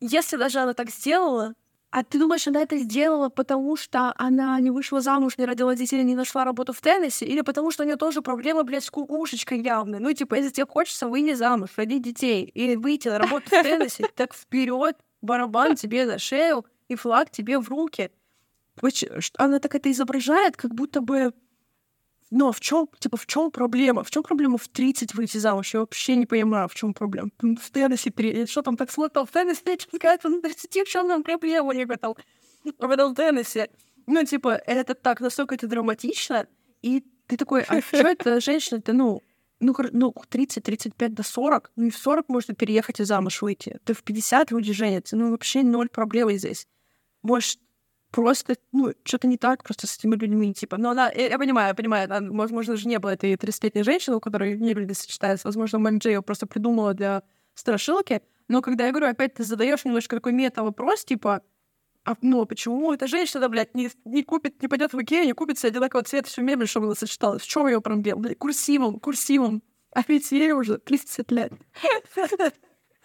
если 0.00 0.36
даже 0.36 0.58
она 0.58 0.74
так 0.74 0.90
сделала, 0.90 1.54
а 1.96 2.04
ты 2.04 2.18
думаешь, 2.18 2.46
она 2.46 2.60
это 2.60 2.76
сделала, 2.76 3.30
потому 3.30 3.74
что 3.74 4.12
она 4.18 4.60
не 4.60 4.70
вышла 4.70 5.00
замуж, 5.00 5.38
не 5.38 5.46
родила 5.46 5.74
детей, 5.74 6.04
не 6.04 6.14
нашла 6.14 6.44
работу 6.44 6.74
в 6.74 6.80
Теннессе, 6.82 7.24
или 7.24 7.40
потому 7.40 7.70
что 7.70 7.84
у 7.84 7.86
нее 7.86 7.96
тоже 7.96 8.20
проблема, 8.20 8.64
блядь, 8.64 8.84
с 8.84 8.90
кукушечкой 8.90 9.62
явная? 9.62 9.98
Ну, 9.98 10.12
типа, 10.12 10.34
если 10.34 10.50
тебе 10.50 10.66
хочется 10.66 11.08
выйти 11.08 11.32
замуж, 11.32 11.70
родить 11.76 12.02
детей 12.02 12.44
и 12.44 12.76
выйти 12.76 13.08
на 13.08 13.18
работу 13.18 13.46
в 13.46 13.62
Теннессе, 13.62 14.10
так 14.14 14.34
вперед, 14.34 14.98
барабан 15.22 15.74
тебе 15.74 16.04
на 16.04 16.18
шею 16.18 16.66
и 16.88 16.96
флаг 16.96 17.30
тебе 17.30 17.58
в 17.58 17.70
руки. 17.70 18.10
Она 19.38 19.58
так 19.58 19.74
это 19.74 19.90
изображает, 19.90 20.58
как 20.58 20.74
будто 20.74 21.00
бы 21.00 21.32
но 22.30 22.50
в 22.50 22.60
чем, 22.60 22.88
типа, 22.98 23.16
в 23.16 23.26
чем 23.26 23.50
проблема? 23.50 24.02
В 24.02 24.10
чем 24.10 24.22
проблема 24.22 24.58
в 24.58 24.68
30 24.68 25.14
выйти 25.14 25.38
замуж? 25.38 25.72
Я 25.74 25.80
вообще 25.80 26.16
не 26.16 26.26
понимаю, 26.26 26.68
в 26.68 26.74
чем 26.74 26.92
проблема. 26.92 27.30
В 27.40 27.70
Теннессе 27.70 28.10
переедет. 28.10 28.48
Что 28.48 28.62
там 28.62 28.76
так 28.76 28.90
сложно? 28.90 29.24
В 29.24 29.30
Теннессе 29.30 29.78
какая-то 29.90 30.28
на 30.28 30.40
30, 30.40 30.88
в 30.88 30.90
чем 30.90 31.08
там 31.08 31.22
проблема? 31.22 31.72
Я 31.74 31.86
готов. 31.86 32.16
В 32.64 32.90
этом 32.90 33.14
Теннессе. 33.14 33.70
Ну, 34.06 34.24
типа, 34.24 34.60
это 34.66 34.94
так, 34.94 35.20
настолько 35.20 35.54
это 35.54 35.68
драматично. 35.68 36.46
И 36.82 37.04
ты 37.26 37.36
такой, 37.36 37.62
а 37.62 37.80
что 37.80 37.96
это 38.08 38.40
женщина-то, 38.40 38.92
ну, 38.92 39.22
ну, 39.60 39.74
ну, 39.92 40.14
30, 40.28 40.62
35 40.62 41.14
до 41.14 41.22
40, 41.22 41.72
ну 41.76 41.86
и 41.86 41.90
в 41.90 41.96
40 41.96 42.28
можно 42.28 42.54
переехать 42.54 43.00
и 43.00 43.04
замуж 43.04 43.40
выйти. 43.42 43.78
Ты 43.84 43.94
в 43.94 44.02
50 44.02 44.50
люди 44.50 44.72
женятся, 44.72 45.16
ну 45.16 45.30
вообще 45.30 45.62
ноль 45.62 45.88
проблем 45.88 46.30
здесь. 46.32 46.66
Может, 47.22 47.58
просто, 48.16 48.56
ну, 48.72 48.94
что-то 49.04 49.26
не 49.26 49.36
так 49.36 49.62
просто 49.62 49.86
с 49.86 49.98
этими 49.98 50.16
людьми, 50.16 50.54
типа. 50.54 50.78
Но 50.78 50.90
она, 50.90 51.10
я, 51.10 51.28
я 51.28 51.38
понимаю, 51.38 51.68
я 51.68 51.74
понимаю, 51.74 52.10
она, 52.10 52.30
возможно, 52.32 52.74
же 52.74 52.88
не 52.88 52.98
было 52.98 53.10
этой 53.10 53.34
30-летней 53.34 53.82
женщины, 53.82 54.16
у 54.16 54.20
которой 54.20 54.56
не 54.56 54.72
люди 54.72 54.94
сочетаются. 54.94 55.46
Возможно, 55.46 55.78
Мэн 55.78 56.00
её 56.02 56.22
просто 56.22 56.46
придумала 56.46 56.94
для 56.94 57.22
страшилки. 57.54 58.22
Но 58.48 58.62
когда 58.62 58.86
я 58.86 58.92
говорю, 58.92 59.08
опять 59.08 59.34
ты 59.34 59.44
задаешь 59.44 59.84
немножко 59.84 60.16
такой 60.16 60.32
мета-вопрос, 60.32 61.04
типа, 61.04 61.42
а, 62.06 62.14
ну, 62.22 62.40
а 62.40 62.46
почему 62.46 62.90
эта 62.94 63.06
женщина, 63.06 63.50
блядь, 63.50 63.74
не, 63.74 63.90
не 64.06 64.22
купит, 64.22 64.62
не 64.62 64.68
пойдет 64.68 64.94
в 64.94 65.02
Икею, 65.02 65.26
не 65.26 65.34
купит 65.34 65.58
себе 65.58 65.68
одинакового 65.72 66.06
цвета 66.06 66.28
всю 66.28 66.40
мебель, 66.40 66.66
чтобы 66.66 66.86
она 66.86 66.94
сочеталась? 66.94 67.42
В 67.42 67.46
чем 67.46 67.66
ее 67.66 67.82
проблема? 67.82 68.22
Блядь, 68.22 68.38
курсивом, 68.38 68.98
курсивом. 68.98 69.62
А 69.92 70.00
ведь 70.08 70.32
ей 70.32 70.52
уже 70.52 70.78
30 70.78 71.30
лет. 71.32 71.52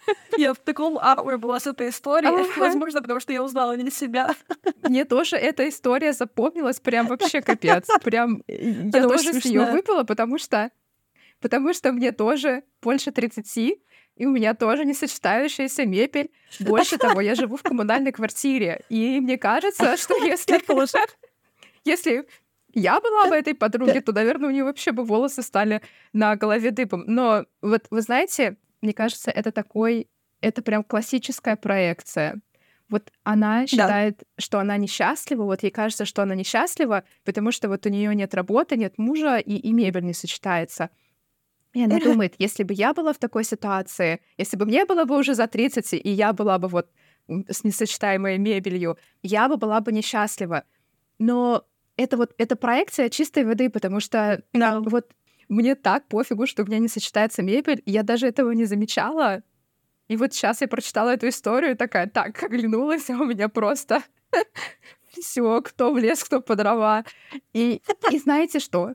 Я 0.36 0.54
в 0.54 0.58
таком 0.58 0.98
ауре 0.98 1.36
была 1.36 1.60
с 1.60 1.66
этой 1.66 1.90
историей. 1.90 2.58
Возможно, 2.58 3.00
потому 3.02 3.20
что 3.20 3.32
я 3.32 3.42
узнала 3.42 3.76
не 3.76 3.90
себя. 3.90 4.34
Мне 4.82 5.04
тоже 5.04 5.36
эта 5.36 5.68
история 5.68 6.12
запомнилась 6.12 6.80
прям 6.80 7.06
вообще 7.06 7.40
капец. 7.40 7.86
Прям 8.02 8.42
я 8.46 9.00
Она 9.00 9.08
тоже 9.08 9.32
с 9.32 9.44
нее 9.44 9.64
выпала, 9.72 10.04
потому 10.04 10.38
что 10.38 10.70
потому 11.40 11.74
что 11.74 11.92
мне 11.92 12.12
тоже 12.12 12.62
больше 12.80 13.10
30, 13.10 13.56
и 13.56 14.26
у 14.26 14.30
меня 14.30 14.54
тоже 14.54 14.84
не 14.84 14.94
сочетающаяся 14.94 15.84
мебель. 15.84 16.30
Больше 16.60 16.98
того, 16.98 17.20
я 17.20 17.34
живу 17.34 17.56
в 17.56 17.62
коммунальной 17.62 18.12
квартире, 18.12 18.84
и 18.88 19.20
мне 19.20 19.38
кажется, 19.38 19.96
что 19.96 20.14
если 20.24 20.60
если 21.84 22.26
я 22.74 23.00
была 23.00 23.26
бы 23.26 23.34
этой 23.34 23.54
подруге, 23.54 24.00
то, 24.00 24.12
наверное, 24.12 24.48
у 24.48 24.52
нее 24.52 24.64
вообще 24.64 24.92
бы 24.92 25.04
волосы 25.04 25.42
стали 25.42 25.82
на 26.12 26.36
голове 26.36 26.70
дыбом. 26.70 27.04
Но 27.06 27.44
вот 27.60 27.86
вы 27.90 28.00
знаете, 28.00 28.56
мне 28.82 28.92
кажется, 28.94 29.30
это 29.30 29.52
такой, 29.52 30.08
это 30.40 30.62
прям 30.62 30.84
классическая 30.84 31.56
проекция. 31.56 32.40
Вот 32.88 33.10
она 33.24 33.66
считает, 33.66 34.24
что 34.38 34.58
она 34.60 34.76
несчастлива, 34.76 35.44
вот 35.44 35.62
ей 35.62 35.70
кажется, 35.70 36.04
что 36.04 36.22
она 36.22 36.34
несчастлива, 36.34 37.04
потому 37.24 37.52
что 37.52 37.68
вот 37.68 37.86
у 37.86 37.88
нее 37.90 38.14
нет 38.14 38.34
работы, 38.34 38.76
нет 38.76 38.98
мужа, 38.98 39.38
и, 39.38 39.56
и 39.56 39.72
мебель 39.72 40.04
не 40.04 40.14
сочетается. 40.14 40.90
И 41.74 41.82
она 41.82 42.00
думает, 42.00 42.34
если 42.38 42.64
бы 42.64 42.74
я 42.74 42.92
была 42.94 43.12
в 43.12 43.18
такой 43.18 43.44
ситуации, 43.44 44.20
если 44.38 44.56
бы 44.58 44.66
мне 44.66 44.84
было 44.84 45.04
бы 45.04 45.16
уже 45.18 45.34
за 45.34 45.46
30, 45.46 45.94
и 45.94 46.10
я 46.10 46.32
была 46.34 46.58
бы 46.58 46.68
вот 46.68 46.90
с 47.48 47.64
несочетаемой 47.64 48.38
мебелью, 48.38 48.98
я 49.22 49.48
бы 49.48 49.56
была 49.56 49.80
бы 49.80 49.92
несчастлива. 49.92 50.64
Но 51.18 51.64
это 51.96 52.16
вот 52.16 52.34
эта 52.38 52.56
проекция 52.56 53.08
чистой 53.10 53.44
воды, 53.44 53.70
потому 53.70 54.00
что 54.00 54.42
Да. 54.52 54.80
вот 54.80 55.12
мне 55.48 55.74
так 55.74 56.06
пофигу, 56.08 56.46
что 56.46 56.62
у 56.62 56.66
меня 56.66 56.78
не 56.78 56.88
сочетается 56.88 57.42
мебель, 57.42 57.82
я 57.86 58.02
даже 58.02 58.26
этого 58.26 58.52
не 58.52 58.64
замечала. 58.64 59.42
И 60.08 60.16
вот 60.16 60.34
сейчас 60.34 60.60
я 60.60 60.68
прочитала 60.68 61.10
эту 61.10 61.28
историю 61.28 61.76
такая, 61.76 62.06
так, 62.06 62.42
оглянулась, 62.42 63.08
а 63.10 63.14
у 63.14 63.24
меня 63.24 63.48
просто 63.48 64.02
все, 65.10 65.60
кто 65.62 65.92
в 65.92 65.98
лес, 65.98 66.24
кто 66.24 66.40
по 66.40 66.56
дрова. 66.56 67.04
И, 67.52 67.82
и 68.10 68.18
знаете 68.18 68.58
что? 68.58 68.94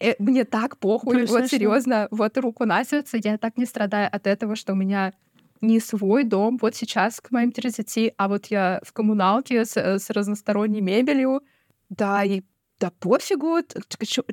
Э, 0.00 0.14
Мне 0.18 0.44
так 0.44 0.78
похуй, 0.78 1.22
Очень 1.22 1.26
вот 1.26 1.46
серьезно, 1.48 2.08
вот 2.10 2.36
руку 2.38 2.64
на 2.64 2.84
сердце, 2.84 3.18
я 3.22 3.38
так 3.38 3.56
не 3.56 3.66
страдаю 3.66 4.08
от 4.10 4.26
этого, 4.26 4.56
что 4.56 4.72
у 4.72 4.76
меня 4.76 5.12
не 5.60 5.80
свой 5.80 6.24
дом 6.24 6.56
вот 6.60 6.76
сейчас 6.76 7.20
к 7.20 7.30
моим 7.32 7.50
30, 7.50 8.14
а 8.16 8.28
вот 8.28 8.46
я 8.46 8.80
в 8.84 8.92
коммуналке 8.92 9.64
с, 9.64 9.76
э, 9.76 9.98
с 9.98 10.10
разносторонней 10.10 10.80
мебелью. 10.80 11.42
Да, 11.88 12.22
и 12.24 12.42
да 12.80 12.90
пофигу, 12.90 13.58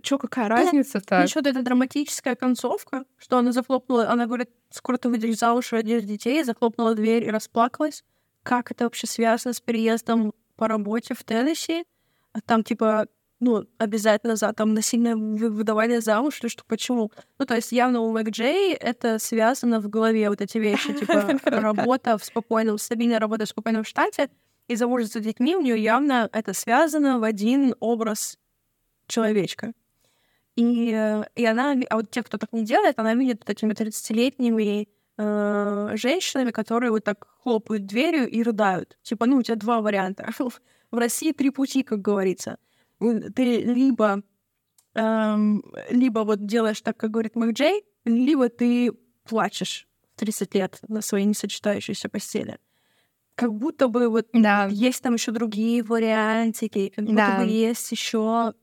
чё, 0.02 0.18
какая 0.18 0.48
разница-то? 0.48 1.22
Еще 1.22 1.40
эта 1.40 1.62
драматическая 1.62 2.36
концовка, 2.36 3.06
что 3.18 3.38
она 3.38 3.52
захлопнула, 3.52 4.10
она 4.10 4.26
говорит, 4.28 4.50
скоро 4.70 4.98
ты 4.98 5.10
выйдешь 5.10 5.38
замуж, 5.38 5.72
родишь 5.72 6.04
детей, 6.04 6.44
захлопнула 6.44 6.94
дверь 6.96 7.24
и 7.24 7.32
расплакалась. 7.32 8.04
Как 8.44 8.72
это 8.72 8.84
вообще 8.84 9.08
связано 9.08 9.54
с 9.54 9.62
переездом 9.62 10.34
по 10.56 10.68
работе 10.68 11.14
в 11.16 11.24
Теннесси? 11.24 11.86
там, 12.46 12.64
типа, 12.64 13.08
ну, 13.40 13.66
обязательно 13.78 14.36
за 14.36 14.52
там 14.54 14.74
насильное 14.74 15.16
вы- 15.16 15.50
выдавание 15.50 16.02
замуж 16.02 16.40
или 16.42 16.50
что, 16.50 16.64
почему? 16.68 17.12
Ну, 17.40 17.46
то 17.46 17.56
есть 17.56 17.72
явно 17.72 18.02
у 18.02 18.12
Мэг 18.12 18.30
Джей 18.30 18.74
это 18.74 19.20
связано 19.20 19.80
в 19.80 19.88
голове, 19.88 20.30
вот 20.30 20.42
эти 20.42 20.58
вещи, 20.58 20.94
типа 20.94 21.14
работа 21.46 22.18
в 22.18 22.26
спокойном, 22.26 22.78
стабильная 22.78 23.20
работа 23.20 23.46
в 23.46 23.50
спокойном 23.50 23.86
штате 23.86 24.30
и 24.68 24.76
замужество 24.76 25.20
с 25.20 25.24
детьми, 25.24 25.56
у 25.56 25.62
нее 25.62 25.82
явно 25.82 26.30
это 26.32 26.54
связано 26.54 27.20
в 27.20 27.24
один 27.24 27.76
образ 27.80 28.38
человечка. 29.08 29.74
И, 30.56 30.92
э, 30.92 31.24
и 31.36 31.46
она, 31.46 31.76
а 31.90 31.96
вот 31.98 32.10
те, 32.10 32.24
кто 32.24 32.38
так 32.38 32.54
не 32.54 32.64
делает, 32.64 32.98
она 32.98 33.14
видит 33.14 33.40
вот 33.40 33.50
этими 33.50 33.74
30-летними 33.74 34.88
э, 35.18 35.90
женщинами, 35.96 36.52
которые 36.52 36.92
вот 36.92 37.04
так 37.04 37.28
хлопают 37.44 37.86
дверью 37.86 38.30
и 38.30 38.42
рыдают. 38.42 38.98
Типа, 39.04 39.26
ну, 39.26 39.38
у 39.38 39.42
тебя 39.44 39.56
два 39.56 39.82
варианта. 39.82 40.30
В 40.92 40.98
России 40.98 41.32
три 41.34 41.50
пути, 41.50 41.84
как 41.84 42.02
говорится. 42.02 42.58
Ты 43.00 43.62
либо, 43.62 44.24
эм, 44.94 45.64
либо 45.90 46.20
вот 46.20 46.46
делаешь 46.46 46.82
так, 46.82 46.96
как 46.96 47.12
говорит 47.12 47.36
Мэг 47.36 47.54
Джей, 47.54 47.84
либо 48.06 48.48
ты 48.48 48.94
плачешь 49.26 49.88
в 50.14 50.20
30 50.20 50.56
лет 50.56 50.80
на 50.88 51.02
своей 51.02 51.26
несочетающейся 51.26 52.08
постели. 52.08 52.58
Как 53.36 53.54
будто 53.54 53.88
бы 53.90 54.08
вот 54.10 54.28
Да. 54.34 54.68
есть 54.72 55.02
там 55.04 55.16
еще 55.16 55.32
другие 55.32 55.84
вариантики, 55.84 56.94
как 56.96 57.06
будто 57.06 57.16
Да. 57.18 57.38
бы 57.40 57.46
есть 57.46 57.92
еще 57.92 58.54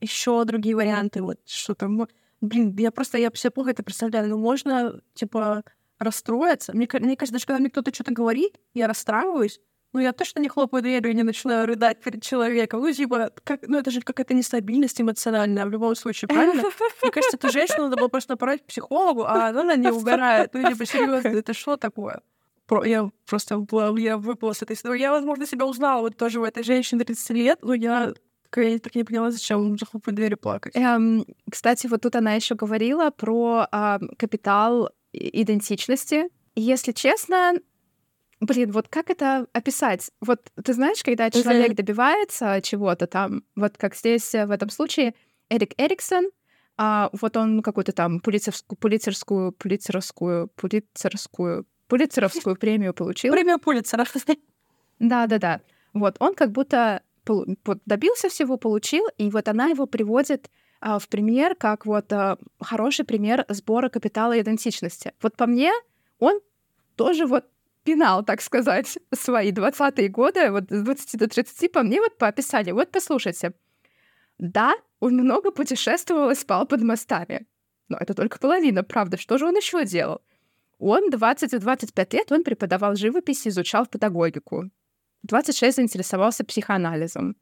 еще 0.00 0.44
другие 0.44 0.76
варианты, 0.76 1.22
вот 1.22 1.38
что 1.46 1.74
там. 1.74 2.06
Блин, 2.40 2.76
я 2.78 2.92
просто, 2.92 3.18
я 3.18 3.30
все 3.32 3.50
плохо 3.50 3.70
это 3.70 3.82
представляю, 3.82 4.28
но 4.28 4.38
можно, 4.38 5.00
типа, 5.14 5.64
расстроиться. 5.98 6.72
Мне, 6.72 6.86
мне 7.00 7.16
кажется, 7.16 7.32
даже 7.32 7.46
когда 7.46 7.58
мне 7.58 7.68
кто-то 7.68 7.92
что-то 7.92 8.12
говорит, 8.12 8.56
я 8.74 8.86
расстраиваюсь, 8.86 9.60
но 9.92 10.00
я 10.00 10.12
точно 10.12 10.38
не 10.38 10.48
хлопаю 10.48 10.82
дверью 10.84 11.10
и 11.10 11.14
не 11.16 11.24
начинаю 11.24 11.66
рыдать 11.66 12.00
перед 12.00 12.22
человеком. 12.22 12.80
Ну, 12.82 12.92
типа, 12.92 13.32
как, 13.42 13.66
ну, 13.66 13.78
это 13.78 13.90
же 13.90 14.00
какая-то 14.02 14.34
нестабильность 14.34 15.00
эмоциональная 15.00 15.66
в 15.66 15.70
любом 15.70 15.96
случае, 15.96 16.28
правильно? 16.28 16.62
Мне 17.02 17.10
кажется, 17.10 17.36
эту 17.36 17.50
женщину 17.50 17.84
надо 17.84 17.96
было 17.96 18.06
просто 18.08 18.34
направить 18.34 18.62
к 18.62 18.66
психологу, 18.66 19.24
а 19.24 19.48
она 19.48 19.74
не 19.74 19.88
угорает. 19.90 20.50
Ну, 20.54 20.62
типа, 20.70 20.86
серьезно, 20.86 21.28
это 21.28 21.52
что 21.54 21.76
такое? 21.76 22.20
Про, 22.68 22.84
я 22.84 23.10
просто 23.26 23.58
была- 23.58 23.98
я 23.98 24.16
выпала 24.18 24.52
с 24.52 24.62
этой 24.62 24.74
истории. 24.76 25.00
Я, 25.00 25.10
возможно, 25.10 25.46
себя 25.46 25.66
узнала 25.66 26.02
вот 26.02 26.16
тоже 26.16 26.38
в 26.38 26.44
этой 26.44 26.62
женщине 26.62 27.04
30 27.04 27.30
лет, 27.34 27.58
но 27.62 27.74
я 27.74 28.12
я 28.56 28.78
так 28.78 28.94
не 28.94 29.04
поняла, 29.04 29.30
зачем 29.30 29.76
захлопать 29.76 30.14
дверь 30.14 30.32
и 30.32 30.36
плакать. 30.36 30.74
Эм, 30.76 31.24
кстати, 31.50 31.86
вот 31.86 32.00
тут 32.02 32.16
она 32.16 32.32
еще 32.34 32.54
говорила 32.54 33.10
про 33.10 33.66
а, 33.70 33.98
капитал 34.16 34.90
идентичности. 35.12 36.28
Если 36.54 36.92
честно, 36.92 37.52
блин, 38.40 38.72
вот 38.72 38.88
как 38.88 39.10
это 39.10 39.46
описать? 39.52 40.10
Вот 40.20 40.50
ты 40.62 40.72
знаешь, 40.72 41.02
когда 41.02 41.30
человек 41.30 41.74
добивается 41.74 42.60
чего-то 42.62 43.06
там, 43.06 43.42
вот 43.56 43.76
как 43.76 43.94
здесь 43.94 44.34
э, 44.34 44.46
в 44.46 44.50
этом 44.50 44.70
случае 44.70 45.14
Эрик 45.50 45.72
Эриксон, 45.78 46.30
а, 46.76 47.10
вот 47.12 47.36
он 47.36 47.62
какую-то 47.62 47.92
там 47.92 48.20
пулицерскую, 48.20 48.78
пулицерскую, 48.78 49.52
пулицеровскую, 49.52 50.48
пулицерскую, 50.56 51.66
пулицеровскую 51.88 52.56
премию 52.56 52.94
получил. 52.94 53.32
Премия 53.32 53.58
Пулитцера. 53.58 54.04
Да-да-да. 54.98 55.60
Вот 55.92 56.16
он 56.20 56.34
как 56.34 56.52
будто 56.52 57.02
добился 57.84 58.28
всего, 58.28 58.56
получил, 58.56 59.06
и 59.18 59.30
вот 59.30 59.48
она 59.48 59.66
его 59.66 59.86
приводит 59.86 60.50
а, 60.80 60.98
в 60.98 61.08
пример 61.08 61.54
как 61.54 61.84
вот 61.84 62.12
а, 62.12 62.38
хороший 62.60 63.04
пример 63.04 63.44
сбора 63.48 63.88
капитала 63.88 64.40
идентичности. 64.40 65.12
Вот 65.20 65.36
по 65.36 65.46
мне 65.46 65.72
он 66.18 66.40
тоже 66.96 67.26
вот 67.26 67.44
пинал, 67.84 68.24
так 68.24 68.40
сказать, 68.40 68.98
свои 69.14 69.52
20-е 69.52 70.08
годы, 70.08 70.50
вот 70.50 70.64
с 70.70 70.82
20 70.82 71.18
до 71.18 71.28
30, 71.28 71.72
по 71.72 71.82
мне 71.82 72.00
вот 72.00 72.16
по 72.16 72.28
описанию. 72.28 72.74
Вот 72.74 72.90
послушайте. 72.90 73.52
Да, 74.38 74.74
он 75.00 75.14
много 75.14 75.50
путешествовал 75.50 76.30
и 76.30 76.34
спал 76.34 76.66
под 76.66 76.82
мостами. 76.82 77.46
Но 77.88 77.96
это 77.98 78.14
только 78.14 78.38
половина, 78.38 78.84
правда. 78.84 79.16
Что 79.16 79.38
же 79.38 79.46
он 79.46 79.56
еще 79.56 79.84
делал? 79.84 80.20
Он 80.78 81.10
20-25 81.10 82.14
лет, 82.16 82.32
он 82.32 82.44
преподавал 82.44 82.94
живопись 82.94 83.46
изучал 83.46 83.86
педагогику. 83.86 84.70
26 85.22 85.76
заинтересовался 85.76 86.44
психоанализом 86.44 87.36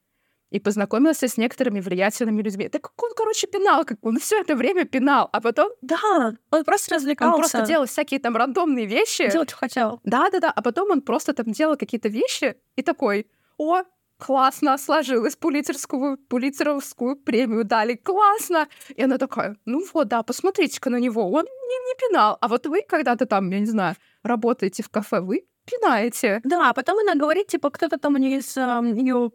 и 0.50 0.60
познакомился 0.60 1.28
с 1.28 1.36
некоторыми 1.36 1.80
влиятельными 1.80 2.40
людьми. 2.42 2.68
Так 2.68 2.90
он, 3.02 3.10
короче, 3.16 3.46
пинал, 3.46 3.84
как 3.84 3.98
он 4.02 4.18
все 4.18 4.40
это 4.40 4.54
время 4.54 4.84
пинал, 4.84 5.28
а 5.32 5.40
потом 5.40 5.70
Да, 5.82 6.34
он 6.50 6.64
просто 6.64 6.94
развлекался. 6.94 7.34
он 7.34 7.40
просто 7.40 7.62
делал 7.62 7.86
всякие 7.86 8.20
там 8.20 8.36
рандомные 8.36 8.86
вещи. 8.86 9.30
Делать, 9.30 9.50
что 9.50 9.58
хотел. 9.58 10.00
Да-да-да, 10.04 10.50
а 10.50 10.62
потом 10.62 10.90
он 10.90 11.02
просто 11.02 11.34
там 11.34 11.46
делал 11.52 11.76
какие-то 11.76 12.08
вещи 12.08 12.56
и 12.76 12.82
такой, 12.82 13.26
о, 13.58 13.82
классно, 14.18 14.78
сложилось, 14.78 15.36
пулицерскую, 15.36 16.18
пулицеровскую 16.18 17.16
премию 17.16 17.64
дали, 17.64 17.94
классно. 17.94 18.68
И 18.94 19.02
она 19.02 19.18
такая, 19.18 19.56
ну 19.64 19.84
вот, 19.92 20.08
да, 20.08 20.22
посмотрите-ка 20.22 20.90
на 20.90 20.96
него, 20.96 21.30
он 21.30 21.44
не, 21.44 21.88
не 21.88 22.08
пинал. 22.08 22.38
А 22.40 22.48
вот 22.48 22.66
вы 22.66 22.82
когда-то 22.86 23.26
там, 23.26 23.50
я 23.50 23.60
не 23.60 23.66
знаю, 23.66 23.96
работаете 24.22 24.82
в 24.82 24.88
кафе, 24.88 25.20
вы 25.20 25.46
пинаете. 25.66 26.40
Да, 26.44 26.70
а 26.70 26.74
потом 26.74 26.98
она 27.00 27.14
говорит, 27.14 27.48
типа, 27.48 27.70
кто-то 27.70 27.98
там 27.98 28.16
из 28.16 28.56
ее 28.56 29.30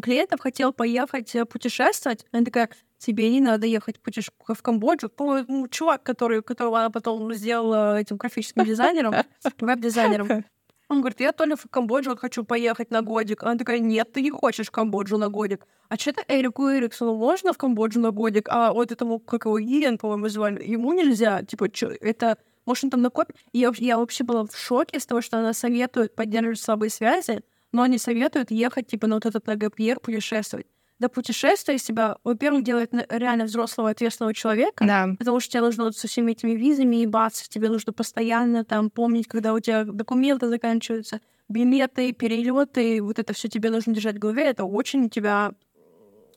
клиентов 0.00 0.40
хотел 0.40 0.72
поехать 0.72 1.34
э, 1.34 1.44
путешествовать. 1.44 2.24
Она 2.32 2.44
такая, 2.44 2.70
тебе 2.98 3.28
не 3.28 3.40
надо 3.40 3.66
ехать 3.66 4.00
путеш- 4.00 4.30
в 4.46 4.62
Камбоджу. 4.62 5.08
По-моему, 5.08 5.68
чувак, 5.68 6.02
который, 6.02 6.42
которого 6.42 6.78
она 6.78 6.90
потом 6.90 7.32
сделала 7.34 7.98
этим 7.98 8.16
графическим 8.16 8.64
дизайнером, 8.64 9.14
веб-дизайнером, 9.60 10.44
он 10.88 11.00
говорит, 11.00 11.20
я 11.20 11.32
только 11.32 11.56
в 11.56 11.66
Камбоджу 11.70 12.16
хочу 12.16 12.44
поехать 12.44 12.90
на 12.90 13.02
годик. 13.02 13.42
Она 13.42 13.56
такая, 13.56 13.78
нет, 13.78 14.12
ты 14.12 14.22
не 14.22 14.30
хочешь 14.30 14.68
в 14.68 14.70
Камбоджу 14.70 15.18
на 15.18 15.28
годик. 15.28 15.66
А 15.88 15.96
что-то 15.96 16.22
Эрику 16.28 16.70
Эриксону 16.70 17.14
можно 17.14 17.52
в 17.52 17.58
Камбоджу 17.58 18.00
на 18.00 18.10
годик, 18.10 18.48
а 18.50 18.72
вот 18.72 18.90
этому, 18.90 19.18
как 19.18 19.44
его, 19.44 19.60
Иен, 19.60 19.98
по-моему, 19.98 20.28
звали, 20.28 20.64
ему 20.64 20.92
нельзя. 20.94 21.42
Типа, 21.42 21.68
чё, 21.70 21.90
это... 22.00 22.38
Может, 22.64 22.84
он 22.84 22.90
там 22.90 23.02
накопит? 23.02 23.36
И 23.52 23.60
я, 23.60 23.72
я 23.78 23.96
вообще 23.96 24.24
была 24.24 24.44
в 24.44 24.56
шоке 24.56 25.00
с 25.00 25.06
того, 25.06 25.22
что 25.22 25.38
она 25.38 25.54
советует 25.54 26.14
поддерживать 26.14 26.60
слабые 26.60 26.90
связи, 26.90 27.42
но 27.72 27.82
они 27.82 27.96
советуют 27.98 28.50
ехать, 28.50 28.88
типа, 28.88 29.06
на 29.06 29.16
вот 29.16 29.26
этот 29.26 29.46
на 29.46 29.56
ГПР 29.56 30.00
путешествовать. 30.00 30.66
Да 30.98 31.08
путешествие 31.08 31.76
из 31.76 31.84
себя, 31.84 32.16
во-первых, 32.24 32.64
делает 32.64 32.92
реально 33.08 33.44
взрослого 33.44 33.90
ответственного 33.90 34.34
человека, 34.34 34.84
Да. 34.84 35.08
Потому 35.18 35.38
что 35.38 35.52
тебе 35.52 35.62
нужно 35.62 35.84
вот 35.84 35.96
со 35.96 36.08
всеми 36.08 36.32
этими 36.32 36.52
визами 36.52 36.96
ебаться, 36.96 37.48
тебе 37.48 37.68
нужно 37.68 37.92
постоянно 37.92 38.64
там 38.64 38.90
помнить, 38.90 39.28
когда 39.28 39.54
у 39.54 39.60
тебя 39.60 39.84
документы 39.84 40.48
заканчиваются, 40.48 41.20
билеты, 41.48 42.12
перелеты, 42.12 43.00
вот 43.02 43.18
это 43.18 43.32
все 43.32 43.48
тебе 43.48 43.70
нужно 43.70 43.94
держать 43.94 44.16
в 44.16 44.18
голове. 44.18 44.44
Это 44.44 44.64
очень 44.64 45.08
тебя 45.08 45.52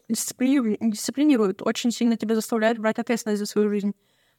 дисциплинирует, 0.09 0.80
дисциплинирует, 0.82 1.62
очень 1.62 1.91
сильно 1.91 2.18
тебя 2.18 2.36
заставляет 2.36 2.78
брать 2.78 2.99
ответственность 2.99 3.39
за 3.39 3.45
свою 3.45 3.70
жизнь. 3.70 3.93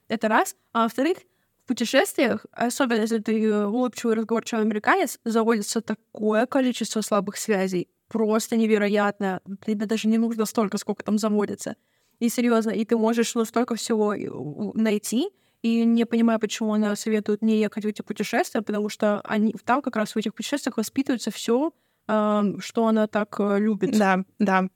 Это 0.08 0.28
раз. 0.28 0.54
А 0.72 0.84
во-вторых, 0.84 1.18
в 1.64 1.68
путешествиях, 1.68 2.44
особенно 2.52 3.00
если 3.00 3.18
ты 3.18 3.66
улыбчивый, 3.66 4.16
разговорчивый 4.16 4.62
американец, 4.64 5.18
заводится 5.24 5.80
такое 5.80 6.46
количество 6.46 7.00
слабых 7.00 7.36
связей, 7.36 7.88
просто 8.12 8.56
невероятно. 8.56 9.40
Тебе 9.66 9.86
даже 9.86 10.06
не 10.06 10.18
нужно 10.18 10.44
столько, 10.44 10.76
сколько 10.76 11.02
там 11.02 11.18
заводится. 11.18 11.76
И 12.20 12.28
серьезно, 12.28 12.70
и 12.70 12.84
ты 12.84 12.96
можешь 12.96 13.34
ну, 13.34 13.44
столько 13.44 13.74
всего 13.74 14.08
у- 14.08 14.78
найти, 14.78 15.30
и 15.62 15.84
не 15.84 16.04
понимаю, 16.04 16.38
почему 16.38 16.74
она 16.74 16.94
советует 16.94 17.42
не 17.42 17.58
ехать 17.58 17.84
в 17.84 17.88
эти 17.88 18.02
путешествия, 18.02 18.60
потому 18.62 18.88
что 18.90 19.20
они 19.22 19.54
там 19.64 19.80
как 19.80 19.96
раз 19.96 20.14
в 20.14 20.18
этих 20.18 20.34
путешествиях 20.34 20.76
воспитывается 20.76 21.30
все, 21.30 21.72
что 22.06 22.86
она 22.86 23.06
так 23.06 23.36
э, 23.40 23.58
любит. 23.60 23.96
Да, 23.96 24.24
да. 24.38 24.68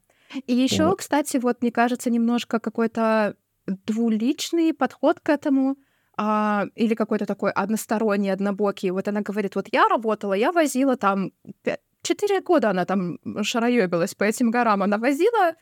И 0.47 0.55
еще, 0.55 0.85
Вот. 0.87 0.99
кстати, 1.01 1.37
вот 1.37 1.61
мне 1.61 1.71
кажется, 1.73 2.09
немножко 2.11 2.59
какой-то 2.59 3.37
двуличный 3.67 4.73
подход 4.73 5.21
к 5.21 5.29
этому, 5.29 5.77
а, 6.17 6.67
или 6.77 6.95
какой-то 6.95 7.27
такой 7.27 7.51
односторонний, 7.51 8.31
однобокий. 8.31 8.91
Вот 8.91 9.09
она 9.09 9.21
говорит, 9.21 9.57
вот 9.57 9.67
я 9.73 9.89
работала, 9.89 10.33
я 10.33 10.53
возила 10.53 10.97
там 10.97 11.33
четыре 12.07 12.41
года 12.41 12.71
она 12.71 12.85
там 12.85 13.19
шароёбилась 13.43 14.15
по 14.15 14.25
этим 14.25 14.51
горам, 14.51 14.83
она 14.83 14.99
возила 14.99 15.55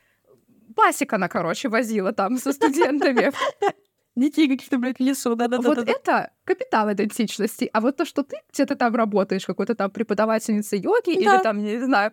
Пасек 0.75 1.13
она, 1.13 1.29
короче, 1.29 1.69
возила 1.69 2.13
там 2.13 2.39
со 2.39 2.53
студентами. 2.53 3.33
Детей 4.17 4.49
каких-то, 4.49 4.79
блядь, 4.79 4.99
в 4.99 5.01
лесу, 5.01 5.35
да-да-да. 5.35 5.69
Вот 5.69 5.79
это 5.79 6.31
капитал 6.45 6.93
идентичности. 6.93 7.69
А 7.73 7.81
вот 7.81 7.97
то, 7.97 8.05
что 8.05 8.23
ты 8.23 8.37
где-то 8.53 8.77
там 8.77 8.95
работаешь, 8.95 9.45
какой-то 9.45 9.75
там 9.75 9.91
преподавательницей 9.91 10.79
йоги 10.79 11.11
или 11.11 11.43
там, 11.43 11.59
не 11.59 11.79
знаю, 11.81 12.13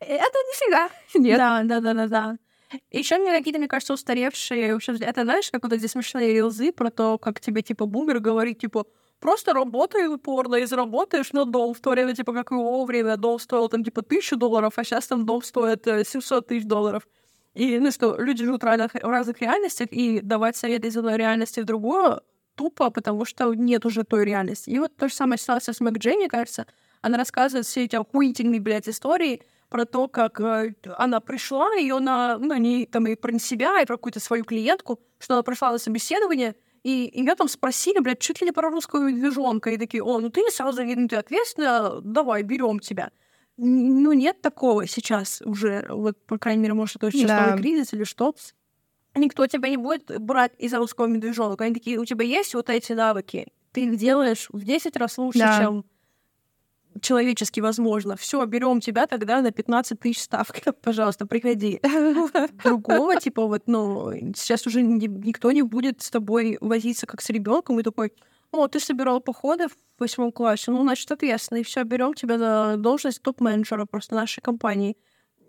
это 0.00 0.38
нифига. 0.48 0.88
Нет. 1.14 1.38
Да, 1.38 1.62
да, 1.64 1.80
да, 1.80 1.94
да, 1.94 2.06
да. 2.06 2.38
Еще 2.90 3.18
мне 3.18 3.36
какие-то, 3.36 3.58
мне 3.58 3.68
кажется, 3.68 3.92
устаревшие. 3.92 4.72
вообще, 4.72 4.94
Это 5.00 5.24
знаешь, 5.24 5.50
как 5.50 5.62
вот 5.62 5.74
эти 5.74 5.86
смешные 5.86 6.32
рилзы 6.32 6.72
про 6.72 6.90
то, 6.90 7.18
как 7.18 7.38
тебе, 7.38 7.60
типа, 7.60 7.84
бумер 7.84 8.20
говорит, 8.20 8.60
типа, 8.60 8.86
просто 9.22 9.54
работай 9.54 10.08
упорно 10.08 10.56
и 10.56 10.66
заработаешь 10.66 11.32
на 11.32 11.44
дом. 11.44 11.72
В 11.72 11.80
то 11.80 11.90
время, 11.90 12.14
типа, 12.14 12.32
как 12.34 12.50
его 12.50 12.84
время 12.84 13.16
дом 13.16 13.38
стоил, 13.38 13.68
там, 13.68 13.84
типа, 13.84 14.02
тысячу 14.02 14.36
долларов, 14.36 14.72
а 14.76 14.84
сейчас 14.84 15.06
там 15.06 15.24
дом 15.24 15.42
стоит 15.42 15.86
э, 15.86 16.04
700 16.04 16.48
тысяч 16.48 16.66
долларов. 16.66 17.06
И, 17.54 17.78
ну 17.78 17.90
что, 17.92 18.16
люди 18.18 18.44
живут 18.44 18.62
в 18.62 18.66
разных, 18.66 18.94
разных 18.94 19.40
реальностях, 19.40 19.88
и 19.92 20.20
давать 20.20 20.56
советы 20.56 20.88
из 20.88 20.96
одной 20.96 21.16
реальности 21.16 21.60
в 21.60 21.64
другую 21.64 22.20
тупо, 22.56 22.90
потому 22.90 23.24
что 23.24 23.54
нет 23.54 23.86
уже 23.86 24.02
той 24.02 24.24
реальности. 24.24 24.70
И 24.70 24.78
вот 24.78 24.96
то 24.96 25.08
же 25.08 25.14
самое 25.14 25.38
ситуация 25.38 25.72
с 25.72 25.80
Мэг 25.80 25.98
Джей, 25.98 26.16
мне 26.16 26.28
кажется. 26.28 26.66
Она 27.00 27.16
рассказывает 27.16 27.66
все 27.66 27.84
эти 27.84 27.96
охуительные, 27.96 28.60
блядь, 28.60 28.88
истории 28.88 29.42
про 29.68 29.84
то, 29.84 30.08
как 30.08 30.40
э, 30.40 30.74
она 30.98 31.20
пришла, 31.20 31.68
и 31.78 31.88
она, 31.90 32.38
ну, 32.38 32.56
не 32.56 32.86
там 32.86 33.06
и 33.06 33.14
про 33.14 33.38
себя, 33.38 33.80
и 33.80 33.86
про 33.86 33.96
какую-то 33.96 34.20
свою 34.20 34.44
клиентку, 34.44 35.00
что 35.18 35.34
она 35.34 35.42
пришла 35.42 35.70
на 35.70 35.78
собеседование, 35.78 36.56
и 36.82 37.10
ее 37.12 37.34
там 37.34 37.48
спросили, 37.48 38.00
блядь, 38.00 38.18
чуть 38.18 38.40
ли 38.40 38.46
не 38.46 38.52
про 38.52 38.68
русскую 38.68 39.04
медвежонка, 39.04 39.70
и 39.70 39.76
такие, 39.76 40.02
о, 40.02 40.18
ну 40.18 40.30
ты 40.30 40.42
сразу, 40.50 40.82
ну 40.84 41.08
ты 41.08 41.16
ответственна, 41.16 42.00
давай, 42.00 42.42
берем 42.42 42.80
тебя. 42.80 43.10
Ну, 43.56 44.12
нет 44.12 44.40
такого 44.40 44.86
сейчас 44.86 45.42
уже, 45.44 45.86
вот, 45.88 46.16
по 46.26 46.38
крайней 46.38 46.62
мере, 46.62 46.74
может, 46.74 46.96
это 46.96 47.10
сейчас 47.12 47.28
да. 47.28 47.46
новый 47.46 47.62
кризис 47.62 47.92
или 47.92 48.04
что. 48.04 48.34
Никто 49.14 49.46
тебя 49.46 49.68
не 49.68 49.76
будет 49.76 50.20
брать 50.20 50.52
из 50.58 50.72
русского 50.72 51.06
медвежонка. 51.06 51.64
Они 51.64 51.74
такие, 51.74 51.98
у 51.98 52.04
тебя 52.04 52.24
есть 52.24 52.54
вот 52.54 52.70
эти 52.70 52.92
навыки, 52.92 53.48
ты 53.72 53.84
их 53.84 53.96
делаешь 53.96 54.48
в 54.50 54.64
10 54.64 54.96
раз 54.96 55.18
лучше, 55.18 55.40
да. 55.40 55.58
чем 55.60 55.84
человечески 57.02 57.60
возможно. 57.60 58.16
Все, 58.16 58.44
берем 58.46 58.80
тебя 58.80 59.06
тогда 59.06 59.42
на 59.42 59.50
15 59.50 60.00
тысяч 60.00 60.22
ставка. 60.22 60.72
Пожалуйста, 60.82 61.26
приходи. 61.26 61.80
Другого, 62.64 63.16
типа, 63.16 63.46
вот, 63.46 63.64
ну, 63.66 64.12
сейчас 64.34 64.66
уже 64.66 64.82
никто 64.82 65.52
не 65.52 65.62
будет 65.62 66.02
с 66.02 66.10
тобой 66.10 66.56
возиться 66.60 67.06
как 67.06 67.20
с 67.20 67.28
ребенком 67.28 67.78
и 67.78 67.82
такой, 67.82 68.12
о, 68.52 68.68
ты 68.68 68.80
собирал 68.80 69.20
походы 69.20 69.68
в 69.68 69.76
восьмом 69.98 70.30
классе, 70.30 70.70
ну, 70.70 70.82
значит, 70.82 71.10
ответственно, 71.10 71.58
и 71.58 71.62
все, 71.62 71.82
берем 71.84 72.14
тебя 72.14 72.36
на 72.38 72.76
должность 72.76 73.22
топ-менеджера 73.22 73.86
просто 73.86 74.14
нашей 74.14 74.40
компании. 74.40 74.96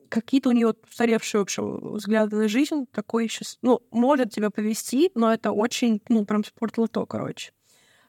Какие-то 0.10 0.50
у 0.50 0.52
нее 0.52 0.74
устаревшие, 0.90 1.40
в 1.40 1.44
общем, 1.44 1.94
взгляды 1.96 2.36
на 2.36 2.48
жизнь, 2.48 2.86
такой 2.94 3.28
сейчас, 3.28 3.58
ну, 3.62 3.82
может 3.92 4.32
тебя 4.32 4.50
повести, 4.52 5.12
но 5.16 5.34
это 5.34 5.52
очень, 5.52 6.02
ну, 6.08 6.26
прям 6.26 6.44
спорт 6.44 6.78
лото, 6.78 7.06
короче. 7.06 7.52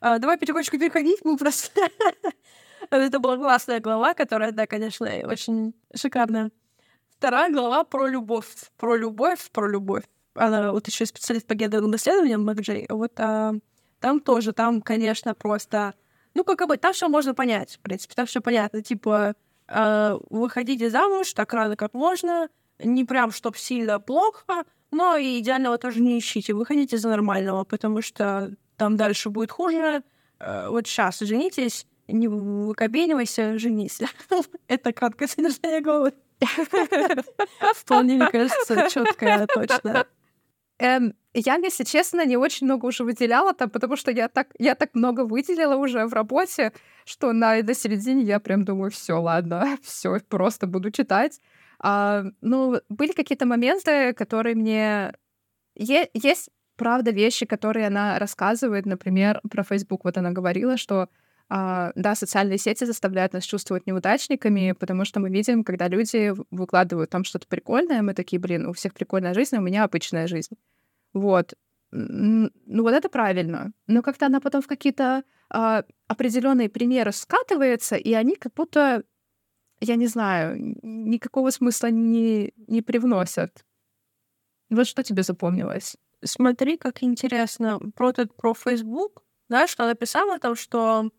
А, 0.01 0.19
давай 0.19 0.37
потихонечку 0.37 0.79
переходить, 0.79 1.25
мы 1.25 1.37
просто 1.37 1.71
Это 2.91 3.19
была 3.19 3.37
классная 3.37 3.81
глава, 3.81 4.15
которая, 4.15 4.53
да, 4.53 4.67
конечно, 4.67 5.09
очень 5.25 5.75
шикарная. 5.95 6.51
Вторая 7.11 7.51
глава 7.53 7.85
про 7.85 8.07
любовь. 8.07 8.47
Про 8.77 8.97
любовь, 8.97 9.51
про 9.53 9.69
любовь. 9.69 10.05
Она 10.35 10.73
вот 10.73 10.87
еще 10.89 11.07
специалист 11.07 11.47
по 11.47 11.55
гендерным 11.55 11.95
исследованиям, 11.95 12.45
Макджей. 12.45 12.87
Вот 12.89 13.13
а, 13.19 13.55
там 14.01 14.21
тоже, 14.21 14.53
там, 14.53 14.83
конечно, 14.83 15.35
просто... 15.35 15.95
Ну, 16.35 16.45
как 16.45 16.67
бы, 16.67 16.77
там 16.77 16.93
все 16.93 17.09
можно 17.09 17.33
понять, 17.35 17.77
в 17.77 17.81
принципе, 17.81 18.15
там 18.15 18.27
все 18.27 18.41
понятно. 18.41 18.83
Типа, 18.83 19.35
э, 19.69 20.19
выходите 20.31 20.91
замуж 20.91 21.33
так 21.33 21.53
рано, 21.55 21.77
как 21.77 21.95
можно, 21.95 22.49
не 22.81 23.05
прям, 23.05 23.31
чтоб 23.31 23.57
сильно 23.57 24.01
плохо, 24.01 24.65
но 24.91 25.17
и 25.17 25.39
идеального 25.39 25.79
тоже 25.79 26.01
не 26.01 26.19
ищите. 26.19 26.53
Выходите 26.53 26.99
за 26.99 27.09
нормального, 27.09 27.63
потому 27.65 28.03
что 28.03 28.53
там 28.77 28.97
дальше 28.97 29.31
будет 29.31 29.53
хуже. 29.53 30.03
Э, 30.41 30.69
вот 30.69 30.87
сейчас 30.89 31.21
женитесь, 31.21 31.87
не 32.09 32.29
выкобенивайся, 32.29 33.59
женись. 33.59 34.01
Это 34.69 34.93
краткое 34.93 35.29
содержание 35.29 35.81
головы. 35.81 36.13
Вполне, 37.75 38.17
мне 38.17 38.31
кажется, 38.31 38.89
четкое, 38.91 39.47
точно. 39.47 40.07
Эм, 40.79 41.15
я, 41.35 41.57
если 41.57 41.85
честно, 41.85 42.27
не 42.27 42.37
очень 42.37 42.67
много 42.67 42.87
уже 42.87 43.05
выделяла 43.05 43.55
там, 43.55 43.71
потому 43.71 43.97
что 43.97 44.11
я 44.11 44.29
так, 44.29 44.49
я 44.59 44.75
так 44.75 44.91
много 44.95 45.25
выделила 45.25 45.77
уже 45.77 46.07
в 46.07 46.13
работе, 46.13 46.73
что 47.05 47.33
на, 47.33 47.63
на 47.63 47.75
середине 47.75 48.23
я 48.23 48.41
прям 48.41 48.65
думаю, 48.65 48.91
все, 48.91 49.15
ладно, 49.21 49.79
все, 49.83 50.19
просто 50.29 50.67
буду 50.67 50.91
читать. 50.91 51.41
А, 51.79 52.25
ну, 52.41 52.81
были 52.89 53.13
какие-то 53.13 53.47
моменты, 53.47 54.13
которые 54.15 54.55
мне... 54.57 55.15
Е- 55.77 56.11
есть, 56.15 56.51
правда, 56.77 57.11
вещи, 57.11 57.47
которые 57.47 57.87
она 57.87 58.19
рассказывает, 58.19 58.87
например, 58.87 59.41
про 59.51 59.63
Facebook. 59.65 60.05
Вот 60.05 60.17
она 60.17 60.31
говорила, 60.31 60.77
что 60.77 61.09
да, 61.49 62.15
социальные 62.15 62.59
сети 62.59 62.85
заставляют 62.85 63.33
нас 63.33 63.45
чувствовать 63.45 63.87
неудачниками, 63.87 64.73
потому 64.73 65.05
что 65.05 65.21
мы 65.21 65.31
видим, 65.31 65.63
когда 65.63 65.89
люди 65.89 66.33
выкладывают 66.51 67.11
там 67.11 67.25
что-то 67.25 67.47
прикольное, 67.47 68.03
мы 68.03 68.15
такие, 68.15 68.41
блин, 68.41 68.67
у 68.67 68.73
всех 68.73 68.95
прикольная 68.95 69.35
жизнь, 69.35 69.57
а 69.57 69.61
у 69.61 69.63
меня 69.63 69.85
обычная 69.85 70.27
жизнь. 70.27 70.55
Вот. 71.13 71.55
Ну 71.93 72.51
вот 72.83 72.93
это 72.93 73.09
правильно. 73.09 73.73
Но 73.87 74.03
как-то 74.03 74.27
она 74.27 74.41
потом 74.41 74.63
в 74.63 74.67
какие-то 74.67 75.23
а, 75.51 75.85
определенные 76.09 76.69
примеры 76.69 77.13
скатывается, 77.13 77.95
и 77.97 78.13
они 78.15 78.35
как 78.35 78.55
будто, 78.55 79.05
я 79.81 79.95
не 79.97 80.07
знаю, 80.07 80.57
никакого 80.83 81.51
смысла 81.51 81.89
не, 81.89 82.53
не 82.67 82.83
привносят. 82.83 83.65
Вот 84.71 84.87
что 84.87 85.03
тебе 85.03 85.23
запомнилось? 85.23 85.97
Смотри, 86.25 86.79
как 86.79 87.03
интересно. 87.03 87.79
Про, 87.95 88.11
этот, 88.11 88.35
про 88.35 88.55
Facebook, 88.55 89.23
знаешь, 89.49 89.71
что 89.71 89.85
она 89.85 89.95
писала 89.95 90.39
там, 90.39 90.57
что 90.57 91.11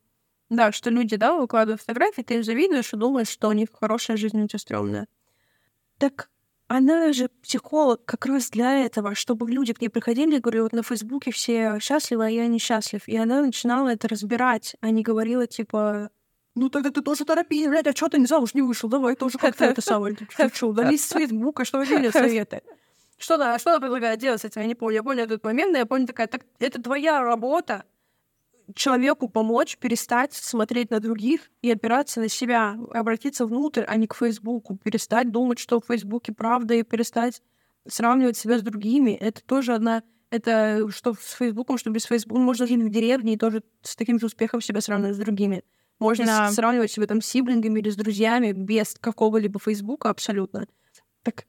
да, 0.49 0.71
что 0.71 0.89
люди, 0.89 1.15
да, 1.15 1.35
выкладывают 1.35 1.81
фотографии, 1.81 2.21
ты 2.21 2.35
им 2.35 2.43
завидуешь 2.43 2.93
и 2.93 2.97
думаешь, 2.97 3.29
что 3.29 3.49
у 3.49 3.53
них 3.53 3.69
хорошая 3.73 4.17
жизнь, 4.17 4.41
у 4.41 4.47
тебя 4.47 4.59
стрёмная. 4.59 5.07
Так 5.97 6.29
она 6.67 7.13
же 7.13 7.29
психолог 7.43 8.03
как 8.05 8.25
раз 8.25 8.49
для 8.49 8.85
этого, 8.85 9.13
чтобы 9.15 9.49
люди 9.49 9.73
к 9.73 9.81
ней 9.81 9.89
приходили 9.89 10.37
и 10.37 10.39
говорили, 10.39 10.63
вот 10.63 10.73
на 10.73 10.83
Фейсбуке 10.83 11.31
все 11.31 11.79
счастливы, 11.79 12.25
а 12.25 12.29
я 12.29 12.47
несчастлив. 12.47 13.07
И 13.07 13.15
она 13.17 13.41
начинала 13.41 13.89
это 13.89 14.07
разбирать, 14.07 14.75
а 14.81 14.89
не 14.89 15.03
говорила, 15.03 15.45
типа, 15.45 16.09
ну 16.55 16.69
тогда 16.69 16.89
ты 16.89 17.01
тоже 17.01 17.25
торопись, 17.25 17.67
блядь, 17.67 17.87
а 17.87 17.95
что 17.95 18.09
ты 18.09 18.17
не 18.17 18.25
замуж 18.25 18.53
не 18.53 18.61
вышел? 18.61 18.89
Давай 18.89 19.15
тоже 19.15 19.37
как-то 19.37 19.65
это 19.65 19.81
самое. 19.81 20.17
Шучу, 20.29 20.67
удали 20.69 20.97
с 20.97 21.09
Фейсбука, 21.09 21.65
что 21.65 21.79
вы 21.79 21.85
советы. 22.11 22.61
Что 23.17 23.35
она, 23.35 23.57
что 23.57 23.69
она 23.71 23.79
предлагает 23.79 24.19
делать 24.19 24.41
с 24.41 24.43
этим? 24.43 24.59
Я 24.59 24.67
не 24.67 24.75
помню. 24.75 24.95
Я 24.95 25.01
помню 25.01 25.23
этот 25.23 25.41
момент, 25.41 25.71
но 25.71 25.77
я 25.77 25.85
помню 25.85 26.05
такая, 26.05 26.27
так, 26.27 26.41
это 26.59 26.81
твоя 26.81 27.21
работа, 27.21 27.85
человеку 28.73 29.29
помочь 29.29 29.77
перестать 29.77 30.33
смотреть 30.33 30.89
на 30.89 30.99
других 30.99 31.49
и 31.61 31.71
опираться 31.71 32.19
на 32.19 32.29
себя, 32.29 32.77
обратиться 32.91 33.45
внутрь, 33.45 33.83
а 33.87 33.95
не 33.97 34.07
к 34.07 34.15
Фейсбуку, 34.15 34.77
перестать 34.77 35.31
думать, 35.31 35.59
что 35.59 35.79
в 35.79 35.85
Фейсбуке 35.85 36.33
правда, 36.33 36.73
и 36.73 36.83
перестать 36.83 37.41
сравнивать 37.87 38.37
себя 38.37 38.57
с 38.57 38.61
другими. 38.61 39.11
Это 39.11 39.43
тоже 39.43 39.73
одна... 39.73 40.03
Это 40.31 40.89
что 40.89 41.13
с 41.13 41.33
Фейсбуком, 41.33 41.77
что 41.77 41.91
без 41.91 42.05
Фейсбука. 42.05 42.41
Можно 42.41 42.65
жить 42.65 42.81
в 42.81 42.89
деревне 42.89 43.33
и 43.33 43.37
тоже 43.37 43.63
с 43.81 43.95
таким 43.95 44.19
же 44.19 44.25
успехом 44.25 44.59
себя 44.59 44.81
сравнивать 44.81 45.15
с 45.15 45.19
другими. 45.19 45.63
Можно 45.99 46.25
да. 46.25 46.51
сравнивать 46.51 46.91
себя 46.91 47.05
там 47.07 47.21
с 47.21 47.27
сиблингами 47.27 47.79
или 47.79 47.89
с 47.89 47.95
друзьями 47.95 48.51
без 48.51 48.95
какого-либо 48.99 49.59
Фейсбука 49.59 50.09
абсолютно. 50.09 50.67
Так 51.21 51.45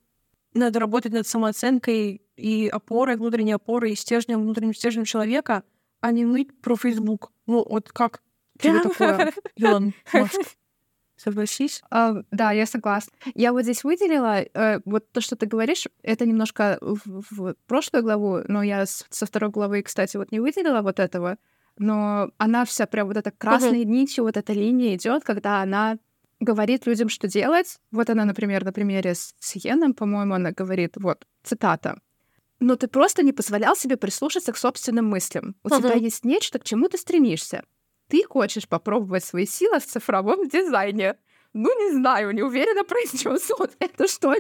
надо 0.53 0.79
работать 0.79 1.13
над 1.13 1.27
самооценкой 1.27 2.23
и 2.37 2.69
опорой, 2.69 3.17
внутренней 3.17 3.53
опорой, 3.53 3.93
и 3.93 3.97
стержнем, 3.97 4.43
внутренним 4.43 4.75
стержнем 4.75 5.05
человека— 5.05 5.65
а 6.07 6.13
не 6.13 6.25
ныть 6.25 6.61
про 6.61 6.77
Facebook. 6.77 7.33
Ну, 7.47 7.65
вот 7.69 7.91
как 7.91 8.23
тебе 8.61 8.81
такое, 8.81 9.33
Илон 9.57 9.93
Маск? 10.13 10.41
Согласись? 11.17 11.83
Uh, 11.91 12.25
да, 12.31 12.53
я 12.53 12.65
согласна. 12.67 13.13
Я 13.35 13.53
вот 13.53 13.63
здесь 13.63 13.83
выделила, 13.83 14.43
uh, 14.43 14.81
вот 14.85 15.11
то, 15.11 15.21
что 15.21 15.35
ты 15.35 15.47
говоришь, 15.47 15.89
это 16.03 16.25
немножко 16.27 16.79
в, 16.81 17.01
в 17.31 17.55
прошлую 17.67 18.05
главу, 18.05 18.43
но 18.47 18.63
я 18.63 18.87
с, 18.87 19.05
со 19.11 19.27
второй 19.27 19.51
главы, 19.51 19.83
кстати, 19.83 20.17
вот 20.17 20.31
не 20.31 20.39
выделила 20.39 20.83
вот 20.83 21.01
этого, 21.01 21.39
но 21.77 22.31
она 22.39 22.65
вся 22.65 22.87
прям 22.87 23.09
вот 23.09 23.17
эта 23.17 23.33
красной 23.33 23.83
uh-huh. 23.83 23.99
нитью, 23.99 24.25
вот 24.25 24.37
эта 24.37 24.53
линия 24.53 24.95
идет, 24.95 25.25
когда 25.25 25.63
она 25.63 25.97
говорит 26.39 26.87
людям, 26.87 27.09
что 27.09 27.27
делать. 27.27 27.81
Вот 27.91 28.11
она, 28.11 28.25
например, 28.25 28.65
на 28.65 28.73
примере 28.73 29.15
с 29.17 29.35
Йеном, 29.57 29.93
по-моему, 29.93 30.35
она 30.35 30.53
говорит, 30.53 30.93
вот, 30.97 31.27
цитата 31.43 31.99
но 32.61 32.77
ты 32.77 32.89
просто 32.89 33.23
не 33.23 33.33
позволял 33.33 33.77
себе 33.77 33.97
прислушаться 33.97 34.53
к 34.53 34.57
собственным 34.57 35.07
мыслям. 35.07 35.57
У 35.63 35.69
uh-huh. 35.69 35.79
тебя 35.79 35.95
есть 35.95 36.25
нечто, 36.25 36.59
к 36.59 36.65
чему 36.65 36.89
ты 36.89 36.99
стремишься. 36.99 37.65
Ты 38.09 38.25
хочешь 38.25 38.69
попробовать 38.69 39.25
свои 39.25 39.47
силы 39.47 39.81
в 39.81 39.87
цифровом 39.87 40.49
дизайне. 40.49 41.17
Ну, 41.53 41.69
не 41.85 41.93
знаю, 41.93 42.33
не 42.33 42.43
уверенно 42.43 42.85
произнес 42.85 43.51
он. 43.59 43.69
Это 43.79 44.09
что? 44.09 44.35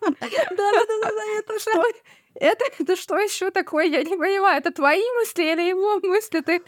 Да-да-да, 0.00 1.38
это 1.38 1.58
что? 1.60 1.82
Это, 2.34 2.64
это 2.78 2.96
что 2.96 3.18
еще 3.18 3.50
такое? 3.50 3.84
Я 3.84 4.02
не 4.02 4.16
понимаю, 4.16 4.58
это 4.58 4.72
твои 4.72 5.02
мысли 5.18 5.52
или 5.52 5.68
его 5.68 6.00
мысли? 6.00 6.40
Ты... 6.40 6.62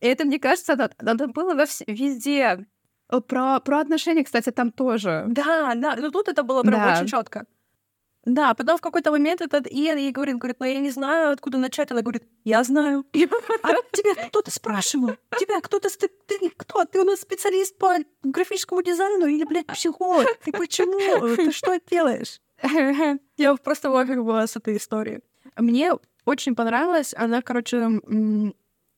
Это, 0.00 0.24
мне 0.24 0.38
кажется, 0.38 0.76
надо, 0.76 0.94
надо 1.00 1.26
было 1.26 1.52
везде. 1.88 2.64
Про, 3.08 3.58
про 3.58 3.80
отношения, 3.80 4.22
кстати, 4.22 4.50
там 4.50 4.70
тоже. 4.70 5.24
Да, 5.26 5.74
да, 5.74 5.96
но 5.96 6.10
тут 6.10 6.28
это 6.28 6.44
было 6.44 6.62
прям 6.62 6.80
да. 6.80 6.94
очень 6.96 7.08
четко. 7.08 7.44
Да, 8.24 8.50
а 8.50 8.54
потом 8.54 8.78
в 8.78 8.80
какой-то 8.80 9.10
момент 9.10 9.42
этот 9.42 9.66
Иэн 9.66 9.98
ей 9.98 10.10
говорит, 10.10 10.38
говорит, 10.38 10.56
ну 10.58 10.66
я 10.66 10.80
не 10.80 10.90
знаю, 10.90 11.32
откуда 11.32 11.58
начать. 11.58 11.90
Она 11.90 12.02
говорит, 12.02 12.24
я 12.44 12.64
знаю. 12.64 13.04
А 13.62 13.72
тебя 13.92 14.28
кто-то 14.28 14.50
спрашивал? 14.50 15.16
Тебя 15.38 15.60
кто-то... 15.60 15.88
Ты, 15.90 16.08
ты 16.26 16.50
кто? 16.56 16.84
Ты 16.84 17.00
у 17.00 17.04
нас 17.04 17.20
специалист 17.20 17.76
по 17.76 17.96
графическому 18.22 18.82
дизайну 18.82 19.26
или, 19.26 19.44
блядь, 19.44 19.66
психолог? 19.66 20.26
Ты 20.44 20.52
почему? 20.52 21.36
Ты 21.36 21.52
что 21.52 21.78
делаешь? 21.90 22.40
Я 23.36 23.54
просто 23.56 23.90
в 23.90 24.24
была 24.24 24.46
с 24.46 24.56
этой 24.56 24.76
историей. 24.76 25.20
Мне 25.56 25.92
очень 26.24 26.54
понравилось. 26.54 27.14
Она, 27.16 27.42
короче, 27.42 28.00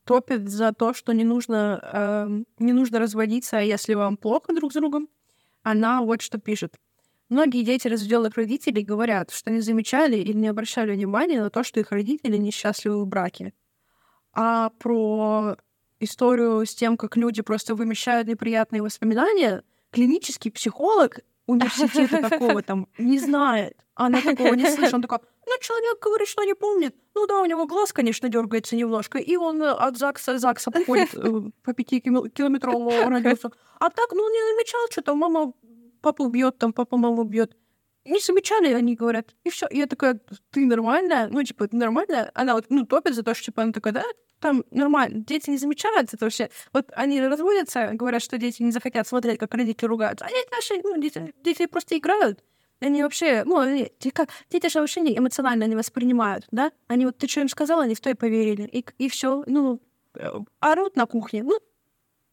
топит 0.05 0.49
за 0.49 0.71
то, 0.71 0.93
что 0.93 1.13
не 1.13 1.23
нужно, 1.23 1.79
э, 1.83 2.43
не 2.59 2.73
нужно 2.73 2.99
разводиться, 2.99 3.57
если 3.57 3.93
вам 3.93 4.15
плохо 4.17 4.53
друг 4.53 4.71
с 4.71 4.75
другом. 4.75 5.09
Она 5.63 6.01
вот 6.01 6.21
что 6.21 6.39
пишет. 6.39 6.75
Многие 7.29 7.63
дети 7.63 7.87
разведенных 7.87 8.35
родителей 8.35 8.83
говорят, 8.83 9.31
что 9.31 9.51
не 9.51 9.59
замечали 9.59 10.17
или 10.17 10.33
не 10.33 10.47
обращали 10.47 10.93
внимания 10.93 11.41
на 11.41 11.49
то, 11.49 11.63
что 11.63 11.79
их 11.79 11.91
родители 11.91 12.37
несчастливы 12.37 13.03
в 13.03 13.07
браке. 13.07 13.53
А 14.33 14.69
про 14.79 15.57
историю 15.99 16.65
с 16.65 16.73
тем, 16.73 16.95
как 16.95 17.17
люди 17.17 17.41
просто 17.41 17.75
вымещают 17.75 18.27
неприятные 18.27 18.81
воспоминания, 18.81 19.63
клинический 19.91 20.51
психолог 20.51 21.19
университета 21.47 22.29
такого 22.29 22.61
там 22.61 22.87
не 22.97 23.19
знает. 23.19 23.77
Она 23.95 24.21
такого 24.21 24.53
не 24.53 24.69
слышит. 24.69 24.93
Он 24.93 25.01
такой, 25.01 25.19
ну, 25.47 25.53
человек 25.59 25.99
говорит, 26.01 26.27
что 26.27 26.43
не 26.43 26.53
помнит. 26.53 26.95
Ну 27.15 27.25
да, 27.25 27.41
у 27.41 27.45
него 27.45 27.65
глаз, 27.65 27.93
конечно, 27.93 28.29
дергается 28.29 28.75
немножко, 28.75 29.17
и 29.17 29.35
он 29.35 29.63
от 29.63 29.97
ЗАГСа 29.97 30.37
ЗАГСа 30.37 30.71
походит 30.71 31.15
э, 31.15 31.41
по 31.63 31.73
пяти 31.73 31.99
километровому 31.99 33.09
радиусу. 33.09 33.51
А 33.79 33.89
так, 33.89 34.11
ну, 34.11 34.29
не 34.29 34.53
замечал, 34.53 34.81
что 34.91 35.01
там 35.01 35.17
мама 35.17 35.53
папу 36.07 36.29
бьет, 36.29 36.57
там 36.57 36.71
папа 36.71 36.97
маму 36.97 37.23
бьет. 37.23 37.57
Не 38.05 38.19
замечали, 38.19 38.73
они 38.73 38.95
говорят. 38.95 39.35
И 39.43 39.49
все. 39.49 39.67
И 39.67 39.77
я 39.77 39.87
такая, 39.87 40.19
ты 40.51 40.65
нормальная? 40.65 41.27
Ну, 41.27 41.43
типа, 41.43 41.67
ты 41.67 41.75
нормальная? 41.75 42.31
Она 42.33 42.53
вот, 42.53 42.65
ну, 42.69 42.85
топит 42.85 43.13
за 43.13 43.23
то, 43.23 43.33
что, 43.33 43.45
типа, 43.45 43.63
она 43.63 43.73
такая, 43.73 43.93
да, 43.93 44.03
там 44.39 44.63
нормально. 44.71 45.25
Дети 45.27 45.49
не 45.49 45.57
замечают 45.57 46.13
это 46.13 46.23
вообще. 46.23 46.49
Вот 46.71 46.89
они 46.95 47.19
разводятся, 47.21 47.89
говорят, 47.93 48.21
что 48.21 48.37
дети 48.37 48.63
не 48.63 48.71
захотят 48.71 49.05
смотреть, 49.05 49.37
как 49.37 49.53
родители 49.53 49.87
ругаются. 49.87 50.25
Дети 50.29 50.47
наши, 50.51 50.81
ну, 50.81 51.01
дети, 51.01 51.33
дети 51.43 51.65
просто 51.65 51.97
играют. 51.97 52.41
Они 52.79 53.03
вообще, 53.03 53.43
ну, 53.43 53.59
они, 53.59 53.91
как, 54.13 54.29
дети 54.49 54.69
же 54.69 54.79
вообще 54.79 55.01
не 55.01 55.17
эмоционально 55.17 55.65
не 55.65 55.75
воспринимают, 55.75 56.47
да? 56.51 56.71
Они 56.87 57.05
вот, 57.05 57.17
ты 57.17 57.27
что 57.27 57.41
им 57.41 57.49
сказала, 57.49 57.83
они 57.83 57.95
в 57.95 57.99
то 57.99 58.09
и 58.09 58.13
поверили. 58.13 58.63
И, 58.63 58.85
и 58.99 59.09
все, 59.09 59.43
ну, 59.47 59.81
э, 60.15 60.29
орут 60.61 60.95
на 60.95 61.07
кухне, 61.07 61.43
ну, 61.43 61.59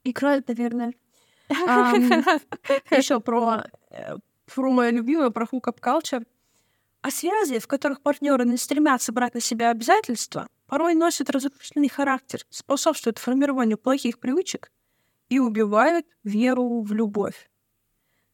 играют, 0.05 0.47
наверное. 0.47 0.93
Еще 2.91 3.21
про, 3.21 3.65
э, 3.91 4.17
про 4.55 4.71
мою 4.71 4.93
любимую, 4.93 5.31
про 5.31 5.47
hookup 5.47 5.81
culture. 5.81 6.27
А 7.03 7.11
связи, 7.11 7.59
в 7.59 7.67
которых 7.67 8.01
партнеры 8.01 8.45
не 8.45 8.57
стремятся 8.57 9.13
брать 9.13 9.35
на 9.35 9.41
себя 9.41 9.71
обязательства, 9.71 10.49
порой 10.67 10.95
носят 10.95 11.29
разрушительный 11.31 11.89
характер, 11.89 12.41
способствуют 12.49 13.19
формированию 13.19 13.77
плохих 13.77 14.19
привычек 14.19 14.73
и 15.29 15.39
убивают 15.39 16.07
веру 16.23 16.81
в 16.81 16.93
любовь. 16.93 17.51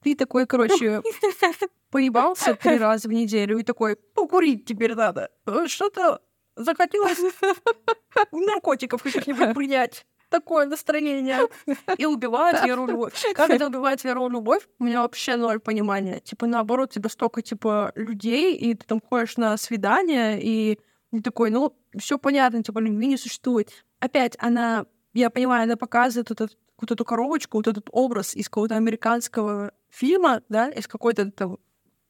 Ты 0.02 0.14
такой, 0.14 0.46
короче, 0.46 1.02
поебался 1.90 2.54
три 2.54 2.78
раза 2.78 3.08
в 3.08 3.12
неделю 3.12 3.58
и 3.58 3.62
такой, 3.62 3.96
покурить 3.96 4.64
теперь 4.64 4.94
надо. 4.94 5.30
Что-то 5.66 6.22
захотелось 6.56 7.18
наркотиков 8.32 9.02
каких-нибудь 9.02 9.54
принять. 9.54 10.06
Такое 10.30 10.66
настроение. 10.66 11.40
И 11.98 12.06
убивает 12.06 12.64
веру 12.64 12.86
любовь. 12.86 13.12
Как 13.34 13.50
это 13.50 13.66
убивает 13.66 14.04
веру 14.04 14.26
в 14.26 14.30
любовь? 14.30 14.66
У 14.78 14.84
меня 14.84 15.02
вообще 15.02 15.36
ноль 15.36 15.58
понимания. 15.58 16.20
Типа, 16.20 16.46
наоборот, 16.46 16.92
тебя 16.92 17.08
столько, 17.10 17.42
типа, 17.42 17.92
людей, 17.96 18.56
и 18.56 18.74
ты 18.74 18.86
там 18.86 19.00
ходишь 19.00 19.36
на 19.36 19.56
свидание, 19.56 20.40
и 20.40 20.78
такой, 21.24 21.50
ну, 21.50 21.76
все 21.98 22.16
понятно, 22.16 22.62
типа, 22.62 22.78
любви 22.78 23.08
не 23.08 23.16
существует. 23.16 23.70
Опять 23.98 24.36
она, 24.38 24.86
я 25.14 25.30
понимаю, 25.30 25.64
она 25.64 25.76
показывает 25.76 26.30
вот, 26.30 26.40
этот, 26.40 26.58
вот 26.80 26.90
эту 26.92 27.04
коробочку, 27.04 27.58
вот 27.58 27.66
этот 27.66 27.88
образ 27.90 28.36
из 28.36 28.48
какого-то 28.48 28.76
американского 28.76 29.72
фильма, 29.90 30.42
да, 30.48 30.68
из 30.70 30.86
какой-то 30.86 31.30
там 31.32 31.58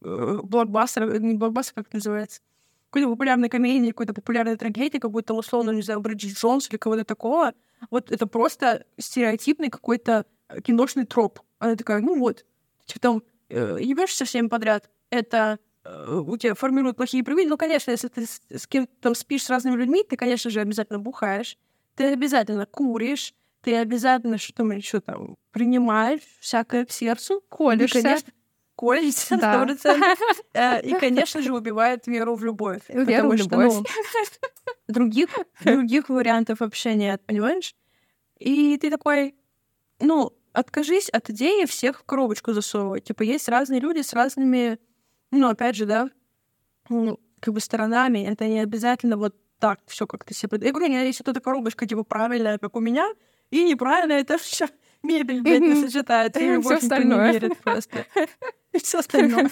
э, 0.05 0.39
блокбастера, 0.43 1.19
не 1.19 1.35
блокбастер, 1.35 1.75
как 1.75 1.87
это 1.87 1.97
называется, 1.97 2.43
какой-то 2.91 3.09
популярной 3.09 3.49
комедии, 3.49 3.91
какой-то 3.91 4.13
популярной 4.13 4.57
трагедии, 4.57 4.99
какой-то, 4.99 5.35
условно, 5.35 5.71
не 5.71 5.83
знаю, 5.83 6.01
Бриджит 6.01 6.37
Джонс 6.37 6.69
или 6.69 6.77
кого-то 6.77 7.05
такого. 7.05 7.55
Вот 7.91 8.11
это 8.11 8.27
просто 8.27 8.85
стереотипный 8.99 9.71
какой-то 9.71 10.27
киношный 10.63 11.07
троп. 11.07 11.41
Она 11.59 11.77
такая, 11.77 12.01
ну 12.01 12.19
вот, 12.19 12.45
типа 12.85 13.01
там 13.01 13.23
э, 13.49 13.79
ебешься 13.81 14.25
всем 14.25 14.49
подряд, 14.49 14.91
это 15.11 15.59
э, 15.85 16.21
у 16.27 16.37
тебя 16.37 16.55
формируют 16.55 16.97
плохие 16.97 17.25
привычки. 17.25 17.49
Ну, 17.49 17.57
конечно, 17.57 17.91
если 17.91 18.09
ты 18.09 18.27
с, 18.27 18.41
с 18.51 18.67
кем-то 18.67 18.93
там 19.01 19.15
спишь 19.15 19.45
с 19.45 19.51
разными 19.51 19.77
людьми, 19.77 20.05
ты, 20.09 20.17
конечно 20.17 20.51
же, 20.51 20.61
обязательно 20.61 20.99
бухаешь, 20.99 21.57
ты 21.95 22.05
обязательно 22.13 22.67
куришь, 22.67 23.35
ты 23.63 23.77
обязательно 23.77 24.39
что 24.39 24.55
там 24.55 24.71
еще 24.73 25.01
там 25.01 25.37
принимаешь 25.51 26.23
всякое 26.41 26.87
к 26.87 26.91
сердцу. 26.91 27.43
Колешься. 27.49 27.99
И, 27.99 28.03
конечно, 28.03 28.33
колется, 28.81 29.37
да. 29.37 29.67
Э, 30.55 30.81
и, 30.81 30.95
конечно 30.95 31.43
же, 31.43 31.53
убивает 31.53 32.07
веру 32.07 32.35
в 32.35 32.45
любовь. 32.45 32.81
Веру 32.89 33.31
в 33.31 33.35
любовь. 33.35 33.73
Что, 33.73 33.85
ну, 33.85 33.85
других, 34.89 35.29
других 35.65 36.09
вариантов 36.09 36.61
вообще 36.61 36.95
нет, 36.95 37.21
понимаешь? 37.27 37.75
И 38.39 38.79
ты 38.79 38.91
такой, 38.91 39.35
ну, 40.01 40.33
откажись 40.53 41.11
от 41.11 41.31
идеи 41.31 41.67
всех 41.67 42.01
в 42.01 42.05
коробочку 42.05 42.53
засовывать. 42.53 43.05
Типа, 43.05 43.23
есть 43.23 43.49
разные 43.49 43.81
люди 43.81 44.01
с 44.01 44.15
разными, 44.15 44.79
ну, 45.31 45.49
опять 45.49 45.77
же, 45.77 45.87
да, 45.87 46.09
ну, 46.89 47.21
как 47.41 47.55
бы 47.55 47.61
сторонами. 47.61 48.27
Это 48.27 48.49
не 48.49 48.61
обязательно 48.61 49.17
вот 49.17 49.37
так 49.59 49.81
все 49.87 50.07
как 50.07 50.25
ты 50.25 50.35
себе... 50.35 50.59
Я 50.63 50.73
говорю, 50.73 50.93
если 50.93 51.31
эта 51.31 51.41
коробочка, 51.41 51.87
типа, 51.87 52.03
правильная, 52.03 52.59
как 52.59 52.77
у 52.77 52.81
меня, 52.81 53.07
и 53.51 53.63
неправильно 53.63 54.15
это 54.15 54.39
все 54.39 54.69
мебель, 55.03 55.43
блядь, 55.43 55.61
не 55.61 55.75
сочетается. 55.75 56.41
И 56.41 56.61
все 56.61 56.77
остальное. 56.77 57.27
Не 57.27 57.33
верит 57.33 57.59
просто. 57.59 58.07
Все 58.73 58.99
остальное. 58.99 59.51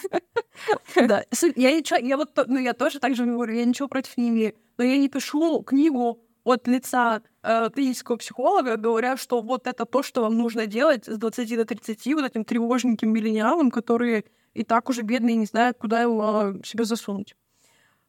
Да. 0.95 1.25
Я, 1.57 1.77
ничего, 1.77 1.99
я 1.99 2.17
вот, 2.17 2.31
ну, 2.47 2.59
я 2.59 2.73
тоже 2.73 3.01
так 3.01 3.15
же 3.15 3.25
говорю, 3.25 3.55
я 3.55 3.65
ничего 3.65 3.89
против 3.89 4.17
не 4.17 4.29
имею. 4.29 4.55
Но 4.77 4.85
я 4.85 4.97
не 4.97 5.09
пишу 5.09 5.63
книгу 5.63 6.21
от 6.45 6.67
лица 6.67 7.23
э, 7.43 7.69
клинического 7.71 8.17
психолога, 8.17 8.77
говоря, 8.77 9.17
что 9.17 9.41
вот 9.43 9.67
это 9.67 9.85
то, 9.85 10.03
что 10.03 10.23
вам 10.23 10.39
нужно 10.39 10.67
делать 10.67 11.07
с 11.07 11.19
20 11.19 11.57
до 11.57 11.65
30, 11.65 12.15
вот 12.15 12.25
этим 12.25 12.45
тревожненьким 12.45 13.13
миллениалам, 13.13 13.71
которые 13.71 14.25
и 14.55 14.65
так 14.65 14.89
уже 14.89 15.03
бедные 15.03 15.37
не 15.37 15.47
знают, 15.47 15.79
куда 15.79 16.03
его 16.03 16.55
э, 16.55 16.65
себе 16.65 16.85
засунуть. 16.85 17.37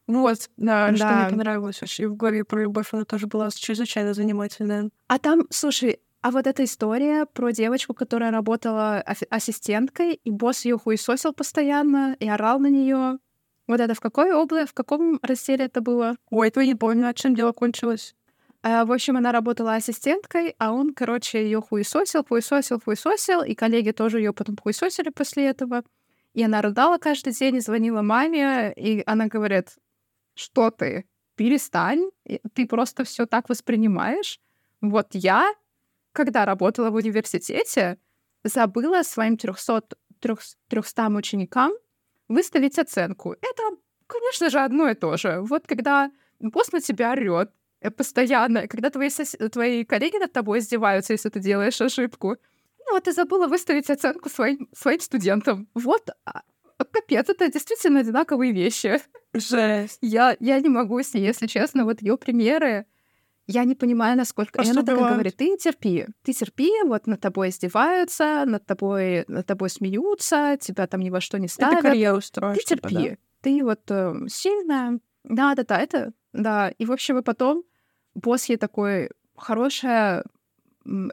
Ну 0.08 0.22
вот, 0.22 0.50
да, 0.58 0.90
да. 0.90 0.96
что 0.96 1.08
мне 1.08 1.30
понравилось 1.30 1.82
вообще 1.82 2.08
в 2.08 2.16
главе 2.16 2.44
про 2.44 2.64
любовь, 2.64 2.88
она 2.94 3.06
тоже 3.06 3.28
была 3.28 3.50
чрезвычайно 3.52 4.16
занимательная. 4.16 4.90
А 5.08 5.20
там, 5.20 5.46
слушай, 5.52 6.00
а 6.22 6.32
вот 6.32 6.48
эта 6.48 6.66
история 6.66 7.26
про 7.26 7.52
девочку, 7.52 7.94
которая 7.94 8.32
работала 8.32 9.02
ассистенткой, 9.02 10.16
и 10.16 10.32
босс 10.32 10.66
ее 10.66 10.78
хуесосил 10.78 11.34
постоянно 11.34 12.16
и 12.20 12.28
орал 12.28 12.60
на 12.60 12.68
нее. 12.68 13.20
Вот 13.68 13.80
это 13.80 13.94
в 13.94 14.02
какой 14.02 14.34
области, 14.34 14.70
в 14.70 14.74
каком 14.74 15.20
разделе 15.22 15.66
это 15.66 15.80
было? 15.82 16.16
Ой, 16.30 16.48
этого 16.48 16.64
не 16.64 16.76
помню, 16.76 17.08
о 17.08 17.14
чем 17.14 17.36
дело 17.36 17.52
кончилось. 17.52 18.16
А, 18.62 18.84
в 18.84 18.92
общем, 18.92 19.16
она 19.16 19.32
работала 19.32 19.76
ассистенткой, 19.76 20.56
а 20.58 20.74
он, 20.74 20.94
короче, 20.94 21.44
ее 21.44 21.62
хуесосил, 21.62 22.26
хуесосил, 22.26 22.82
хуесосил, 22.84 23.44
и 23.44 23.56
коллеги 23.56 23.92
тоже 23.92 24.20
ее 24.20 24.34
потом 24.34 24.58
хуесосили 24.58 25.10
после 25.10 25.48
этого. 25.48 25.84
И 26.34 26.44
она 26.44 26.62
рыдала 26.62 26.98
каждый 26.98 27.32
день 27.32 27.56
и 27.56 27.62
звонила 27.62 28.02
маме, 28.02 28.74
и 28.76 29.04
она 29.06 29.28
говорит, 29.28 29.78
что 30.34 30.72
ты? 30.72 31.06
Перестань, 31.36 32.10
ты 32.54 32.68
просто 32.68 33.06
все 33.06 33.26
так 33.26 33.48
воспринимаешь. 33.48 34.42
Вот 34.82 35.08
я, 35.14 35.54
когда 36.20 36.46
работала 36.46 36.90
в 36.90 36.96
университете, 36.96 37.98
забыла 38.44 39.04
своим 39.04 39.38
300, 39.38 39.82
300 40.68 41.08
ученикам 41.08 41.72
выставить 42.28 42.78
оценку. 42.78 43.32
Это, 43.32 43.64
конечно 44.06 44.50
же, 44.50 44.60
одно 44.60 44.90
и 44.90 44.96
то 44.96 45.16
же. 45.16 45.40
Вот 45.42 45.66
когда 45.66 46.12
босс 46.40 46.74
на 46.74 46.82
тебя 46.82 47.12
орет 47.12 47.52
э, 47.80 47.90
постоянно, 47.90 48.68
когда 48.68 48.90
твои, 48.90 49.10
сос... 49.10 49.38
твои 49.52 49.86
коллеги 49.86 50.18
над 50.18 50.34
тобой 50.34 50.60
издеваются, 50.60 51.14
если 51.14 51.30
ты 51.30 51.40
делаешь 51.40 51.82
ошибку, 51.82 52.36
ну 52.86 52.94
вот 52.94 53.06
ты 53.06 53.14
забыла 53.14 53.48
выставить 53.48 53.90
оценку 53.90 54.30
своим, 54.30 54.68
своим 54.74 55.00
студентам. 55.00 55.70
Вот 55.74 56.10
а, 56.26 56.42
капец, 56.92 57.30
это 57.30 57.50
действительно 57.50 58.02
одинаковые 58.02 58.52
вещи. 58.52 59.00
Жесть. 59.34 60.00
Я, 60.02 60.36
я 60.42 60.60
не 60.60 60.70
могу 60.70 61.02
с 61.02 61.14
ней, 61.14 61.28
если 61.28 61.48
честно, 61.48 61.86
вот 61.86 62.02
ее 62.02 62.18
примеры. 62.18 62.86
Я 63.52 63.64
не 63.64 63.74
понимаю, 63.74 64.16
насколько... 64.16 64.62
И 64.62 64.70
она 64.70 64.84
так 64.84 64.96
говорит, 64.96 65.36
ты 65.36 65.58
терпи, 65.58 66.06
ты 66.22 66.34
терпи, 66.34 66.72
вот 66.86 67.08
над 67.08 67.20
тобой 67.20 67.50
издеваются, 67.50 68.44
над 68.46 68.68
тобой, 68.68 69.26
над 69.28 69.48
тобой 69.48 69.72
смеются, 69.72 70.56
тебя 70.62 70.86
там 70.86 71.02
ни 71.02 71.10
во 71.10 71.20
что 71.20 71.40
не 71.40 71.48
ставят. 71.48 71.80
Это 71.80 71.88
карьеру 71.90 72.22
строишь. 72.22 72.58
Ты 72.60 72.76
терпи, 72.76 72.90
типа, 72.90 73.10
да? 73.10 73.18
ты 73.42 73.64
вот 73.64 73.82
э, 73.90 74.14
сильная. 74.28 75.00
Да-да-да, 75.24 75.80
это... 75.80 76.14
Да, 76.32 76.70
и 76.70 76.86
в 76.86 76.92
общем, 76.92 77.18
и 77.18 77.24
потом 77.24 77.64
босс 78.14 78.46
ей 78.46 78.58
такой 78.58 79.10
хорошая 79.36 80.24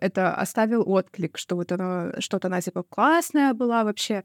это 0.03 0.35
оставил 0.35 0.83
отклик, 0.87 1.39
что 1.39 1.57
вот 1.57 1.73
она, 1.73 2.13
что-то 2.19 2.49
она 2.49 2.61
типа 2.61 2.83
классная 2.83 3.55
была 3.55 3.85
вообще 3.85 4.25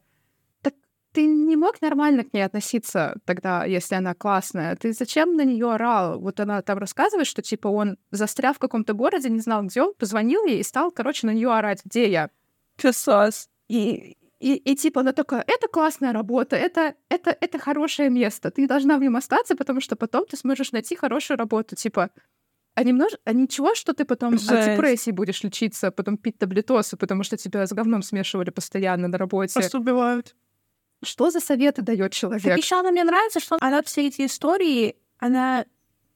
ты 1.14 1.26
не 1.26 1.55
мог 1.55 1.82
нормально 1.82 2.24
к 2.24 2.34
ней 2.34 2.43
относиться 2.43 3.20
тогда, 3.26 3.66
если 3.66 3.95
она 3.95 4.14
классная? 4.14 4.76
Ты 4.76 4.93
зачем 4.93 5.36
на 5.36 5.43
нее 5.43 5.74
орал? 5.74 6.20
Вот 6.20 6.39
она 6.39 6.62
там 6.62 6.78
рассказывает, 6.78 7.28
что 7.28 7.41
типа 7.41 7.68
он 7.68 7.97
застрял 8.12 8.53
в 8.53 8.59
каком-то 8.59 8.93
городе, 8.93 9.30
не 9.30 9.39
знал, 9.39 9.64
где 9.64 9.82
он, 9.82 9.93
позвонил 9.93 10.45
ей 10.45 10.59
и 10.59 10.64
стал, 10.64 10.91
короче, 10.91 11.28
на 11.28 11.32
нее 11.32 11.51
орать, 11.51 11.82
где 11.86 12.09
я. 12.09 12.30
Писас. 12.78 13.49
И, 13.68 14.18
и, 14.39 14.55
и 14.55 14.76
типа 14.76 15.01
она 15.01 15.12
такая, 15.12 15.43
это 15.47 15.68
классная 15.68 16.14
работа, 16.14 16.55
это, 16.55 16.95
это, 17.09 17.36
это 17.39 17.59
хорошее 17.59 18.09
место, 18.09 18.49
ты 18.49 18.68
должна 18.68 18.97
в 18.97 19.01
нем 19.01 19.16
остаться, 19.16 19.55
потому 19.55 19.82
что 19.82 19.95
потом 19.95 20.26
ты 20.26 20.38
сможешь 20.38 20.72
найти 20.72 20.95
хорошую 20.95 21.38
работу. 21.38 21.76
Типа, 21.76 22.09
а, 22.74 22.84
немнож... 22.84 23.12
а 23.26 23.34
ничего, 23.34 23.76
что 23.76 23.93
ты 23.93 24.05
потом 24.05 24.38
Жесть. 24.38 24.49
от 24.49 24.66
депрессии 24.66 25.12
будешь 25.12 25.43
лечиться, 25.43 25.91
потом 25.91 26.18
пить 26.18 26.38
таблетосы, 26.38 26.95
потому 26.97 27.24
что 27.24 27.38
тебя 27.38 27.68
с 27.68 27.74
говном 27.74 28.01
смешивали 28.01 28.49
постоянно 28.49 29.07
на 29.07 29.18
работе. 29.18 29.53
Просто 29.53 29.78
убивают. 29.78 30.36
Что 31.03 31.31
за 31.31 31.39
советы 31.39 31.81
дает 31.81 32.11
человек? 32.11 32.57
Еще 32.57 32.79
она 32.79 32.91
мне 32.91 33.03
нравится, 33.03 33.39
что 33.39 33.57
она 33.59 33.81
все 33.83 34.07
эти 34.07 34.25
истории, 34.25 34.95
она... 35.17 35.65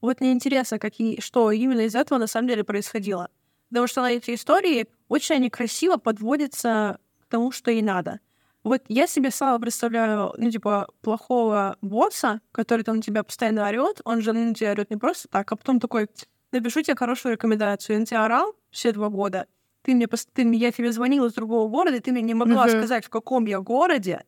Вот 0.00 0.20
мне 0.20 0.32
интересно, 0.32 0.78
какие, 0.78 1.20
что 1.20 1.50
именно 1.50 1.80
из 1.80 1.94
этого 1.94 2.18
на 2.18 2.26
самом 2.26 2.48
деле 2.48 2.64
происходило. 2.64 3.30
Потому 3.68 3.86
что 3.86 4.02
на 4.02 4.12
эти 4.12 4.34
истории 4.34 4.86
очень 5.08 5.36
они 5.36 5.50
красиво 5.50 5.96
подводятся 5.96 7.00
к 7.22 7.26
тому, 7.30 7.50
что 7.50 7.70
ей 7.70 7.82
надо. 7.82 8.20
Вот 8.62 8.82
я 8.88 9.06
себе 9.06 9.30
слава 9.30 9.58
представляю, 9.58 10.34
ну, 10.36 10.50
типа, 10.50 10.88
плохого 11.00 11.76
босса, 11.82 12.40
который 12.52 12.82
там 12.82 12.96
на 12.96 13.02
тебя 13.02 13.22
постоянно 13.22 13.66
орет, 13.68 14.00
он 14.04 14.22
же 14.22 14.32
на 14.32 14.54
тебя 14.54 14.72
орет 14.72 14.90
не 14.90 14.96
просто 14.96 15.28
так, 15.28 15.50
а 15.50 15.56
потом 15.56 15.78
такой, 15.80 16.08
напишу 16.52 16.82
тебе 16.82 16.96
хорошую 16.96 17.32
рекомендацию. 17.34 17.94
Я 17.94 18.00
на 18.00 18.06
тебя 18.06 18.24
орал 18.24 18.54
все 18.70 18.92
два 18.92 19.08
года, 19.08 19.46
ты 19.82 19.94
мне, 19.94 20.08
ты, 20.08 20.42
я 20.56 20.72
тебе 20.72 20.90
звонила 20.90 21.26
из 21.26 21.34
другого 21.34 21.68
города, 21.68 21.96
и 21.96 22.00
ты 22.00 22.10
мне 22.10 22.22
не 22.22 22.34
могла 22.34 22.66
Мгм. 22.66 22.70
сказать, 22.70 23.04
в 23.04 23.08
каком 23.08 23.46
я 23.46 23.60
городе, 23.60 24.24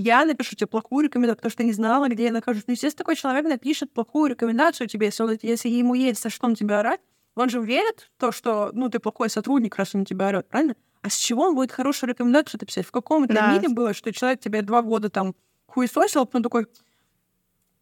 я 0.00 0.24
напишу 0.24 0.54
тебе 0.54 0.68
плохую 0.68 1.06
рекомендацию, 1.06 1.38
потому 1.38 1.50
что 1.50 1.64
не 1.64 1.72
знала, 1.72 2.08
где 2.08 2.24
я 2.26 2.32
нахожусь. 2.32 2.62
Ну, 2.68 2.72
естественно, 2.74 2.98
такой 2.98 3.16
человек 3.16 3.44
напишет 3.46 3.92
плохую 3.92 4.30
рекомендацию 4.30 4.86
тебе, 4.86 5.06
если, 5.06 5.24
он, 5.24 5.38
если 5.42 5.68
ему 5.68 5.94
есть 5.94 6.22
за 6.22 6.30
что 6.30 6.46
он 6.46 6.54
тебя 6.54 6.78
орать, 6.80 7.00
он 7.34 7.48
же 7.50 7.60
верит 7.60 8.08
в 8.16 8.20
то, 8.20 8.30
что, 8.30 8.70
ну, 8.74 8.88
ты 8.88 9.00
плохой 9.00 9.28
сотрудник, 9.28 9.74
раз 9.76 9.96
он 9.96 10.04
тебя 10.04 10.28
орет, 10.28 10.48
правильно? 10.48 10.76
А 11.02 11.10
с 11.10 11.16
чего 11.16 11.48
он 11.48 11.56
будет 11.56 11.72
хорошую 11.72 12.10
рекомендацию 12.10 12.60
писать? 12.60 12.86
В 12.86 12.92
каком 12.92 13.24
это 13.24 13.34
Да. 13.34 13.52
мире 13.52 13.68
было, 13.68 13.92
что 13.92 14.12
человек 14.12 14.38
тебе 14.38 14.62
два 14.62 14.82
года 14.82 15.10
там 15.10 15.34
хуесосил, 15.66 16.22
а 16.22 16.24
потом 16.26 16.44
такой, 16.44 16.66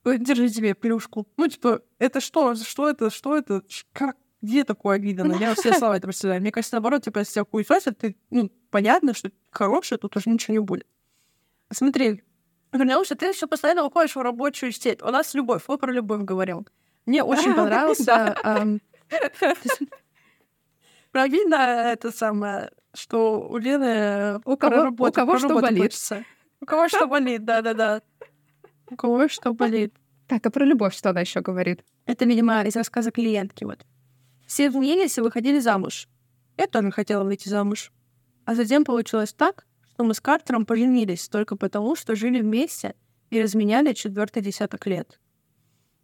«Ой, 0.05 0.19
держи 0.19 0.49
тебе 0.49 0.75
плюшку. 0.75 1.27
Ну, 1.37 1.49
типа, 1.49 1.83
это 1.99 2.21
что? 2.21 2.55
Что 2.55 2.89
это? 2.89 3.11
Что 3.11 3.37
это? 3.37 3.63
Как? 3.93 4.17
Где 4.41 4.65
такое 4.65 4.99
видано? 4.99 5.35
Я 5.35 5.55
все 5.55 5.75
слова 5.75 5.97
это 5.97 6.07
представляю. 6.07 6.41
Мне 6.41 6.53
кажется, 6.53 6.77
наоборот, 6.77 7.03
типа, 7.03 7.19
если 7.19 7.33
тебя 7.35 7.45
хуесосят, 7.51 7.99
ты, 7.99 8.17
ну, 8.31 8.51
понятно, 8.71 9.13
что 9.13 9.31
хорошее, 9.51 9.99
тут 9.99 10.17
уже 10.17 10.31
ничего 10.31 10.55
не 10.55 10.61
будет. 10.61 10.87
Смотри, 11.73 12.23
вернулся, 12.73 13.15
ты 13.17 13.33
все 13.33 13.47
постоянно 13.47 13.85
уходишь 13.85 14.17
в 14.17 14.21
рабочую 14.21 14.73
сеть. 14.73 15.03
У 15.03 15.07
нас 15.11 15.35
любовь, 15.35 15.65
мы 15.69 15.79
про 15.79 15.93
любовь 15.93 16.23
говорим. 16.23 16.67
Мне 17.07 17.23
очень 17.23 17.55
понравился... 17.57 18.37
Про 21.13 21.29
видно 21.29 21.55
это 21.55 22.11
самое, 22.11 22.71
что 22.93 23.41
у 23.49 23.57
Лены 23.57 24.39
У 24.45 24.57
кого- 24.57 24.89
у 24.91 25.13
кого 25.13 25.39
что 25.39 25.61
болит. 25.61 25.95
У 26.61 26.67
кого 26.67 26.89
что 26.89 27.07
болит, 27.15 27.45
да-да-да. 27.45 28.03
У 28.91 28.97
кого 28.97 29.29
что 29.29 29.55
болит. 29.55 29.95
Так, 30.29 30.45
а 30.45 30.51
про 30.51 30.65
любовь 30.65 30.95
что 30.95 31.11
она 31.11 31.21
еще 31.21 31.41
говорит? 31.41 31.85
Это, 32.05 32.25
видимо, 32.25 32.63
из 32.65 32.77
рассказа 32.77 33.11
клиентки. 33.13 33.65
Вот. 33.65 33.87
Все 34.47 34.71
женились 34.71 35.17
и 35.17 35.21
выходили 35.21 35.59
замуж. 35.59 36.09
Я 36.59 36.67
тоже 36.67 36.91
хотела 36.91 37.25
выйти 37.25 37.49
замуж. 37.49 37.93
А 38.45 38.55
затем 38.55 38.85
получилось 38.85 39.33
так, 39.33 39.67
что 39.97 40.05
мы 40.05 40.13
с 40.13 40.21
Картером 40.21 40.67
поженились 40.67 41.27
только 41.27 41.57
потому, 41.57 41.97
что 41.97 42.15
жили 42.15 42.43
вместе 42.43 42.95
и 43.31 43.41
разменяли 43.41 43.95
четвертый 43.95 44.43
десяток 44.43 44.87
лет. 44.87 45.19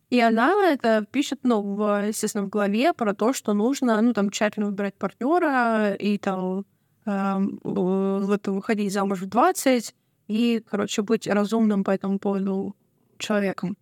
И 0.08 0.18
она 0.18 0.50
это 0.72 1.04
пишет, 1.10 1.40
ну, 1.42 1.60
в, 1.60 2.06
естественно, 2.06 2.44
в 2.44 2.48
главе 2.48 2.94
про 2.94 3.14
то, 3.14 3.34
что 3.34 3.52
нужно, 3.52 4.00
ну, 4.00 4.14
там, 4.14 4.30
тщательно 4.30 4.66
выбирать 4.66 4.94
партнера 4.94 5.92
и 5.92 6.16
там 6.16 6.64
в- 7.04 8.20
вот, 8.24 8.48
выходить 8.48 8.94
замуж 8.94 9.20
в 9.20 9.26
20 9.26 9.94
и, 10.26 10.64
короче, 10.66 11.02
быть 11.02 11.26
разумным 11.26 11.84
по 11.84 11.90
этому 11.90 12.18
поводу 12.18 12.74
человеком. 13.18 13.76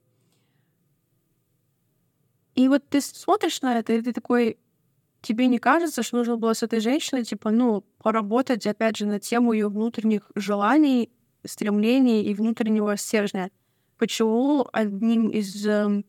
И 2.56 2.66
вот 2.66 2.82
ты 2.88 3.00
смотришь 3.00 3.62
на 3.62 3.78
это, 3.78 3.92
и 3.92 4.02
ты 4.02 4.12
такой, 4.12 4.58
тебе 5.22 5.46
не 5.48 5.58
кажется, 5.58 6.02
что 6.02 6.18
нужно 6.18 6.36
было 6.36 6.52
с 6.52 6.62
этой 6.62 6.80
женщиной, 6.80 7.24
типа, 7.24 7.50
ну, 7.50 7.84
поработать, 7.98 8.66
опять 8.66 8.96
же, 8.96 9.06
на 9.06 9.20
тему 9.20 9.52
ее 9.52 9.68
внутренних 9.68 10.30
желаний, 10.34 11.10
стремлений 11.44 12.24
и 12.24 12.34
внутреннего 12.34 12.96
стержня. 12.96 13.50
Почему 13.98 14.66
одним 14.72 15.28
из, 15.28 15.66
эм, 15.66 16.04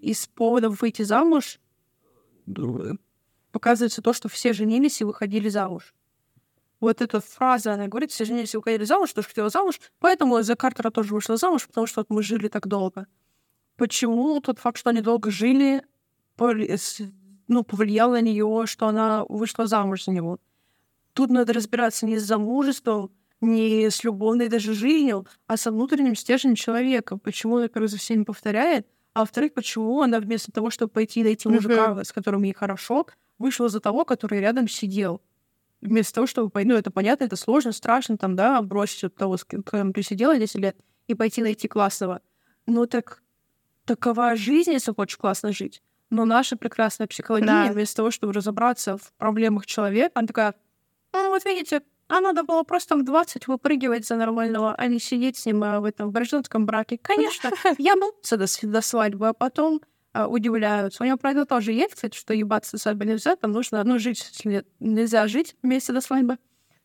из 0.00 0.26
поводов 0.26 0.80
выйти 0.80 1.02
замуж 1.02 1.60
э, 2.46 2.92
показывается 3.52 4.02
то, 4.02 4.12
что 4.12 4.28
все 4.28 4.52
женились 4.52 5.00
и 5.00 5.04
выходили 5.04 5.48
замуж? 5.48 5.94
Вот 6.80 7.00
эта 7.00 7.20
фраза, 7.20 7.74
она 7.74 7.88
говорит, 7.88 8.10
все 8.10 8.24
женились 8.24 8.54
и 8.54 8.56
выходили 8.56 8.84
замуж, 8.84 9.10
что 9.10 9.22
хотела 9.22 9.48
замуж, 9.48 9.80
поэтому 10.00 10.42
за 10.42 10.56
Картера 10.56 10.90
тоже 10.90 11.14
вышла 11.14 11.36
замуж, 11.36 11.66
потому 11.66 11.86
что 11.86 12.00
вот 12.00 12.10
мы 12.10 12.22
жили 12.22 12.48
так 12.48 12.66
долго 12.66 13.06
почему 13.76 14.40
тот 14.40 14.58
факт, 14.58 14.78
что 14.78 14.90
они 14.90 15.00
долго 15.00 15.30
жили, 15.30 15.82
ну, 17.54 17.62
повлиял 17.62 18.10
на 18.10 18.20
нее, 18.20 18.64
что 18.66 18.88
она 18.88 19.24
вышла 19.28 19.66
замуж 19.66 20.04
за 20.04 20.10
него. 20.10 20.38
Тут 21.12 21.30
надо 21.30 21.52
разбираться 21.52 22.04
не 22.04 22.18
с 22.18 22.24
замужеством, 22.24 23.12
не 23.40 23.90
с 23.90 24.02
любовной 24.02 24.48
даже 24.48 24.74
жизнью, 24.74 25.26
а 25.46 25.56
со 25.56 25.70
внутренним 25.70 26.16
стержнем 26.16 26.56
человека. 26.56 27.16
Почему 27.16 27.56
она, 27.56 27.64
во-первых, 27.64 27.90
за 27.90 27.98
всеми 27.98 28.24
повторяет, 28.24 28.86
а 29.12 29.20
во-вторых, 29.20 29.54
почему 29.54 30.02
она 30.02 30.18
вместо 30.18 30.50
того, 30.50 30.70
чтобы 30.70 30.90
пойти 30.90 31.22
найти 31.22 31.48
мужика, 31.48 32.02
с 32.02 32.12
которым 32.12 32.42
ей 32.42 32.52
хорошо, 32.52 33.06
вышла 33.38 33.68
за 33.68 33.78
того, 33.78 34.04
который 34.04 34.40
рядом 34.40 34.66
сидел. 34.66 35.20
Вместо 35.80 36.14
того, 36.14 36.26
чтобы 36.26 36.50
пойти, 36.50 36.70
ну, 36.70 36.76
это 36.76 36.90
понятно, 36.90 37.24
это 37.24 37.36
сложно, 37.36 37.70
страшно, 37.70 38.16
там, 38.16 38.34
да, 38.34 38.60
бросить 38.62 39.04
от 39.04 39.14
того, 39.14 39.36
с 39.36 39.44
кем 39.44 39.62
кем 39.62 39.92
ты 39.92 40.02
сидела 40.02 40.36
10 40.36 40.56
лет, 40.56 40.76
и 41.06 41.14
пойти 41.14 41.42
найти 41.42 41.68
классного. 41.68 42.20
Ну, 42.66 42.86
так 42.86 43.22
такова 43.84 44.34
жизнь, 44.34 44.72
если 44.72 44.92
хочешь 44.92 45.18
классно 45.18 45.52
жить. 45.52 45.82
Но 46.14 46.24
наша 46.24 46.56
прекрасная 46.56 47.06
психологиня, 47.06 47.66
Да. 47.66 47.72
вместо 47.72 47.96
того, 47.96 48.10
чтобы 48.10 48.32
разобраться 48.32 48.96
в 48.96 49.12
проблемах 49.18 49.66
человека, 49.66 50.12
она 50.14 50.26
такая, 50.26 50.54
ну, 51.12 51.28
вот 51.30 51.44
видите, 51.44 51.82
а 52.06 52.20
надо 52.20 52.44
было 52.44 52.62
просто 52.62 52.96
в 52.96 53.04
20 53.04 53.48
выпрыгивать 53.48 54.06
за 54.06 54.16
нормального, 54.16 54.74
а 54.74 54.86
не 54.86 55.00
сидеть 55.00 55.36
с 55.38 55.46
ним 55.46 55.64
а, 55.64 55.80
в 55.80 55.84
этом 55.84 56.10
гражданском 56.12 56.66
браке. 56.66 56.98
Конечно, 57.02 57.50
я 57.78 57.96
молодца 57.96 58.36
до, 58.36 58.46
до 58.62 58.80
свадьбы, 58.80 59.28
а 59.28 59.32
потом 59.32 59.80
а, 60.12 60.28
удивляются. 60.28 61.02
У 61.02 61.06
него, 61.06 61.16
правда, 61.16 61.46
тоже 61.46 61.72
есть, 61.72 61.94
кстати, 61.94 62.16
что 62.16 62.32
ебаться 62.34 62.78
свадьбы 62.78 63.06
нельзя, 63.06 63.34
там 63.36 63.52
нужно, 63.52 63.82
ну, 63.84 63.98
жить 63.98 64.42
нельзя 64.78 65.26
жить 65.28 65.56
вместе 65.62 65.92
до 65.92 66.00
свадьбы. 66.00 66.38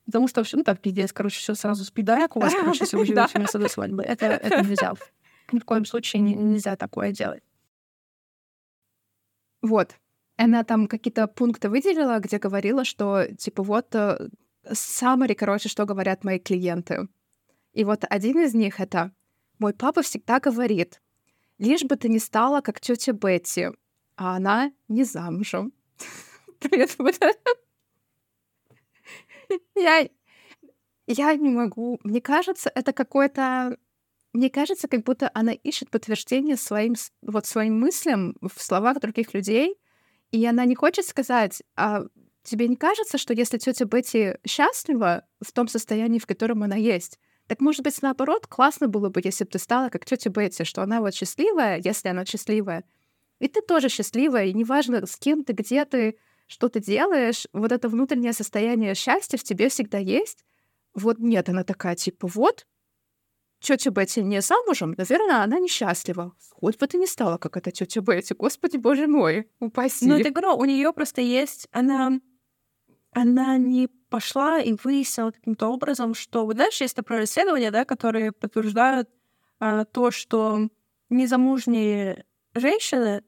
Потому 0.05 0.27
что 0.27 0.43
все, 0.43 0.57
ну, 0.57 0.63
так, 0.63 0.80
пиздец, 0.82 1.13
короче, 1.13 1.38
все 1.39 1.53
сразу 1.53 1.84
спидаяк 1.86 2.36
у 2.36 2.39
вас, 2.39 2.53
короче, 2.55 2.80
если 2.86 2.97
вы 2.97 3.05
живете 3.05 3.30
вместе 3.36 3.59
до 3.59 3.67
свадьбы. 3.67 4.01
Это, 4.01 4.25
это 4.25 4.63
нельзя. 4.63 4.93
Ни 5.51 5.59
в 5.59 5.65
коем 5.65 5.86
случае 5.86 6.21
не- 6.23 6.34
нельзя 6.34 6.75
такое 6.75 7.11
делать. 7.11 7.43
Вот. 9.62 9.95
Она 10.38 10.64
там 10.64 10.88
какие-то 10.88 11.28
пункты 11.28 11.70
выделила, 11.70 12.20
где 12.20 12.38
говорила, 12.38 12.86
что, 12.86 13.26
типа, 13.38 13.64
вот 13.64 13.93
э, 13.93 14.30
summary, 14.66 15.36
короче, 15.36 15.70
что 15.70 15.86
говорят 15.86 16.24
мои 16.24 16.39
клиенты. 16.39 17.10
И 17.74 17.84
вот 17.84 18.05
один 18.10 18.39
из 18.39 18.53
них— 18.53 18.80
это 18.82 19.12
«Мой 19.60 19.74
папа 19.74 20.01
всегда 20.01 20.39
говорит, 20.39 21.01
лишь 21.57 21.84
бы 21.84 21.97
ты 21.97 22.07
не 22.07 22.20
стала, 22.20 22.62
как 22.62 22.80
тетя 22.80 23.12
Бетти, 23.12 23.68
а 24.16 24.38
она 24.38 24.72
не 24.88 25.03
замужем». 25.03 25.74
Привет. 26.60 26.95
Я, 29.76 30.07
я 31.07 31.36
не 31.36 31.49
могу. 31.49 31.99
Мне 32.03 32.22
кажется, 32.22 32.72
это 32.74 32.93
какой-то... 32.93 33.78
Мне 34.34 34.49
кажется, 34.49 34.88
как 34.88 35.03
будто 35.03 35.32
она 35.34 35.53
ищет 35.53 35.89
подтверждение 35.89 36.55
своим, 36.55 36.95
вот 37.21 37.45
своим 37.45 37.80
мыслям 37.80 38.36
в 38.41 38.61
словах 38.61 38.99
других 38.99 39.34
людей, 39.34 39.75
и 40.32 40.45
она 40.45 40.65
не 40.65 40.75
хочет 40.75 41.05
сказать, 41.05 41.63
а 41.75 42.03
тебе 42.43 42.67
не 42.67 42.75
кажется, 42.75 43.17
что 43.17 43.34
если 43.34 43.57
тетя 43.57 43.86
Бетти 43.86 44.36
счастлива 44.45 45.25
в 45.41 45.51
том 45.51 45.67
состоянии, 45.67 46.19
в 46.19 46.27
котором 46.27 46.63
она 46.63 46.75
есть, 46.75 47.19
так, 47.47 47.61
может 47.61 47.84
быть, 47.84 47.99
наоборот, 48.03 48.45
классно 48.45 48.88
было 48.88 49.09
бы, 49.09 49.21
если 49.23 49.43
бы 49.43 49.49
ты 49.49 49.57
стала 49.57 49.89
как 49.89 50.05
тетя 50.05 50.30
Бетти, 50.30 50.63
что 50.63 50.84
она 50.84 51.01
вот 51.01 51.15
счастливая, 51.15 51.82
если 51.84 52.09
она 52.09 52.23
счастливая, 52.25 52.84
и 53.39 53.47
ты 53.47 53.61
тоже 53.61 53.89
счастливая, 53.89 54.45
и 54.45 54.53
неважно, 54.53 55.05
с 55.07 55.15
кем 55.15 55.43
ты, 55.43 55.53
где 55.53 55.86
ты, 55.86 56.17
что 56.45 56.69
ты 56.69 56.80
делаешь, 56.80 57.47
вот 57.51 57.71
это 57.71 57.89
внутреннее 57.89 58.34
состояние 58.34 58.93
счастья 58.93 59.38
в 59.38 59.43
тебе 59.43 59.69
всегда 59.69 59.97
есть. 59.97 60.43
Вот 60.93 61.17
нет, 61.17 61.49
она 61.49 61.63
такая, 61.63 61.95
типа, 61.95 62.27
вот, 62.27 62.67
тетя 63.60 63.91
Бетти 63.91 64.22
не 64.22 64.41
замужем, 64.41 64.95
наверное, 64.97 65.43
она 65.43 65.60
несчастлива. 65.60 66.34
Хоть 66.51 66.78
бы 66.78 66.88
ты 66.88 66.97
не 66.97 67.07
стала, 67.07 67.38
как 67.38 67.57
эта 67.57 67.72
тетя 67.72 68.01
Бетти. 68.01 68.34
Господи, 68.34 68.78
боже 68.78 69.07
мой, 69.07 69.47
упаси. 69.60 70.07
Ну, 70.07 70.18
это 70.18 70.30
говорю, 70.32 70.55
у 70.55 70.66
нее 70.66 70.91
просто 70.93 71.22
есть, 71.22 71.68
она, 71.72 72.20
она 73.12 73.57
не 73.57 73.88
пошла 74.10 74.60
и 74.60 74.76
выяснила 74.84 75.32
каким-то 75.32 75.68
образом, 75.68 76.14
что, 76.14 76.45
вот 76.45 76.55
знаешь, 76.55 76.82
есть 76.82 76.95
такое 76.95 77.24
исследования, 77.26 77.72
да, 77.72 77.86
которые 77.86 78.32
подтверждают 78.32 79.10
а, 79.60 79.86
то, 79.86 80.12
что 80.12 80.70
незамужние 81.10 82.26
женщины, 82.55 83.24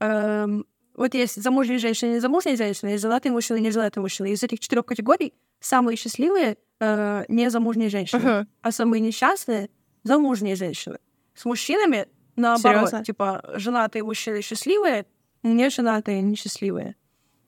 эм, 0.00 0.66
вот 0.94 1.14
есть 1.14 1.42
замужние 1.42 1.78
женщины, 1.78 2.14
незамужние 2.14 2.56
женщины, 2.56 2.90
есть 2.90 3.02
женатые 3.02 3.32
мужчины, 3.32 3.58
неженатые 3.58 4.00
мужчины. 4.00 4.32
Из 4.32 4.42
этих 4.42 4.60
четырех 4.60 4.86
категорий 4.86 5.34
самые 5.66 5.96
счастливые 5.96 6.56
э, 6.80 7.24
незамужние 7.28 7.88
женщины, 7.88 8.20
Ага. 8.20 8.46
а 8.62 8.70
самые 8.70 9.00
несчастные 9.00 9.68
замужние 10.04 10.56
женщины. 10.56 10.98
С 11.34 11.44
мужчинами 11.44 12.06
наоборот, 12.36 12.88
Серьёзно? 12.90 13.04
типа 13.04 13.42
женатые 13.54 14.02
мужчины 14.04 14.42
счастливые, 14.42 15.06
не 15.42 15.70
женатые 15.70 16.22
несчастливые. 16.22 16.94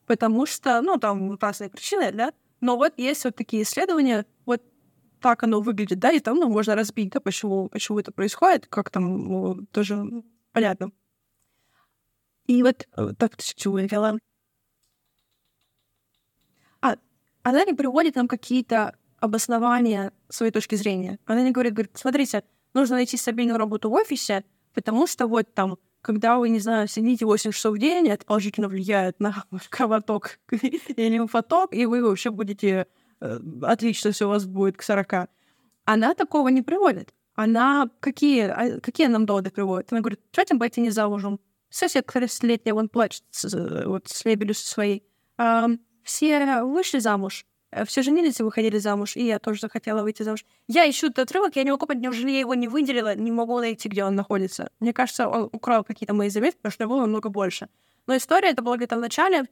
Потому 0.06 0.46
что, 0.46 0.80
ну, 0.80 0.96
там 0.98 1.38
разные 1.40 1.68
причины, 1.70 2.12
да, 2.12 2.32
но 2.60 2.76
вот 2.76 2.94
есть 2.98 3.24
вот 3.24 3.36
такие 3.36 3.62
исследования, 3.62 4.24
вот 4.46 4.62
так 5.20 5.42
оно 5.42 5.60
выглядит, 5.60 5.98
да, 5.98 6.10
и 6.10 6.20
там, 6.20 6.36
ну, 6.38 6.48
можно 6.48 6.74
разбить, 6.74 7.10
да, 7.10 7.20
почему, 7.20 7.68
почему 7.68 7.98
это 7.98 8.10
происходит, 8.12 8.66
как 8.66 8.90
там, 8.90 9.04
ну, 9.28 9.66
тоже 9.72 10.02
понятно. 10.52 10.90
И 12.46 12.62
вот 12.62 12.86
так 13.18 13.36
чему 13.36 13.78
я 13.78 13.86
вела. 13.86 14.16
А, 16.80 16.96
она 17.42 17.64
не 17.64 17.74
приводит 17.74 18.16
нам 18.16 18.28
какие-то 18.28 18.96
обоснование 19.20 20.12
своей 20.28 20.52
точки 20.52 20.74
зрения. 20.74 21.18
Она 21.26 21.42
не 21.42 21.50
говорит, 21.50 21.72
говорит, 21.74 21.92
смотрите, 21.94 22.44
нужно 22.74 22.96
найти 22.96 23.16
стабильную 23.16 23.58
работу 23.58 23.90
в 23.90 23.94
офисе, 23.94 24.44
потому 24.74 25.06
что 25.06 25.26
вот 25.26 25.52
там, 25.54 25.78
когда 26.00 26.38
вы, 26.38 26.50
не 26.50 26.60
знаю, 26.60 26.88
сидите 26.88 27.24
8 27.26 27.50
часов 27.50 27.74
в 27.74 27.78
день, 27.78 28.08
это 28.08 28.24
положительно 28.24 28.68
влияет 28.68 29.18
на 29.20 29.44
кровоток 29.70 30.38
или 30.50 31.08
лимфоток, 31.08 31.74
и 31.74 31.86
вы 31.86 32.02
вообще 32.02 32.30
будете 32.30 32.86
э, 33.20 33.38
отлично 33.62 34.12
все 34.12 34.26
у 34.26 34.30
вас 34.30 34.46
будет 34.46 34.76
к 34.76 34.82
40. 34.82 35.28
Она 35.84 36.14
такого 36.14 36.48
не 36.48 36.62
приводит. 36.62 37.14
Она 37.34 37.88
какие, 38.00 38.42
а, 38.42 38.80
какие 38.80 39.06
нам 39.06 39.24
доводы 39.24 39.50
приводит? 39.50 39.92
Она 39.92 40.00
говорит, 40.00 40.20
что 40.32 40.44
тем 40.44 40.58
пойти 40.58 40.80
не 40.80 40.90
замужем? 40.90 41.40
Сосед 41.70 42.06
30-летний, 42.06 42.72
он 42.72 42.88
плачет 42.88 43.22
с, 43.30 43.84
вот, 43.86 44.08
с 44.08 44.24
лебедью 44.24 44.54
своей. 44.54 45.04
А, 45.36 45.68
все 46.08 46.62
вышли 46.64 46.98
замуж, 46.98 47.44
э, 47.70 47.84
все 47.84 48.02
женились 48.02 48.40
и 48.40 48.42
выходили 48.42 48.78
замуж, 48.78 49.16
и 49.16 49.24
я 49.26 49.38
тоже 49.38 49.60
захотела 49.60 50.02
выйти 50.02 50.22
замуж. 50.22 50.44
Я 50.66 50.88
ищу 50.88 51.08
этот 51.08 51.30
отрывок, 51.30 51.56
я 51.56 51.64
не 51.64 51.70
могу 51.70 51.86
понять, 51.86 52.02
неужели 52.02 52.30
я 52.30 52.40
его 52.40 52.54
не 52.54 52.66
выделила, 52.66 53.14
не 53.14 53.30
могу 53.30 53.58
найти, 53.60 53.88
где 53.88 54.04
он 54.04 54.14
находится. 54.14 54.70
Мне 54.80 54.92
кажется, 54.92 55.28
он 55.28 55.50
украл 55.52 55.84
какие-то 55.84 56.14
мои 56.14 56.30
заметки, 56.30 56.56
потому 56.56 56.72
что 56.72 56.88
было 56.88 57.00
намного 57.02 57.28
больше. 57.28 57.68
Но 58.06 58.16
история, 58.16 58.48
это 58.48 58.62
было 58.62 58.76
где-то 58.76 58.96
в 58.96 59.00
начале, 59.00 59.44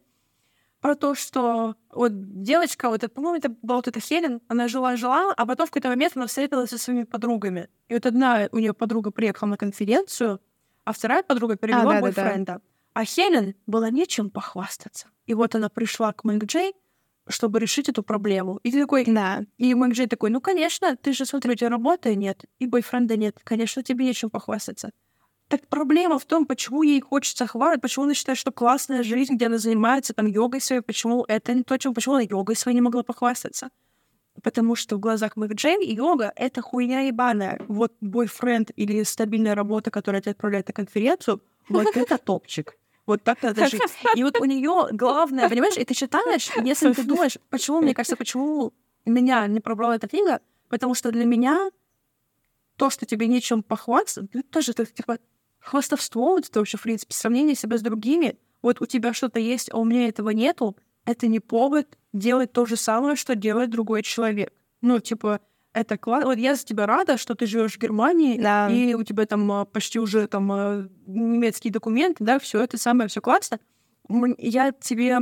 про 0.81 0.95
то, 0.95 1.15
что 1.15 1.75
вот 1.91 2.43
девочка, 2.43 2.89
вот 2.89 3.05
это, 3.05 3.09
по-моему, 3.09 3.37
это 3.37 3.49
была 3.63 3.77
вот 3.77 3.89
эта 3.89 4.01
Хелен, 4.01 4.41
она 4.49 4.69
жила-жила, 4.69 5.35
а 5.37 5.47
потом 5.47 5.67
в 5.67 5.71
какой-то 5.71 5.89
момент 5.89 6.13
она 6.17 6.27
встретилась 6.27 6.71
со 6.71 6.79
своими 6.79 7.05
подругами. 7.05 7.69
И 7.89 7.95
вот 7.95 8.07
одна 8.07 8.49
у 8.53 8.59
нее 8.59 8.73
подруга 8.73 9.11
приехала 9.11 9.49
на 9.49 9.57
конференцию, 9.57 10.41
а 10.85 10.93
вторая 10.93 11.23
подруга 11.23 11.57
перевела 11.57 11.93
а, 11.93 11.95
да, 11.95 12.01
бойфренда. 12.01 12.53
Да, 12.53 12.59
да. 12.59 12.61
А 12.97 13.05
Хелен 13.05 13.55
была 13.67 13.91
нечем 13.91 14.31
похвастаться. 14.31 15.09
И 15.27 15.35
вот 15.35 15.55
она 15.55 15.69
пришла 15.69 16.15
к 16.15 16.25
Мэг 16.25 16.47
Джей, 16.47 16.73
чтобы 17.29 17.59
решить 17.59 17.91
эту 17.91 18.03
проблему. 18.03 18.59
И 18.63 18.73
ты 18.73 18.81
такой... 18.81 19.05
Да. 19.05 19.45
И 19.59 19.75
Мэг 19.75 19.93
Джей 19.93 20.07
такой, 20.07 20.31
ну, 20.31 20.41
конечно, 20.41 20.97
ты 20.97 21.13
же, 21.13 21.27
смотри, 21.27 21.53
у 21.53 21.55
тебя 21.57 21.69
работы 21.69 22.15
нет, 22.15 22.47
и 22.59 22.67
бойфренда 22.67 23.19
нет. 23.19 23.37
Конечно, 23.45 23.83
тебе 23.83 24.07
нечем 24.07 24.31
похвастаться. 24.31 24.93
Так 25.49 25.67
проблема 25.69 26.19
в 26.19 26.25
том, 26.25 26.47
почему 26.47 26.83
ей 26.85 27.03
хочется 27.03 27.47
хвалить, 27.47 27.83
почему 27.83 28.07
она 28.07 28.15
считает, 28.15 28.39
что 28.39 28.51
классная 28.51 29.03
жизнь, 29.03 29.35
где 29.35 29.49
она 29.49 29.59
занимается 29.59 30.15
там 30.15 30.25
йогой 30.25 30.63
своей, 30.63 30.81
почему 30.81 31.27
это 31.29 31.53
не 31.53 31.65
то, 31.65 31.77
чем, 31.77 31.93
почему 31.93 32.15
она 32.15 32.25
йогой 32.25 32.57
своей 32.57 32.77
не 32.77 32.81
могла 32.81 33.03
похвастаться. 33.03 33.69
Потому 34.43 34.75
что 34.75 34.97
в 34.97 35.01
глазах 35.01 35.37
Мэг 35.37 35.53
Джейн 35.53 35.83
йога— 35.83 36.33
это 36.35 36.63
хуйня 36.63 37.01
ебаная. 37.01 37.61
Вот 37.69 37.93
бойфренд 38.01 38.71
или 38.75 39.03
стабильная 39.03 39.55
работа, 39.55 39.91
которая 39.91 40.23
тебя 40.23 40.33
отправляет 40.33 40.69
на 40.69 40.73
конференцию, 40.73 41.43
вот 41.69 41.95
это 41.95 42.17
топчик. 42.17 42.79
Вот 43.07 43.23
так 43.23 43.43
надо 43.43 43.69
жить. 43.69 43.81
И 44.17 44.23
вот 44.25 44.41
у 44.41 44.45
нее 44.45 44.89
главное, 44.91 45.49
понимаешь, 45.49 45.77
и 45.79 45.85
ты 45.85 45.95
читаешь, 45.95 46.51
если 46.63 46.93
ты 46.93 47.05
думаешь, 47.05 47.39
почему, 47.51 47.81
мне 47.81 47.95
кажется, 47.95 48.17
почему 48.17 48.73
меня 49.05 49.47
не 49.47 49.61
пробрала 49.61 49.95
эта 49.95 50.09
книга, 50.09 50.41
потому 50.69 50.95
что 50.95 51.13
для 51.13 51.25
меня 51.25 51.71
то, 52.77 52.91
что 52.91 53.07
тебе 53.07 53.29
нечем 53.29 53.63
похвастаться, 53.63 54.29
это 54.33 54.49
тоже, 54.49 54.73
это, 54.73 54.85
типа, 54.87 55.19
хвастовство, 55.61 56.33
вот 56.33 56.49
это 56.49 56.59
вообще, 56.59 56.77
в 56.77 56.83
принципе, 56.83 57.15
сравнение 57.15 57.55
себя 57.55 57.79
с 57.79 57.83
другими, 57.83 58.39
вот 58.61 58.83
у 58.83 58.87
тебя 58.87 59.15
что-то 59.15 59.39
есть, 59.39 59.73
а 59.73 59.79
у 59.79 59.85
меня 59.85 60.09
этого 60.09 60.31
нету, 60.31 60.77
это 61.05 61.29
не 61.29 61.41
повод 61.41 61.97
делать 62.13 62.53
то 62.53 62.67
же 62.67 62.77
самое, 62.77 63.17
что 63.17 63.37
делает 63.37 63.71
другой 63.71 64.03
человек. 64.03 64.53
Ну, 64.81 64.99
типа, 64.99 65.41
это 65.77 65.99
классно. 65.99 66.31
Вот 66.31 66.39
я 66.39 66.55
за 66.55 66.65
тебя 66.65 66.87
рада, 66.87 67.19
что 67.19 67.35
ты 67.35 67.47
живешь 67.47 67.75
в 67.75 67.79
Германии, 67.79 68.41
да. 68.41 68.71
и 68.71 68.95
у 68.95 69.03
тебя 69.03 69.27
там 69.27 69.53
а, 69.53 69.65
почти 69.67 70.01
уже 70.01 70.27
там 70.27 70.51
а, 70.51 70.89
немецкие 71.07 71.71
документы, 71.71 72.25
да, 72.25 72.39
все 72.39 72.63
это 72.63 72.79
самое, 72.79 73.09
все 73.09 73.21
классно. 73.21 73.61
Я 74.39 74.73
тебе 74.73 75.19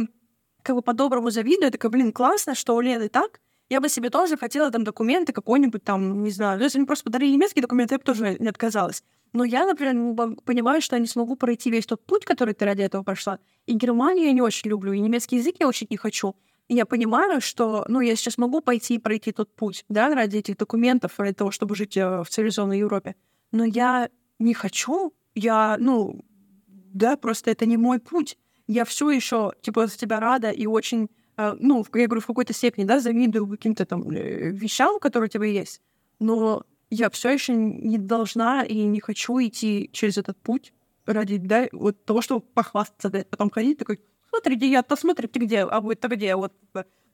как 0.62 0.76
бы 0.76 0.82
по-доброму 0.82 1.30
завидую, 1.30 1.72
такая, 1.72 1.90
блин, 1.90 2.12
классно, 2.12 2.54
что 2.54 2.76
у 2.76 2.80
Лены 2.80 3.08
так, 3.08 3.40
я 3.68 3.80
бы 3.80 3.88
себе 3.88 4.10
тоже 4.10 4.36
хотела 4.36 4.70
там 4.70 4.84
документы 4.84 5.32
какой-нибудь 5.32 5.82
там, 5.82 6.22
не 6.22 6.30
знаю, 6.30 6.58
ну, 6.58 6.64
если 6.64 6.78
мне 6.78 6.86
просто 6.86 7.04
подарили 7.04 7.32
немецкие 7.32 7.62
документы, 7.62 7.94
я 7.94 7.98
бы 7.98 8.04
тоже 8.04 8.36
не 8.38 8.48
отказалась. 8.48 9.02
Но 9.32 9.42
я, 9.42 9.66
например, 9.66 10.36
понимаю, 10.44 10.80
что 10.80 10.94
я 10.94 11.00
не 11.00 11.08
смогу 11.08 11.34
пройти 11.34 11.68
весь 11.68 11.86
тот 11.86 12.06
путь, 12.06 12.24
который 12.24 12.54
ты 12.54 12.64
ради 12.64 12.82
этого 12.82 13.02
прошла. 13.02 13.40
И 13.66 13.74
Германию 13.74 14.26
я 14.26 14.32
не 14.32 14.42
очень 14.42 14.70
люблю, 14.70 14.92
и 14.92 15.00
немецкий 15.00 15.36
язык 15.38 15.56
я 15.58 15.66
очень 15.66 15.88
не 15.90 15.96
хочу. 15.96 16.36
Я 16.68 16.86
понимаю, 16.86 17.40
что, 17.40 17.84
ну, 17.88 18.00
я 18.00 18.16
сейчас 18.16 18.38
могу 18.38 18.60
пойти 18.60 18.94
и 18.94 18.98
пройти 18.98 19.32
тот 19.32 19.54
путь, 19.54 19.84
да, 19.88 20.14
ради 20.14 20.38
этих 20.38 20.56
документов, 20.56 21.18
ради 21.18 21.34
того, 21.34 21.50
чтобы 21.50 21.76
жить 21.76 21.96
э, 21.96 22.22
в 22.22 22.28
цивилизованной 22.28 22.78
Европе. 22.78 23.16
Но 23.52 23.64
я 23.64 24.08
не 24.38 24.54
хочу, 24.54 25.12
я, 25.34 25.76
ну, 25.78 26.24
да, 26.66 27.16
просто 27.16 27.50
это 27.50 27.66
не 27.66 27.76
мой 27.76 27.98
путь. 27.98 28.38
Я 28.66 28.86
все 28.86 29.10
еще, 29.10 29.52
типа, 29.60 29.86
за 29.86 29.98
тебя 29.98 30.20
рада 30.20 30.50
и 30.50 30.66
очень, 30.66 31.10
э, 31.36 31.54
ну, 31.60 31.84
я 31.94 32.06
говорю, 32.06 32.22
в 32.22 32.26
какой-то 32.26 32.54
степени, 32.54 32.84
да, 32.84 32.98
завидую 32.98 33.46
каким-то 33.46 33.84
там 33.84 34.10
э, 34.10 34.50
вещам, 34.50 34.98
которые 35.00 35.28
у 35.28 35.30
тебя 35.30 35.46
есть. 35.46 35.82
Но 36.18 36.64
я 36.88 37.10
все 37.10 37.30
еще 37.30 37.54
не 37.54 37.98
должна 37.98 38.62
и 38.62 38.84
не 38.84 39.00
хочу 39.00 39.38
идти 39.38 39.90
через 39.92 40.16
этот 40.16 40.38
путь 40.40 40.72
ради 41.04 41.36
да, 41.36 41.68
вот 41.72 42.04
того, 42.04 42.22
чтобы 42.22 42.40
похвастаться, 42.40 43.10
да, 43.10 43.24
потом 43.28 43.50
ходить 43.50 43.78
такой, 43.78 44.00
смотрите, 44.34 44.68
я 44.68 44.82
посмотрите, 44.82 45.38
где, 45.38 45.60
а 45.60 45.80
будет-то 45.80 46.08
где, 46.08 46.34
вот, 46.36 46.52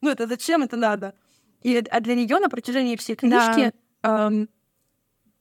ну 0.01 0.11
это 0.11 0.27
зачем 0.27 0.63
это 0.63 0.77
надо? 0.77 1.15
И 1.63 1.77
а 1.77 2.01
для 2.01 2.15
нее 2.15 2.39
на 2.39 2.49
протяжении 2.49 2.97
всей 2.97 3.17
книжки 3.17 3.73
да. 4.03 4.29
эм, 4.29 4.49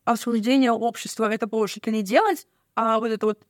осуждение 0.03 0.71
общества 0.71 1.31
это 1.31 1.47
больше 1.47 1.79
не 1.85 2.03
делать, 2.03 2.47
а 2.75 2.99
вот 2.99 3.11
это 3.11 3.25
вот 3.25 3.45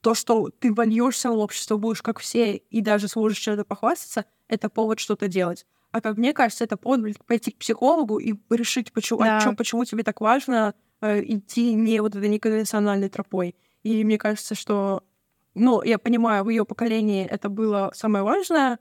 то, 0.00 0.14
что 0.14 0.50
ты 0.50 0.72
вольешься 0.72 1.30
в 1.30 1.38
общество, 1.38 1.76
будешь 1.76 2.02
как 2.02 2.20
все, 2.20 2.56
и 2.56 2.80
даже 2.80 3.08
сможешь 3.08 3.38
что-то 3.38 3.64
похвастаться, 3.64 4.26
это 4.46 4.68
повод 4.68 5.00
что-то 5.00 5.28
делать. 5.28 5.66
А 5.90 6.00
как 6.00 6.18
мне 6.18 6.32
кажется, 6.32 6.64
это 6.64 6.76
повод 6.76 7.16
пойти 7.26 7.50
к 7.50 7.58
психологу 7.58 8.18
и 8.18 8.34
решить, 8.50 8.92
почему, 8.92 9.20
да. 9.20 9.40
чё, 9.40 9.54
почему 9.54 9.84
тебе 9.84 10.02
так 10.02 10.20
важно 10.20 10.74
э, 11.00 11.22
идти 11.24 11.72
не 11.74 12.00
вот 12.00 12.14
этой 12.14 12.28
неконвенциональной 12.28 13.08
тропой. 13.08 13.56
И 13.82 14.04
мне 14.04 14.18
кажется, 14.18 14.54
что, 14.54 15.02
ну, 15.58 15.82
я 15.82 15.98
понимаю, 15.98 16.44
в 16.44 16.48
ее 16.48 16.64
поколении 16.64 17.26
это 17.26 17.48
было 17.48 17.90
самое 17.94 18.24
важное, 18.24 18.78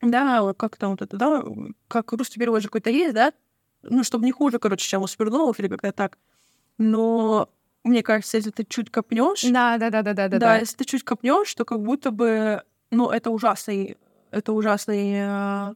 да, 0.00 0.52
как 0.54 0.76
там 0.76 0.92
вот 0.92 1.02
это, 1.02 1.16
да, 1.16 1.44
как 1.88 2.12
русский 2.12 2.38
перевод 2.38 2.62
же 2.62 2.68
какой-то 2.68 2.90
есть, 2.90 3.14
да, 3.14 3.32
ну, 3.82 4.04
чтобы 4.04 4.24
не 4.24 4.32
хуже, 4.32 4.58
короче, 4.58 4.86
чем 4.86 5.02
у 5.02 5.06
Смирнова 5.06 5.54
или 5.58 5.68
как-то 5.68 5.92
так. 5.92 6.18
Но 6.78 7.48
мне 7.84 8.02
кажется, 8.02 8.36
если 8.36 8.50
ты 8.50 8.64
чуть 8.64 8.90
копнешь, 8.90 9.42
да, 9.42 9.78
да, 9.78 9.90
да, 9.90 10.02
да, 10.02 10.14
да, 10.14 10.28
да, 10.28 10.38
да, 10.38 10.56
если 10.58 10.76
ты 10.76 10.84
чуть 10.84 11.04
копнешь, 11.04 11.54
то 11.54 11.64
как 11.64 11.80
будто 11.80 12.10
бы, 12.10 12.62
ну, 12.90 13.10
это 13.10 13.30
ужасный, 13.30 13.96
это 14.30 14.52
ужасный 14.52 15.12
э, 15.16 15.74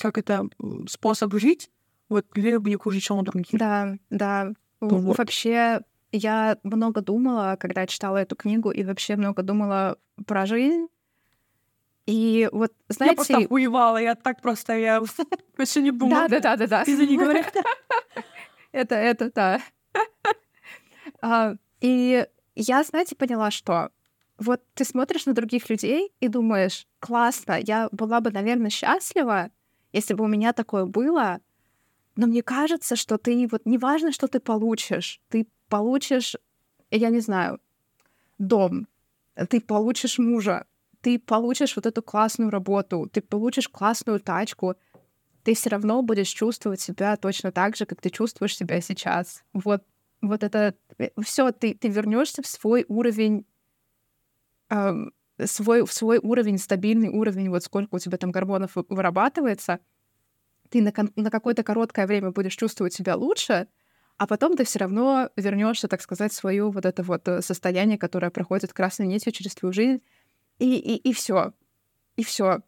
как 0.00 0.18
это, 0.18 0.48
способ 0.88 1.34
жить, 1.34 1.70
вот 2.08 2.26
где 2.32 2.58
бы 2.58 2.70
не 2.70 2.76
хуже, 2.76 3.00
чем 3.00 3.18
у 3.18 3.22
других. 3.22 3.58
Да, 3.58 3.96
да. 4.10 4.52
Вот. 4.80 5.16
Вообще, 5.18 5.80
я 6.12 6.58
много 6.62 7.00
думала, 7.00 7.56
когда 7.58 7.86
читала 7.86 8.18
эту 8.18 8.36
книгу, 8.36 8.70
и 8.70 8.84
вообще 8.84 9.16
много 9.16 9.42
думала 9.42 9.98
про 10.26 10.46
жизнь. 10.46 10.86
И 12.06 12.48
вот, 12.52 12.72
знаете... 12.88 13.12
Я 13.12 13.16
просто 13.16 13.54
уевала, 13.54 13.96
я 13.96 14.14
так 14.14 14.40
просто, 14.40 14.76
я 14.76 15.02
вообще 15.56 15.82
не 15.82 15.90
думала. 15.90 16.28
Да, 16.28 16.40
да, 16.40 16.40
да, 16.40 16.56
да, 16.56 16.66
да. 16.66 16.84
Ты 16.84 16.96
за 16.96 17.06
не 17.06 17.16
говоришь. 17.16 17.46
Это, 18.72 18.94
это, 18.94 19.30
да. 19.30 19.60
А, 21.20 21.56
и 21.82 22.26
я, 22.54 22.82
знаете, 22.84 23.14
поняла, 23.14 23.50
что 23.50 23.90
вот 24.38 24.62
ты 24.74 24.86
смотришь 24.86 25.26
на 25.26 25.34
других 25.34 25.68
людей 25.68 26.10
и 26.20 26.28
думаешь, 26.28 26.86
классно, 26.98 27.58
я 27.60 27.90
была 27.92 28.22
бы, 28.22 28.30
наверное, 28.30 28.70
счастлива, 28.70 29.50
если 29.92 30.14
бы 30.14 30.24
у 30.24 30.26
меня 30.26 30.54
такое 30.54 30.86
было, 30.86 31.40
но 32.16 32.26
мне 32.26 32.42
кажется, 32.42 32.96
что 32.96 33.18
ты 33.18 33.46
вот 33.50 33.62
неважно, 33.66 34.10
что 34.10 34.26
ты 34.26 34.40
получишь, 34.40 35.20
ты 35.28 35.46
получишь, 35.72 36.36
я 36.90 37.08
не 37.08 37.20
знаю, 37.20 37.58
дом, 38.38 38.88
ты 39.48 39.58
получишь 39.58 40.18
мужа, 40.18 40.66
ты 41.00 41.18
получишь 41.18 41.76
вот 41.76 41.86
эту 41.86 42.02
классную 42.02 42.50
работу, 42.50 43.08
ты 43.10 43.22
получишь 43.22 43.70
классную 43.70 44.20
тачку, 44.20 44.74
ты 45.44 45.54
все 45.54 45.70
равно 45.70 46.02
будешь 46.02 46.28
чувствовать 46.28 46.82
себя 46.82 47.16
точно 47.16 47.52
так 47.52 47.74
же, 47.74 47.86
как 47.86 48.02
ты 48.02 48.10
чувствуешь 48.10 48.54
себя 48.54 48.82
сейчас. 48.82 49.44
Вот, 49.54 49.82
вот 50.20 50.42
это 50.44 50.74
э, 50.98 51.08
все, 51.22 51.52
ты, 51.52 51.72
ты 51.74 51.88
вернешься 51.88 52.42
в 52.42 52.46
свой 52.46 52.84
уровень 52.88 53.46
эм, 54.68 55.14
свой, 55.42 55.88
свой 55.88 56.18
уровень, 56.18 56.58
стабильный 56.58 57.08
уровень, 57.08 57.48
вот 57.48 57.64
сколько 57.64 57.94
у 57.94 57.98
тебя 57.98 58.18
там 58.18 58.30
гормонов 58.30 58.72
вырабатывается, 58.74 59.80
ты 60.68 60.82
на, 60.82 60.92
на 61.16 61.30
какое-то 61.30 61.62
короткое 61.62 62.06
время 62.06 62.30
будешь 62.30 62.56
чувствовать 62.56 62.92
себя 62.92 63.16
лучше, 63.16 63.68
а 64.22 64.26
потом 64.28 64.56
ты 64.56 64.62
все 64.62 64.78
равно 64.78 65.30
вернешься, 65.34 65.88
так 65.88 66.00
сказать, 66.00 66.32
свое 66.32 66.70
вот 66.70 66.86
это 66.86 67.02
вот 67.02 67.26
э, 67.26 67.42
состояние, 67.42 67.98
которое 67.98 68.30
проходит 68.30 68.72
красной 68.72 69.08
нитью 69.08 69.32
через 69.32 69.56
твою 69.56 69.72
жизнь, 69.72 70.00
и, 70.60 70.76
и, 70.76 70.94
и 70.94 71.12
все. 71.12 71.54
И 72.14 72.22
все. 72.22 72.60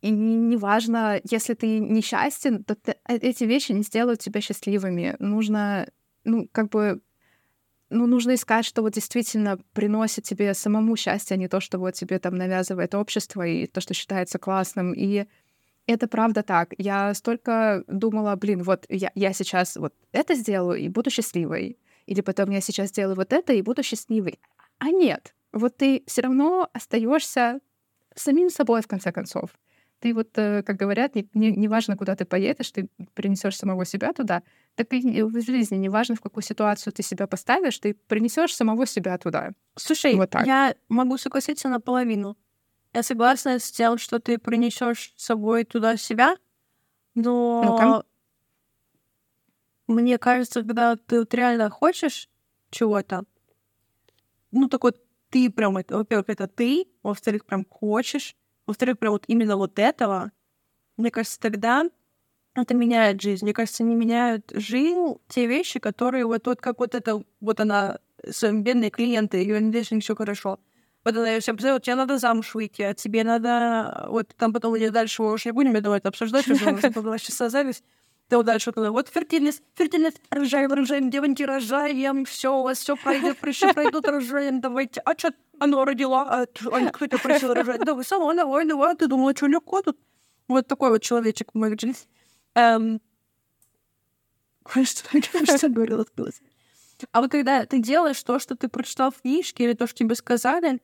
И 0.00 0.10
неважно, 0.10 1.20
если 1.22 1.54
ты 1.54 1.78
несчастен, 1.78 2.64
то 2.64 2.74
ты, 2.74 2.96
э, 3.06 3.14
эти 3.14 3.44
вещи 3.44 3.70
не 3.70 3.82
сделают 3.82 4.18
тебя 4.18 4.40
счастливыми. 4.40 5.14
Нужно, 5.20 5.88
ну, 6.24 6.48
как 6.50 6.68
бы 6.70 7.00
ну, 7.90 8.08
нужно 8.08 8.34
искать, 8.34 8.64
что 8.64 8.82
вот 8.82 8.94
действительно 8.94 9.56
приносит 9.74 10.24
тебе 10.24 10.52
самому 10.52 10.96
счастье, 10.96 11.36
а 11.36 11.38
не 11.38 11.46
то, 11.46 11.60
что 11.60 11.78
вот 11.78 11.94
тебе 11.94 12.18
там 12.18 12.34
навязывает 12.34 12.96
общество 12.96 13.46
и 13.46 13.68
то, 13.68 13.80
что 13.80 13.94
считается 13.94 14.40
классным. 14.40 14.94
И 14.94 15.26
Это 15.88 16.06
правда 16.06 16.42
так. 16.42 16.74
Я 16.76 17.14
столько 17.14 17.82
думала, 17.86 18.36
блин, 18.36 18.62
вот 18.62 18.84
я, 18.90 19.10
я 19.14 19.32
сейчас 19.32 19.74
вот 19.76 19.94
это 20.12 20.34
сделаю 20.34 20.78
и 20.78 20.88
буду 20.90 21.10
счастливой. 21.10 21.78
Или 22.04 22.20
потом 22.20 22.50
я 22.50 22.60
сейчас 22.60 22.90
сделаю 22.90 23.16
вот 23.16 23.32
это 23.32 23.54
и 23.54 23.62
буду 23.62 23.82
счастливой. 23.82 24.38
А 24.78 24.90
нет, 24.90 25.34
вот 25.50 25.78
ты 25.78 26.02
все 26.06 26.20
равно 26.20 26.68
остаешься 26.74 27.60
самим 28.14 28.50
собой, 28.50 28.82
в 28.82 28.86
конце 28.86 29.12
концов. 29.12 29.50
Ты 30.00 30.14
вот, 30.14 30.28
э, 30.36 30.62
как 30.62 30.76
говорят, 30.76 31.14
не, 31.14 31.26
не, 31.32 31.52
не 31.52 31.68
важно, 31.68 31.96
куда 31.96 32.14
ты 32.14 32.26
поедешь, 32.26 32.70
ты 32.70 32.88
принесешь 33.14 33.56
самого 33.56 33.86
себя 33.86 34.12
туда. 34.12 34.42
Так 34.74 34.92
и 34.92 35.22
в 35.22 35.40
жизни 35.40 35.76
не 35.76 35.88
важно, 35.88 36.14
в 36.14 36.20
какую 36.20 36.44
ситуацию 36.44 36.92
ты 36.92 37.02
себя 37.02 37.26
поставишь, 37.26 37.78
ты 37.78 37.94
принесешь 37.94 38.54
самого 38.54 38.86
себя 38.86 39.16
туда. 39.16 39.52
Слушай, 39.76 40.14
вот 40.16 40.30
так. 40.30 40.46
я 40.46 40.74
могу 40.88 41.16
согласиться 41.16 41.68
наполовину. 41.70 42.36
Я 42.98 43.04
согласна 43.04 43.60
с 43.60 43.70
тем, 43.70 43.96
что 43.96 44.18
ты 44.18 44.38
принесешь 44.38 45.12
с 45.14 45.26
собой 45.26 45.62
туда 45.62 45.96
себя, 45.96 46.34
но 47.14 48.02
ну 49.86 49.94
мне 49.94 50.18
кажется, 50.18 50.62
когда 50.62 50.96
ты 50.96 51.20
вот 51.20 51.32
реально 51.32 51.70
хочешь 51.70 52.28
чего-то, 52.70 53.22
ну, 54.50 54.68
так 54.68 54.82
вот, 54.82 55.00
ты 55.30 55.48
прям, 55.48 55.74
во-первых, 55.74 56.28
это 56.28 56.48
ты, 56.48 56.88
во-вторых, 57.04 57.44
прям 57.46 57.64
хочешь, 57.70 58.34
во-вторых, 58.66 58.98
прям 58.98 59.12
вот 59.12 59.26
именно 59.28 59.56
вот 59.56 59.78
этого, 59.78 60.32
мне 60.96 61.12
кажется, 61.12 61.38
тогда 61.38 61.84
это 62.56 62.74
меняет 62.74 63.22
жизнь. 63.22 63.44
Мне 63.44 63.54
кажется, 63.54 63.84
не 63.84 63.94
меняют 63.94 64.50
жизнь 64.52 65.18
те 65.28 65.46
вещи, 65.46 65.78
которые 65.78 66.26
вот, 66.26 66.48
вот 66.48 66.60
как 66.60 66.80
вот 66.80 66.96
это, 66.96 67.22
вот 67.40 67.60
она, 67.60 68.00
своим 68.28 68.64
бедные 68.64 68.90
клиенты, 68.90 69.36
ее 69.36 69.60
надеюсь, 69.60 69.92
все 70.02 70.16
хорошо. 70.16 70.58
Вот 71.04 71.16
она 71.16 71.30
ее 71.30 71.40
всем 71.40 71.56
вот 71.56 71.82
тебе 71.82 71.94
надо 71.94 72.18
замуж 72.18 72.54
выйти, 72.54 72.82
а 72.82 72.94
тебе 72.94 73.24
надо... 73.24 74.06
Вот 74.10 74.34
там 74.36 74.52
потом 74.52 74.76
идет 74.78 74.92
дальше, 74.92 75.22
уж 75.22 75.44
не 75.44 75.52
будем, 75.52 75.74
я 75.74 75.80
думаю, 75.80 75.98
это 75.98 76.08
обсуждать, 76.08 76.48
уже 76.48 76.66
у 76.66 76.72
нас 76.72 76.82
была 76.94 77.18
часа 77.18 77.48
запись. 77.48 77.82
Да 78.28 78.42
дальше 78.42 78.72
вот, 78.76 78.88
вот 78.88 79.08
фертильность, 79.08 79.62
фертильность, 79.74 80.20
рожаем, 80.28 80.70
рожаем, 80.70 81.08
девоньки, 81.08 81.42
рожаем, 81.44 82.26
все, 82.26 82.58
у 82.58 82.62
вас 82.62 82.78
все 82.78 82.94
пройдет, 82.94 83.38
прыщи 83.38 83.72
пройдут, 83.72 84.06
рожаем, 84.06 84.60
давайте. 84.60 85.00
А 85.00 85.16
что, 85.16 85.32
оно 85.58 85.84
родила, 85.86 86.22
а, 86.28 86.42
а 86.42 86.90
кто 86.90 87.06
тебя 87.06 87.18
просил 87.18 87.54
рожать? 87.54 87.80
Да 87.84 87.94
вы 87.94 88.04
сама, 88.04 88.34
давай, 88.34 88.66
давай, 88.66 88.94
ты 88.96 89.06
думала, 89.06 89.34
что 89.34 89.46
легко 89.46 89.80
тут? 89.80 89.98
Вот 90.46 90.66
такой 90.66 90.90
вот 90.90 91.02
человечек 91.02 91.54
мой 91.54 91.78
жизнь. 91.78 92.06
Эм... 92.54 93.00
Что 94.84 95.68
говорила, 95.70 96.04
А 97.12 97.20
вот 97.22 97.30
когда 97.30 97.64
ты 97.64 97.78
делаешь 97.78 98.22
то, 98.22 98.38
что 98.38 98.56
ты 98.56 98.68
прочитал 98.68 99.10
в 99.10 99.22
книжке, 99.22 99.64
или 99.64 99.72
то, 99.72 99.86
что 99.86 99.96
тебе 99.96 100.14
сказали, 100.14 100.80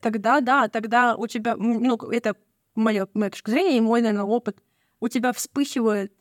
тогда, 0.00 0.40
да, 0.40 0.68
тогда 0.68 1.16
у 1.16 1.26
тебя, 1.26 1.56
ну, 1.56 1.96
это 2.10 2.36
моя, 2.74 3.06
моя 3.14 3.30
точка 3.30 3.50
зрения 3.50 3.78
и 3.78 3.80
мой, 3.80 4.00
наверное, 4.00 4.24
опыт, 4.24 4.58
у 5.00 5.08
тебя 5.08 5.32
вспыхивает 5.32 6.12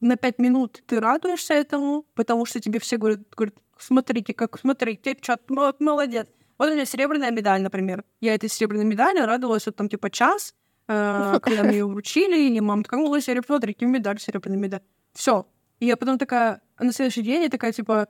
на 0.00 0.16
пять 0.16 0.38
минут 0.38 0.82
ты 0.86 0.98
радуешься 0.98 1.54
этому, 1.54 2.06
потому 2.14 2.46
что 2.46 2.60
тебе 2.60 2.78
все 2.80 2.96
говорят, 2.96 3.20
говорят 3.36 3.54
смотрите, 3.78 4.34
как, 4.34 4.58
смотрите, 4.58 5.16
чат, 5.20 5.42
молодец. 5.48 6.26
Вот 6.58 6.68
у 6.68 6.72
меня 6.72 6.84
серебряная 6.84 7.30
медаль, 7.30 7.62
например. 7.62 8.04
Я 8.20 8.34
этой 8.34 8.48
серебряной 8.48 8.84
медали 8.84 9.20
радовалась 9.20 9.66
вот 9.66 9.76
там 9.76 9.88
типа 9.88 10.10
час, 10.10 10.54
э, 10.88 11.38
когда 11.42 11.62
мне 11.62 11.78
ее 11.78 11.86
вручили, 11.86 12.54
и 12.54 12.60
мама 12.60 12.82
такая, 12.82 13.00
ну, 13.00 13.20
серебряная, 13.20 13.44
смотрите, 13.46 13.86
медаль, 13.86 14.20
серебряная 14.20 14.58
медаль. 14.58 14.82
Все. 15.12 15.46
И 15.78 15.86
я 15.86 15.96
потом 15.96 16.18
такая, 16.18 16.60
на 16.78 16.92
следующий 16.92 17.22
день 17.22 17.42
я 17.44 17.48
такая, 17.48 17.72
типа, 17.72 18.08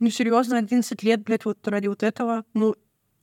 ну, 0.00 0.10
серьезно, 0.10 0.58
11 0.58 1.02
лет, 1.02 1.22
блядь, 1.22 1.44
вот 1.44 1.66
ради 1.68 1.86
вот 1.86 2.02
этого. 2.02 2.44
Ну, 2.52 2.74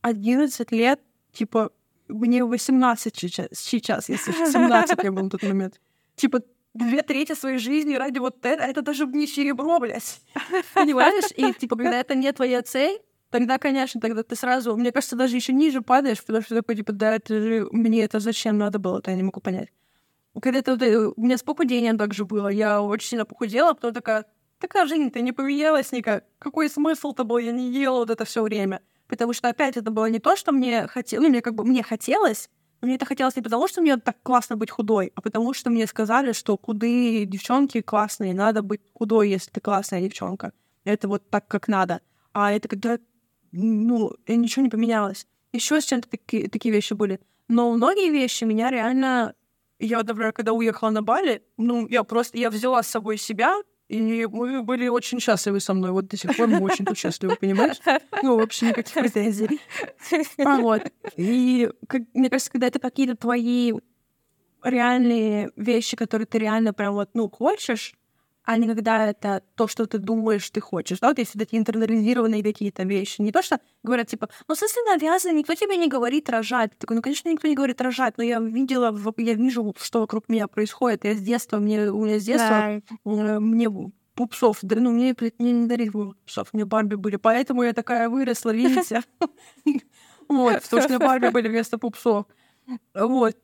11 0.01 0.71
лет, 0.71 0.99
типа, 1.31 1.71
мне 2.07 2.43
18 2.43 3.15
сейчас, 3.15 3.47
сейчас 3.53 4.09
если 4.09 4.31
17 4.31 5.03
я 5.03 5.11
был 5.11 5.23
на 5.23 5.29
тот 5.29 5.43
момент. 5.43 5.79
Типа, 6.15 6.41
две 6.73 7.01
трети 7.01 7.33
своей 7.33 7.57
жизни 7.57 7.95
ради 7.95 8.19
вот 8.19 8.45
этого, 8.45 8.65
это 8.65 8.81
даже 8.81 9.05
не 9.05 9.27
серебро, 9.27 9.79
блядь. 9.79 10.21
Понимаешь? 10.73 11.31
И, 11.35 11.53
типа, 11.53 11.75
когда 11.75 11.99
это 11.99 12.15
не 12.15 12.31
твоя 12.31 12.61
цель, 12.61 12.99
тогда, 13.29 13.57
конечно, 13.57 13.99
тогда 13.99 14.23
ты 14.23 14.35
сразу, 14.35 14.75
мне 14.75 14.91
кажется, 14.91 15.15
даже 15.15 15.35
еще 15.35 15.53
ниже 15.53 15.81
падаешь, 15.81 16.23
потому 16.23 16.43
что 16.43 16.55
такой, 16.55 16.75
типа, 16.75 16.93
да, 16.93 17.15
это 17.15 17.41
же, 17.41 17.67
мне 17.71 18.03
это 18.03 18.19
зачем 18.19 18.57
надо 18.57 18.79
было, 18.79 18.99
это 18.99 19.11
я 19.11 19.17
не 19.17 19.23
могу 19.23 19.39
понять. 19.41 19.69
Когда 20.41 20.59
это, 20.59 20.73
у 21.15 21.21
меня 21.21 21.37
с 21.37 21.43
похудением 21.43 21.97
также 21.97 22.23
было, 22.25 22.47
я 22.47 22.81
очень 22.81 23.09
сильно 23.09 23.25
похудела, 23.25 23.71
а 23.71 23.73
потом 23.73 23.93
такая, 23.93 24.25
такая 24.59 24.85
жизнь-то 24.85 25.19
не 25.21 25.33
поменялась 25.33 25.91
никак. 25.91 26.23
Какой 26.39 26.69
смысл-то 26.69 27.25
был, 27.25 27.37
я 27.37 27.51
не 27.51 27.69
ела 27.69 27.97
вот 27.97 28.09
это 28.09 28.23
все 28.23 28.41
время. 28.41 28.81
Потому 29.11 29.33
что 29.33 29.49
опять 29.49 29.75
это 29.75 29.91
было 29.91 30.09
не 30.09 30.19
то, 30.19 30.37
что 30.37 30.53
мне 30.53 30.87
хотелось, 30.87 31.21
ну, 31.25 31.29
мне 31.29 31.41
как 31.41 31.53
бы, 31.53 31.65
мне 31.65 31.83
хотелось, 31.83 32.49
мне 32.81 32.95
это 32.95 33.05
хотелось 33.05 33.35
не 33.35 33.41
потому, 33.41 33.67
что 33.67 33.81
мне 33.81 33.97
так 33.97 34.15
классно 34.23 34.55
быть 34.55 34.71
худой, 34.71 35.11
а 35.15 35.21
потому 35.21 35.53
что 35.53 35.69
мне 35.69 35.85
сказали, 35.85 36.31
что 36.31 36.57
худые 36.57 37.25
девчонки 37.25 37.81
классные, 37.81 38.33
надо 38.33 38.61
быть 38.61 38.79
худой, 38.93 39.29
если 39.29 39.51
ты 39.51 39.59
классная 39.59 40.01
девчонка. 40.01 40.53
Это 40.85 41.09
вот 41.09 41.29
так, 41.29 41.45
как 41.49 41.67
надо. 41.67 41.99
А 42.31 42.53
это 42.53 42.69
когда, 42.69 42.99
ну, 43.51 44.13
ничего 44.29 44.63
не 44.63 44.69
поменялось. 44.69 45.27
Еще 45.51 45.81
с 45.81 45.83
чем-то 45.83 46.09
такие, 46.09 46.47
такие 46.47 46.73
вещи 46.73 46.93
были. 46.93 47.19
Но 47.49 47.69
многие 47.73 48.09
вещи 48.11 48.45
меня 48.45 48.71
реально... 48.71 49.35
Я, 49.77 50.03
например, 50.03 50.31
когда 50.31 50.53
уехала 50.53 50.89
на 50.89 51.03
Бали, 51.03 51.43
ну, 51.57 51.85
я 51.89 52.05
просто... 52.05 52.37
Я 52.37 52.49
взяла 52.49 52.81
с 52.81 52.87
собой 52.87 53.17
себя, 53.17 53.57
и 53.91 54.25
мы 54.25 54.63
были 54.63 54.87
очень 54.87 55.19
счастливы 55.19 55.59
со 55.59 55.73
мной. 55.73 55.91
Вот 55.91 56.07
до 56.07 56.15
сих 56.15 56.37
пор 56.37 56.47
мы 56.47 56.61
очень 56.61 56.85
тут 56.85 56.97
счастливы, 56.97 57.35
понимаешь? 57.35 57.75
Ну, 58.23 58.37
вообще 58.37 58.67
никаких 58.67 58.93
претензий. 58.93 59.59
А, 60.45 60.59
вот. 60.59 60.83
И 61.17 61.69
как, 61.87 62.03
мне 62.13 62.29
кажется, 62.29 62.51
когда 62.51 62.67
это 62.67 62.79
какие-то 62.79 63.17
твои 63.17 63.73
реальные 64.63 65.51
вещи, 65.57 65.97
которые 65.97 66.25
ты 66.25 66.39
реально 66.39 66.73
прям 66.73 66.93
вот, 66.93 67.09
ну, 67.13 67.29
хочешь, 67.29 67.93
а 68.43 68.57
не 68.57 68.67
когда 68.67 69.07
это 69.07 69.43
то, 69.55 69.67
что 69.67 69.85
ты 69.85 69.97
думаешь, 69.97 70.49
ты 70.49 70.61
хочешь. 70.61 70.99
Да, 70.99 71.09
вот 71.09 71.19
если 71.19 71.37
такие 71.37 71.59
интернализированные 71.59 72.43
какие-то 72.43 72.83
вещи. 72.83 73.21
Не 73.21 73.31
то, 73.31 73.41
что 73.41 73.59
говорят, 73.83 74.07
типа, 74.07 74.29
ну, 74.47 74.55
если 74.55 74.91
навязано, 74.91 75.33
никто 75.33 75.53
тебе 75.55 75.77
не 75.77 75.87
говорит 75.87 76.29
рожать. 76.29 76.71
Ты 76.71 76.77
такой, 76.79 76.95
ну, 76.95 77.01
конечно, 77.01 77.29
никто 77.29 77.47
не 77.47 77.55
говорит 77.55 77.79
рожать, 77.81 78.17
но 78.17 78.23
я 78.23 78.39
видела, 78.39 78.97
я 79.17 79.33
вижу, 79.33 79.75
что 79.79 79.99
вокруг 79.99 80.27
меня 80.27 80.47
происходит. 80.47 81.05
Я 81.05 81.13
с 81.13 81.21
детства, 81.21 81.57
мне, 81.57 81.91
у 81.91 82.05
меня 82.05 82.19
с 82.19 82.23
детства, 82.23 82.81
да. 83.05 83.39
мне 83.39 83.69
пупсов, 84.15 84.59
да, 84.61 84.75
ну, 84.79 84.91
мне, 84.91 85.15
мне 85.39 85.51
не 85.51 85.67
дарили 85.67 85.89
пупсов, 85.89 86.53
мне 86.53 86.65
Барби 86.65 86.95
были, 86.95 87.15
поэтому 87.15 87.63
я 87.63 87.73
такая 87.73 88.09
выросла, 88.09 88.49
видите? 88.53 89.01
Вот, 90.27 90.61
потому 90.63 90.81
что 90.83 90.97
Барби 90.97 91.27
были 91.27 91.49
вместо 91.49 91.77
пупсов. 91.77 92.25
Вот. 92.93 93.35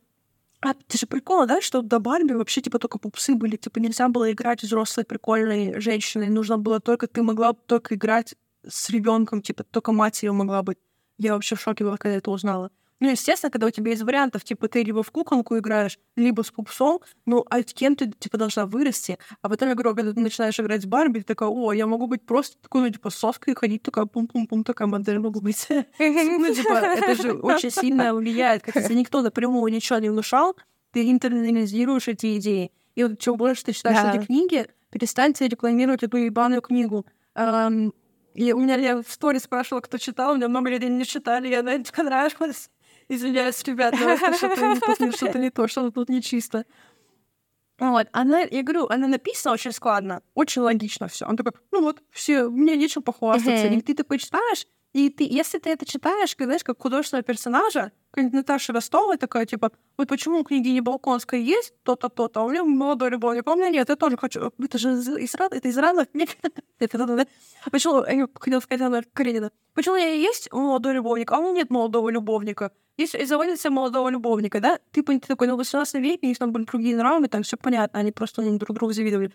А 0.59 0.73
ты 0.73 0.97
же 0.97 1.05
прикол, 1.05 1.45
да, 1.45 1.61
что 1.61 1.81
до 1.81 1.99
Барби 1.99 2.33
вообще 2.33 2.61
типа 2.61 2.79
только 2.79 2.97
пупсы 2.97 3.35
были, 3.35 3.57
типа 3.57 3.77
нельзя 3.79 4.09
было 4.09 4.31
играть 4.31 4.63
взрослой 4.63 5.05
прикольной 5.05 5.79
женщиной, 5.79 6.29
нужно 6.29 6.57
было 6.57 6.79
только, 6.79 7.07
ты 7.07 7.21
могла 7.21 7.53
только 7.53 7.95
играть 7.95 8.35
с 8.67 8.89
ребенком, 8.89 9.41
типа 9.41 9.63
только 9.63 9.91
матерью 9.91 10.33
могла 10.33 10.63
быть. 10.63 10.79
Я 11.19 11.33
вообще 11.33 11.55
в 11.55 11.61
шоке 11.61 11.83
была, 11.83 11.97
когда 11.97 12.17
это 12.17 12.31
узнала. 12.31 12.71
Ну, 12.99 13.09
естественно, 13.09 13.51
когда 13.51 13.67
у 13.67 13.69
тебя 13.69 13.91
есть 13.91 14.01
вариантов, 14.01 14.43
типа, 14.43 14.67
ты 14.67 14.81
либо 14.81 15.03
в 15.03 15.11
куколку 15.11 15.57
играешь, 15.57 15.99
либо 16.15 16.41
с 16.41 16.49
пупсом, 16.49 16.99
ну, 17.25 17.45
а 17.49 17.61
кем 17.61 17.95
ты, 17.95 18.11
типа, 18.11 18.37
должна 18.37 18.65
вырасти? 18.65 19.19
А 19.43 19.49
потом, 19.49 19.69
я 19.69 19.75
говорю, 19.75 19.95
когда 19.95 20.13
ты 20.13 20.19
начинаешь 20.19 20.59
играть 20.59 20.81
с 20.81 20.85
Барби, 20.85 21.19
ты 21.19 21.25
такая, 21.25 21.49
о, 21.49 21.73
я 21.73 21.85
могу 21.85 22.07
быть 22.07 22.25
просто 22.25 22.57
такой, 22.59 22.81
ну, 22.81 22.89
типа, 22.89 23.11
соской 23.11 23.53
ходить, 23.53 23.83
такая 23.83 24.05
пум-пум-пум, 24.05 24.63
такая 24.63 24.87
модель 24.87 25.19
могу 25.19 25.41
быть. 25.41 25.67
Ну, 25.69 26.53
типа, 26.53 26.73
это 26.73 27.21
же 27.21 27.33
очень 27.33 27.69
сильно 27.71 28.15
влияет. 28.15 28.63
Как 28.63 28.75
если 28.75 28.95
никто 28.95 29.21
напрямую 29.21 29.71
ничего 29.71 29.99
не 29.99 30.09
внушал, 30.09 30.55
ты 30.91 31.11
интернализируешь 31.11 32.07
эти 32.07 32.37
идеи. 32.37 32.71
И 32.95 33.03
вот 33.03 33.19
чем 33.19 33.37
больше 33.37 33.63
ты 33.63 33.73
читаешь 33.73 34.15
эти 34.15 34.25
книги, 34.25 34.67
перестаньте 34.89 35.47
рекламировать 35.47 36.01
эту 36.01 36.17
ебаную 36.17 36.61
книгу. 36.61 37.05
И 38.33 38.53
у 38.53 38.59
меня 38.59 38.75
я 38.75 39.01
в 39.01 39.07
сторе 39.07 39.39
спрашивала, 39.39 39.81
кто 39.81 39.97
читал, 39.97 40.31
у 40.31 40.35
меня 40.35 40.47
много 40.47 40.69
людей 40.69 40.89
не 40.89 41.05
читали, 41.05 41.49
и 41.49 41.53
она 41.53 41.77
не 41.77 41.83
понравилась. 41.83 42.69
Извиняюсь, 43.09 43.63
ребят, 43.63 43.95
что-то 43.95 45.11
что 45.11 45.39
не 45.39 45.49
то, 45.49 45.67
что-то 45.67 45.91
тут 45.91 46.09
нечисто. 46.09 46.65
Вот, 47.79 48.07
она, 48.11 48.41
я 48.41 48.63
говорю, 48.63 48.87
она 48.87 49.07
написана 49.07 49.53
очень 49.53 49.71
складно, 49.71 50.23
очень 50.33 50.63
логично 50.63 51.07
все. 51.07 51.27
Он 51.27 51.37
такой, 51.37 51.51
ну 51.71 51.81
вот, 51.81 52.01
все, 52.11 52.49
мне 52.49 52.75
нечем 52.75 53.03
похвастаться. 53.03 53.67
И 53.67 53.81
ты 53.81 53.93
такой 53.93 54.17
читаешь, 54.17 54.65
и 54.93 55.09
ты, 55.09 55.25
если 55.29 55.59
ты 55.59 55.69
это 55.69 55.85
читаешь, 55.85 56.35
как, 56.35 56.47
знаешь, 56.47 56.63
как 56.63 56.81
художественного 56.81 57.23
персонажа, 57.23 57.91
как 58.11 58.31
Наташа 58.31 58.73
Ростова 58.73 59.17
такая, 59.17 59.45
типа, 59.45 59.71
вот 59.97 60.07
почему 60.07 60.39
у 60.39 60.43
княгини 60.43 60.79
Балконской 60.79 61.43
есть 61.43 61.73
то-то, 61.83 62.09
то-то, 62.09 62.41
а 62.41 62.43
у 62.43 62.49
меня 62.49 62.63
молодой 62.63 63.11
любовник, 63.11 63.45
а 63.45 63.53
у 63.53 63.55
меня 63.55 63.69
нет, 63.69 63.89
я 63.89 63.95
тоже 63.95 64.17
хочу. 64.17 64.51
Это 64.57 64.77
же 64.77 64.93
из 64.93 65.35
это 65.35 65.67
из 65.67 65.77
Рада. 65.77 66.07
Почему, 67.71 68.03
я 68.05 68.27
хотела 68.33 68.59
сказать, 68.59 68.81
она 68.81 69.01
Каренина, 69.13 69.51
почему 69.73 69.95
у 69.95 69.97
меня 69.97 70.13
есть 70.13 70.51
молодой 70.51 70.93
любовник, 70.93 71.31
а 71.31 71.39
у 71.39 71.43
меня 71.43 71.53
нет 71.53 71.69
молодого 71.69 72.09
любовника? 72.09 72.71
Если 72.97 73.23
заводится 73.25 73.69
молодого 73.69 74.09
любовника, 74.09 74.59
да, 74.59 74.79
ты, 74.91 75.03
ты 75.03 75.19
такой, 75.19 75.47
ну, 75.47 75.57
18 75.57 76.01
веке, 76.01 76.19
у 76.23 76.29
них 76.29 76.37
там 76.39 76.51
были 76.51 76.63
другие 76.63 76.97
нравы, 76.97 77.27
там 77.27 77.43
все 77.43 77.57
понятно, 77.57 77.99
они 77.99 78.11
просто 78.11 78.41
друг 78.57 78.75
другу 78.75 78.93
завидовали. 78.93 79.31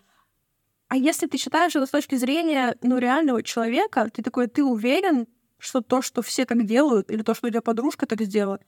А 0.89 0.97
если 0.97 1.27
ты 1.27 1.37
считаешь 1.37 1.75
это 1.75 1.85
с 1.85 1.89
точки 1.89 2.15
зрения, 2.15 2.75
ну, 2.81 2.97
реального 2.97 3.41
человека, 3.41 4.09
ты 4.13 4.21
такой, 4.21 4.47
ты 4.47 4.63
уверен, 4.63 5.27
что 5.63 5.81
то, 5.81 6.01
что 6.01 6.21
все 6.21 6.45
так 6.45 6.65
делают, 6.65 7.09
или 7.11 7.21
то, 7.21 7.33
что 7.33 7.47
у 7.47 7.49
тебя 7.49 7.61
подружка 7.61 8.05
так 8.05 8.21
сделала, 8.21 8.59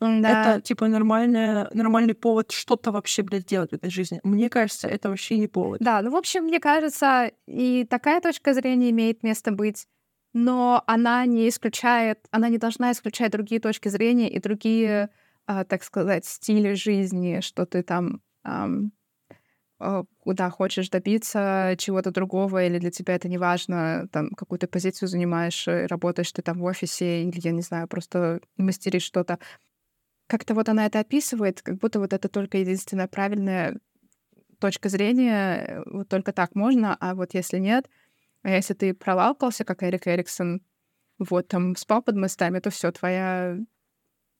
Это, 0.00 0.60
типа, 0.60 0.88
нормальная, 0.88 1.70
нормальный 1.72 2.14
повод 2.14 2.50
что-то 2.50 2.90
вообще, 2.92 3.22
блядь, 3.22 3.46
делать 3.46 3.70
в 3.70 3.74
этой 3.74 3.90
жизни. 3.90 4.20
Мне 4.24 4.50
кажется, 4.50 4.88
это 4.88 5.08
вообще 5.08 5.38
не 5.38 5.46
повод. 5.46 5.80
Да, 5.80 6.02
ну, 6.02 6.10
в 6.10 6.16
общем, 6.16 6.44
мне 6.44 6.60
кажется, 6.60 7.30
и 7.46 7.86
такая 7.88 8.20
точка 8.20 8.54
зрения 8.54 8.90
имеет 8.90 9.22
место 9.22 9.52
быть, 9.52 9.86
но 10.32 10.82
она 10.86 11.24
не 11.26 11.48
исключает, 11.48 12.18
она 12.32 12.48
не 12.48 12.58
должна 12.58 12.90
исключать 12.92 13.30
другие 13.32 13.60
точки 13.60 13.88
зрения 13.88 14.28
и 14.28 14.40
другие, 14.40 15.10
а, 15.46 15.64
так 15.64 15.84
сказать, 15.84 16.24
стили 16.24 16.74
жизни, 16.74 17.40
что 17.40 17.64
ты 17.64 17.82
там 17.82 18.20
ам, 18.42 18.86
а, 18.86 19.03
куда 19.78 20.50
хочешь 20.50 20.88
добиться 20.88 21.74
чего-то 21.78 22.10
другого, 22.10 22.64
или 22.64 22.78
для 22.78 22.90
тебя 22.90 23.14
это 23.14 23.28
не 23.28 23.38
важно, 23.38 24.08
там, 24.12 24.30
какую-то 24.30 24.68
позицию 24.68 25.08
занимаешь, 25.08 25.66
э, 25.68 25.86
работаешь 25.86 26.32
ты 26.32 26.42
там 26.42 26.58
в 26.58 26.64
офисе, 26.64 27.24
или, 27.24 27.40
я 27.42 27.52
не 27.52 27.62
знаю, 27.62 27.88
просто 27.88 28.40
мастеришь 28.56 29.02
что-то. 29.02 29.38
Как-то 30.28 30.54
вот 30.54 30.68
она 30.68 30.86
это 30.86 31.00
описывает, 31.00 31.62
как 31.62 31.78
будто 31.78 32.00
вот 32.00 32.12
это 32.12 32.28
только 32.28 32.58
единственная 32.58 33.08
правильная 33.08 33.78
точка 34.60 34.88
зрения, 34.88 35.64
э, 35.66 35.82
вот 35.86 36.08
только 36.08 36.32
так 36.32 36.54
можно, 36.54 36.96
а 37.00 37.14
вот 37.14 37.34
если 37.34 37.58
нет, 37.58 37.88
а 38.42 38.50
если 38.50 38.74
ты 38.74 38.94
пролалкался, 38.94 39.64
как 39.64 39.82
Эрик 39.82 40.06
Эриксон, 40.06 40.62
вот 41.18 41.48
там 41.48 41.76
спал 41.76 42.02
под 42.02 42.16
мостами, 42.16 42.60
то 42.60 42.70
все, 42.70 42.92
твоя 42.92 43.58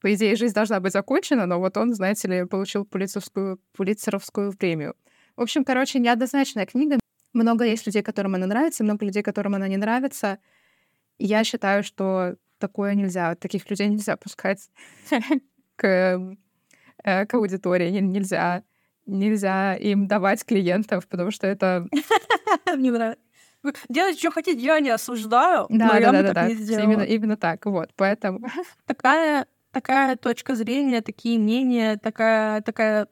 по 0.05 0.13
идее, 0.13 0.37
жизнь 0.37 0.53
должна 0.55 0.81
быть 0.81 0.93
закончена, 0.93 1.47
но 1.47 1.59
вот 1.59 1.79
он, 1.79 1.95
знаете 1.95 2.29
ли, 2.29 2.45
получил 2.45 2.85
пулицеровскую, 2.85 3.59
пулицеровскую 3.73 4.53
премию. 4.53 4.95
В 5.37 5.43
общем, 5.43 5.65
короче, 5.65 5.99
неоднозначная 5.99 6.67
книга. 6.67 6.99
Много 7.33 7.65
есть 7.65 7.87
людей, 7.87 8.03
которым 8.03 8.37
она 8.37 8.47
нравится, 8.47 8.85
много 8.85 9.05
людей, 9.05 9.23
которым 9.23 9.55
она 9.57 9.67
не 9.67 9.77
нравится. 9.77 10.39
Я 11.19 11.43
считаю, 11.43 11.83
что 11.83 12.37
такое 12.59 12.95
нельзя. 12.95 13.35
Таких 13.35 13.69
людей 13.69 13.89
нельзя 13.89 14.17
пускать 14.17 14.71
к, 15.77 16.37
э, 17.03 17.27
к 17.27 17.35
аудитории. 17.35 17.91
Нельзя, 17.91 18.63
нельзя 19.07 19.75
им 19.75 20.07
давать 20.07 20.45
клиентов, 20.45 21.09
потому 21.09 21.31
что 21.33 21.47
это... 21.47 21.87
Мне 22.77 22.93
нравится. 22.93 23.21
Делайте, 23.89 24.19
что 24.19 24.31
хотите, 24.31 24.61
я 24.61 24.79
не 24.81 24.91
осуждаю, 24.91 25.67
да, 25.71 25.87
но 25.87 25.93
да, 25.93 25.99
я 25.99 26.13
да, 26.13 26.23
да, 26.23 26.29
так 26.29 26.35
да. 26.35 26.49
не 26.49 26.55
сделала. 26.55 26.85
Именно, 26.85 27.03
именно 27.03 27.37
так, 27.37 27.65
вот, 27.65 27.91
поэтому... 27.97 28.47
Такая, 28.87 29.47
такая 29.73 30.17
точка 30.17 30.55
зрения, 30.55 31.01
такие 31.01 31.39
мнения, 31.39 31.97
такая, 31.97 32.61
такая 32.61 33.09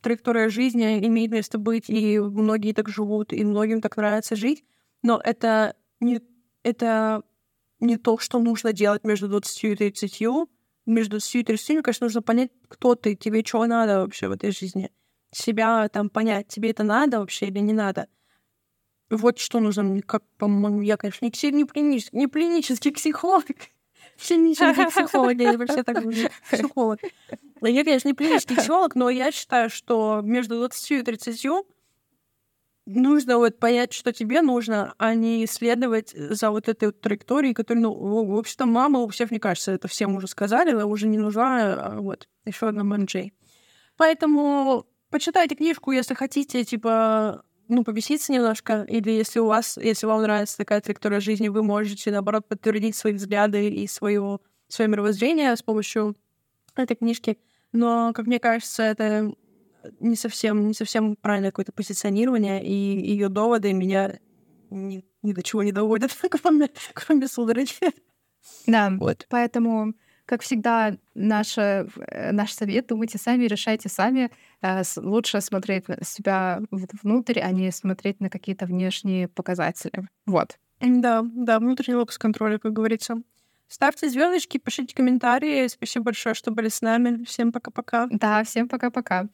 траектория 0.00 0.48
жизни 0.48 1.04
имеет 1.06 1.30
место 1.30 1.58
быть, 1.58 1.88
и 1.88 2.18
многие 2.18 2.72
так 2.72 2.88
живут, 2.88 3.32
и 3.32 3.44
многим 3.44 3.80
так 3.80 3.96
нравится 3.96 4.36
жить, 4.36 4.64
но 5.02 5.20
это 5.22 5.76
не, 6.00 6.20
это 6.62 7.22
не 7.80 7.96
то, 7.96 8.18
что 8.18 8.38
нужно 8.38 8.72
делать 8.72 9.04
между 9.04 9.28
20 9.28 9.64
и 9.64 9.76
30. 9.76 10.22
Между 10.86 11.18
20 11.18 11.34
и 11.34 11.42
30, 11.44 11.82
конечно, 11.82 12.04
нужно 12.04 12.22
понять, 12.22 12.50
кто 12.68 12.94
ты, 12.94 13.16
тебе 13.16 13.42
чего 13.42 13.66
надо 13.66 14.00
вообще 14.00 14.28
в 14.28 14.32
этой 14.32 14.52
жизни. 14.52 14.90
Себя 15.32 15.88
там 15.88 16.08
понять, 16.08 16.48
тебе 16.48 16.70
это 16.70 16.84
надо 16.84 17.18
вообще 17.18 17.46
или 17.46 17.58
не 17.58 17.72
надо. 17.72 18.08
Вот 19.10 19.38
что 19.38 19.60
нужно, 19.60 20.00
как, 20.02 20.24
по-моему, 20.36 20.80
я, 20.80 20.96
конечно, 20.96 21.24
не, 21.24 21.50
не, 21.52 21.64
клинический, 21.64 22.18
не 22.18 22.26
клинический 22.26 22.92
психолог, 22.92 23.46
вообще 24.16 24.36
ничего 24.36 24.68
не 24.68 24.90
психолог, 24.90 25.38
я 25.38 25.58
вообще 25.58 25.82
так 25.82 26.02
психолог. 26.50 27.00
Я, 27.62 27.84
конечно, 27.84 28.08
не 28.08 28.14
клинический 28.14 28.56
психолог, 28.56 28.94
но 28.94 29.10
я 29.10 29.30
считаю, 29.32 29.70
что 29.70 30.20
между 30.22 30.56
20 30.56 30.90
и 30.90 31.02
30 31.02 31.46
нужно 32.86 33.38
вот 33.38 33.58
понять, 33.58 33.92
что 33.92 34.12
тебе 34.12 34.42
нужно, 34.42 34.94
а 34.98 35.14
не 35.14 35.44
исследовать 35.44 36.10
за 36.10 36.50
вот 36.50 36.68
этой 36.68 36.86
вот 36.86 37.00
траекторией, 37.00 37.54
которая, 37.54 37.82
ну, 37.82 38.24
в 38.24 38.38
общем-то, 38.38 38.66
мама 38.66 39.00
у 39.00 39.08
всех, 39.08 39.30
мне 39.30 39.40
кажется, 39.40 39.72
это 39.72 39.88
всем 39.88 40.14
уже 40.14 40.28
сказали, 40.28 40.70
она 40.70 40.86
уже 40.86 41.08
не 41.08 41.18
нужна, 41.18 41.74
а 41.74 42.00
вот, 42.00 42.28
еще 42.44 42.68
одна 42.68 42.84
Манджей. 42.84 43.32
Поэтому 43.96 44.86
почитайте 45.10 45.56
книжку, 45.56 45.90
если 45.90 46.14
хотите, 46.14 46.64
типа, 46.64 47.42
ну, 47.68 47.84
побеситься 47.84 48.32
немножко, 48.32 48.84
или 48.88 49.10
если 49.10 49.38
у 49.40 49.46
вас, 49.46 49.76
если 49.76 50.06
вам 50.06 50.22
нравится 50.22 50.56
такая 50.56 50.80
траектория 50.80 51.20
жизни, 51.20 51.48
вы 51.48 51.62
можете, 51.62 52.10
наоборот, 52.10 52.46
подтвердить 52.48 52.96
свои 52.96 53.12
взгляды 53.12 53.68
и 53.68 53.86
свое, 53.86 54.38
свое 54.68 54.88
мировоззрение 54.88 55.54
с 55.56 55.62
помощью 55.62 56.16
этой 56.74 56.96
книжки. 56.96 57.38
Но, 57.72 58.12
как 58.14 58.26
мне 58.26 58.38
кажется, 58.38 58.82
это 58.82 59.32
не 60.00 60.16
совсем, 60.16 60.68
не 60.68 60.74
совсем 60.74 61.16
правильное 61.16 61.50
какое-то 61.50 61.72
позиционирование, 61.72 62.64
и 62.64 62.72
ее 62.72 63.28
доводы 63.28 63.72
меня 63.72 64.18
ни, 64.70 65.04
ни 65.22 65.32
до 65.32 65.42
чего 65.42 65.62
не 65.62 65.72
доводят, 65.72 66.16
кроме, 66.42 66.70
кроме 66.94 67.28
судороги. 67.28 67.72
Да, 68.66 68.90
вот. 68.98 69.26
поэтому, 69.28 69.94
как 70.26 70.42
всегда, 70.42 70.96
наш, 71.14 71.56
э, 71.56 71.86
наш 72.32 72.52
совет— 72.52 72.86
думайте 72.88 73.16
сами, 73.16 73.44
решайте 73.44 73.88
сами. 73.88 74.30
Э, 74.60 74.82
лучше 74.96 75.40
смотреть 75.40 75.88
на 75.88 75.96
себя 76.04 76.60
внутрь, 76.70 77.40
а 77.40 77.50
не 77.52 77.70
смотреть 77.70 78.20
на 78.20 78.28
какие-то 78.28 78.66
внешние 78.66 79.28
показатели. 79.28 80.08
Вот. 80.26 80.58
Да, 80.80 81.22
да, 81.24 81.58
внутренний 81.58 81.96
локус 81.96 82.18
контроля, 82.18 82.58
как 82.58 82.72
говорится. 82.72 83.22
Ставьте 83.68 84.08
звездочки, 84.08 84.58
пишите 84.58 84.94
комментарии. 84.94 85.66
Спасибо 85.66 86.06
большое, 86.06 86.34
что 86.34 86.50
были 86.52 86.68
с 86.68 86.82
нами. 86.82 87.24
Всем 87.24 87.50
пока-пока. 87.50 88.06
Да, 88.10 88.44
всем 88.44 88.68
пока-пока. 88.68 89.24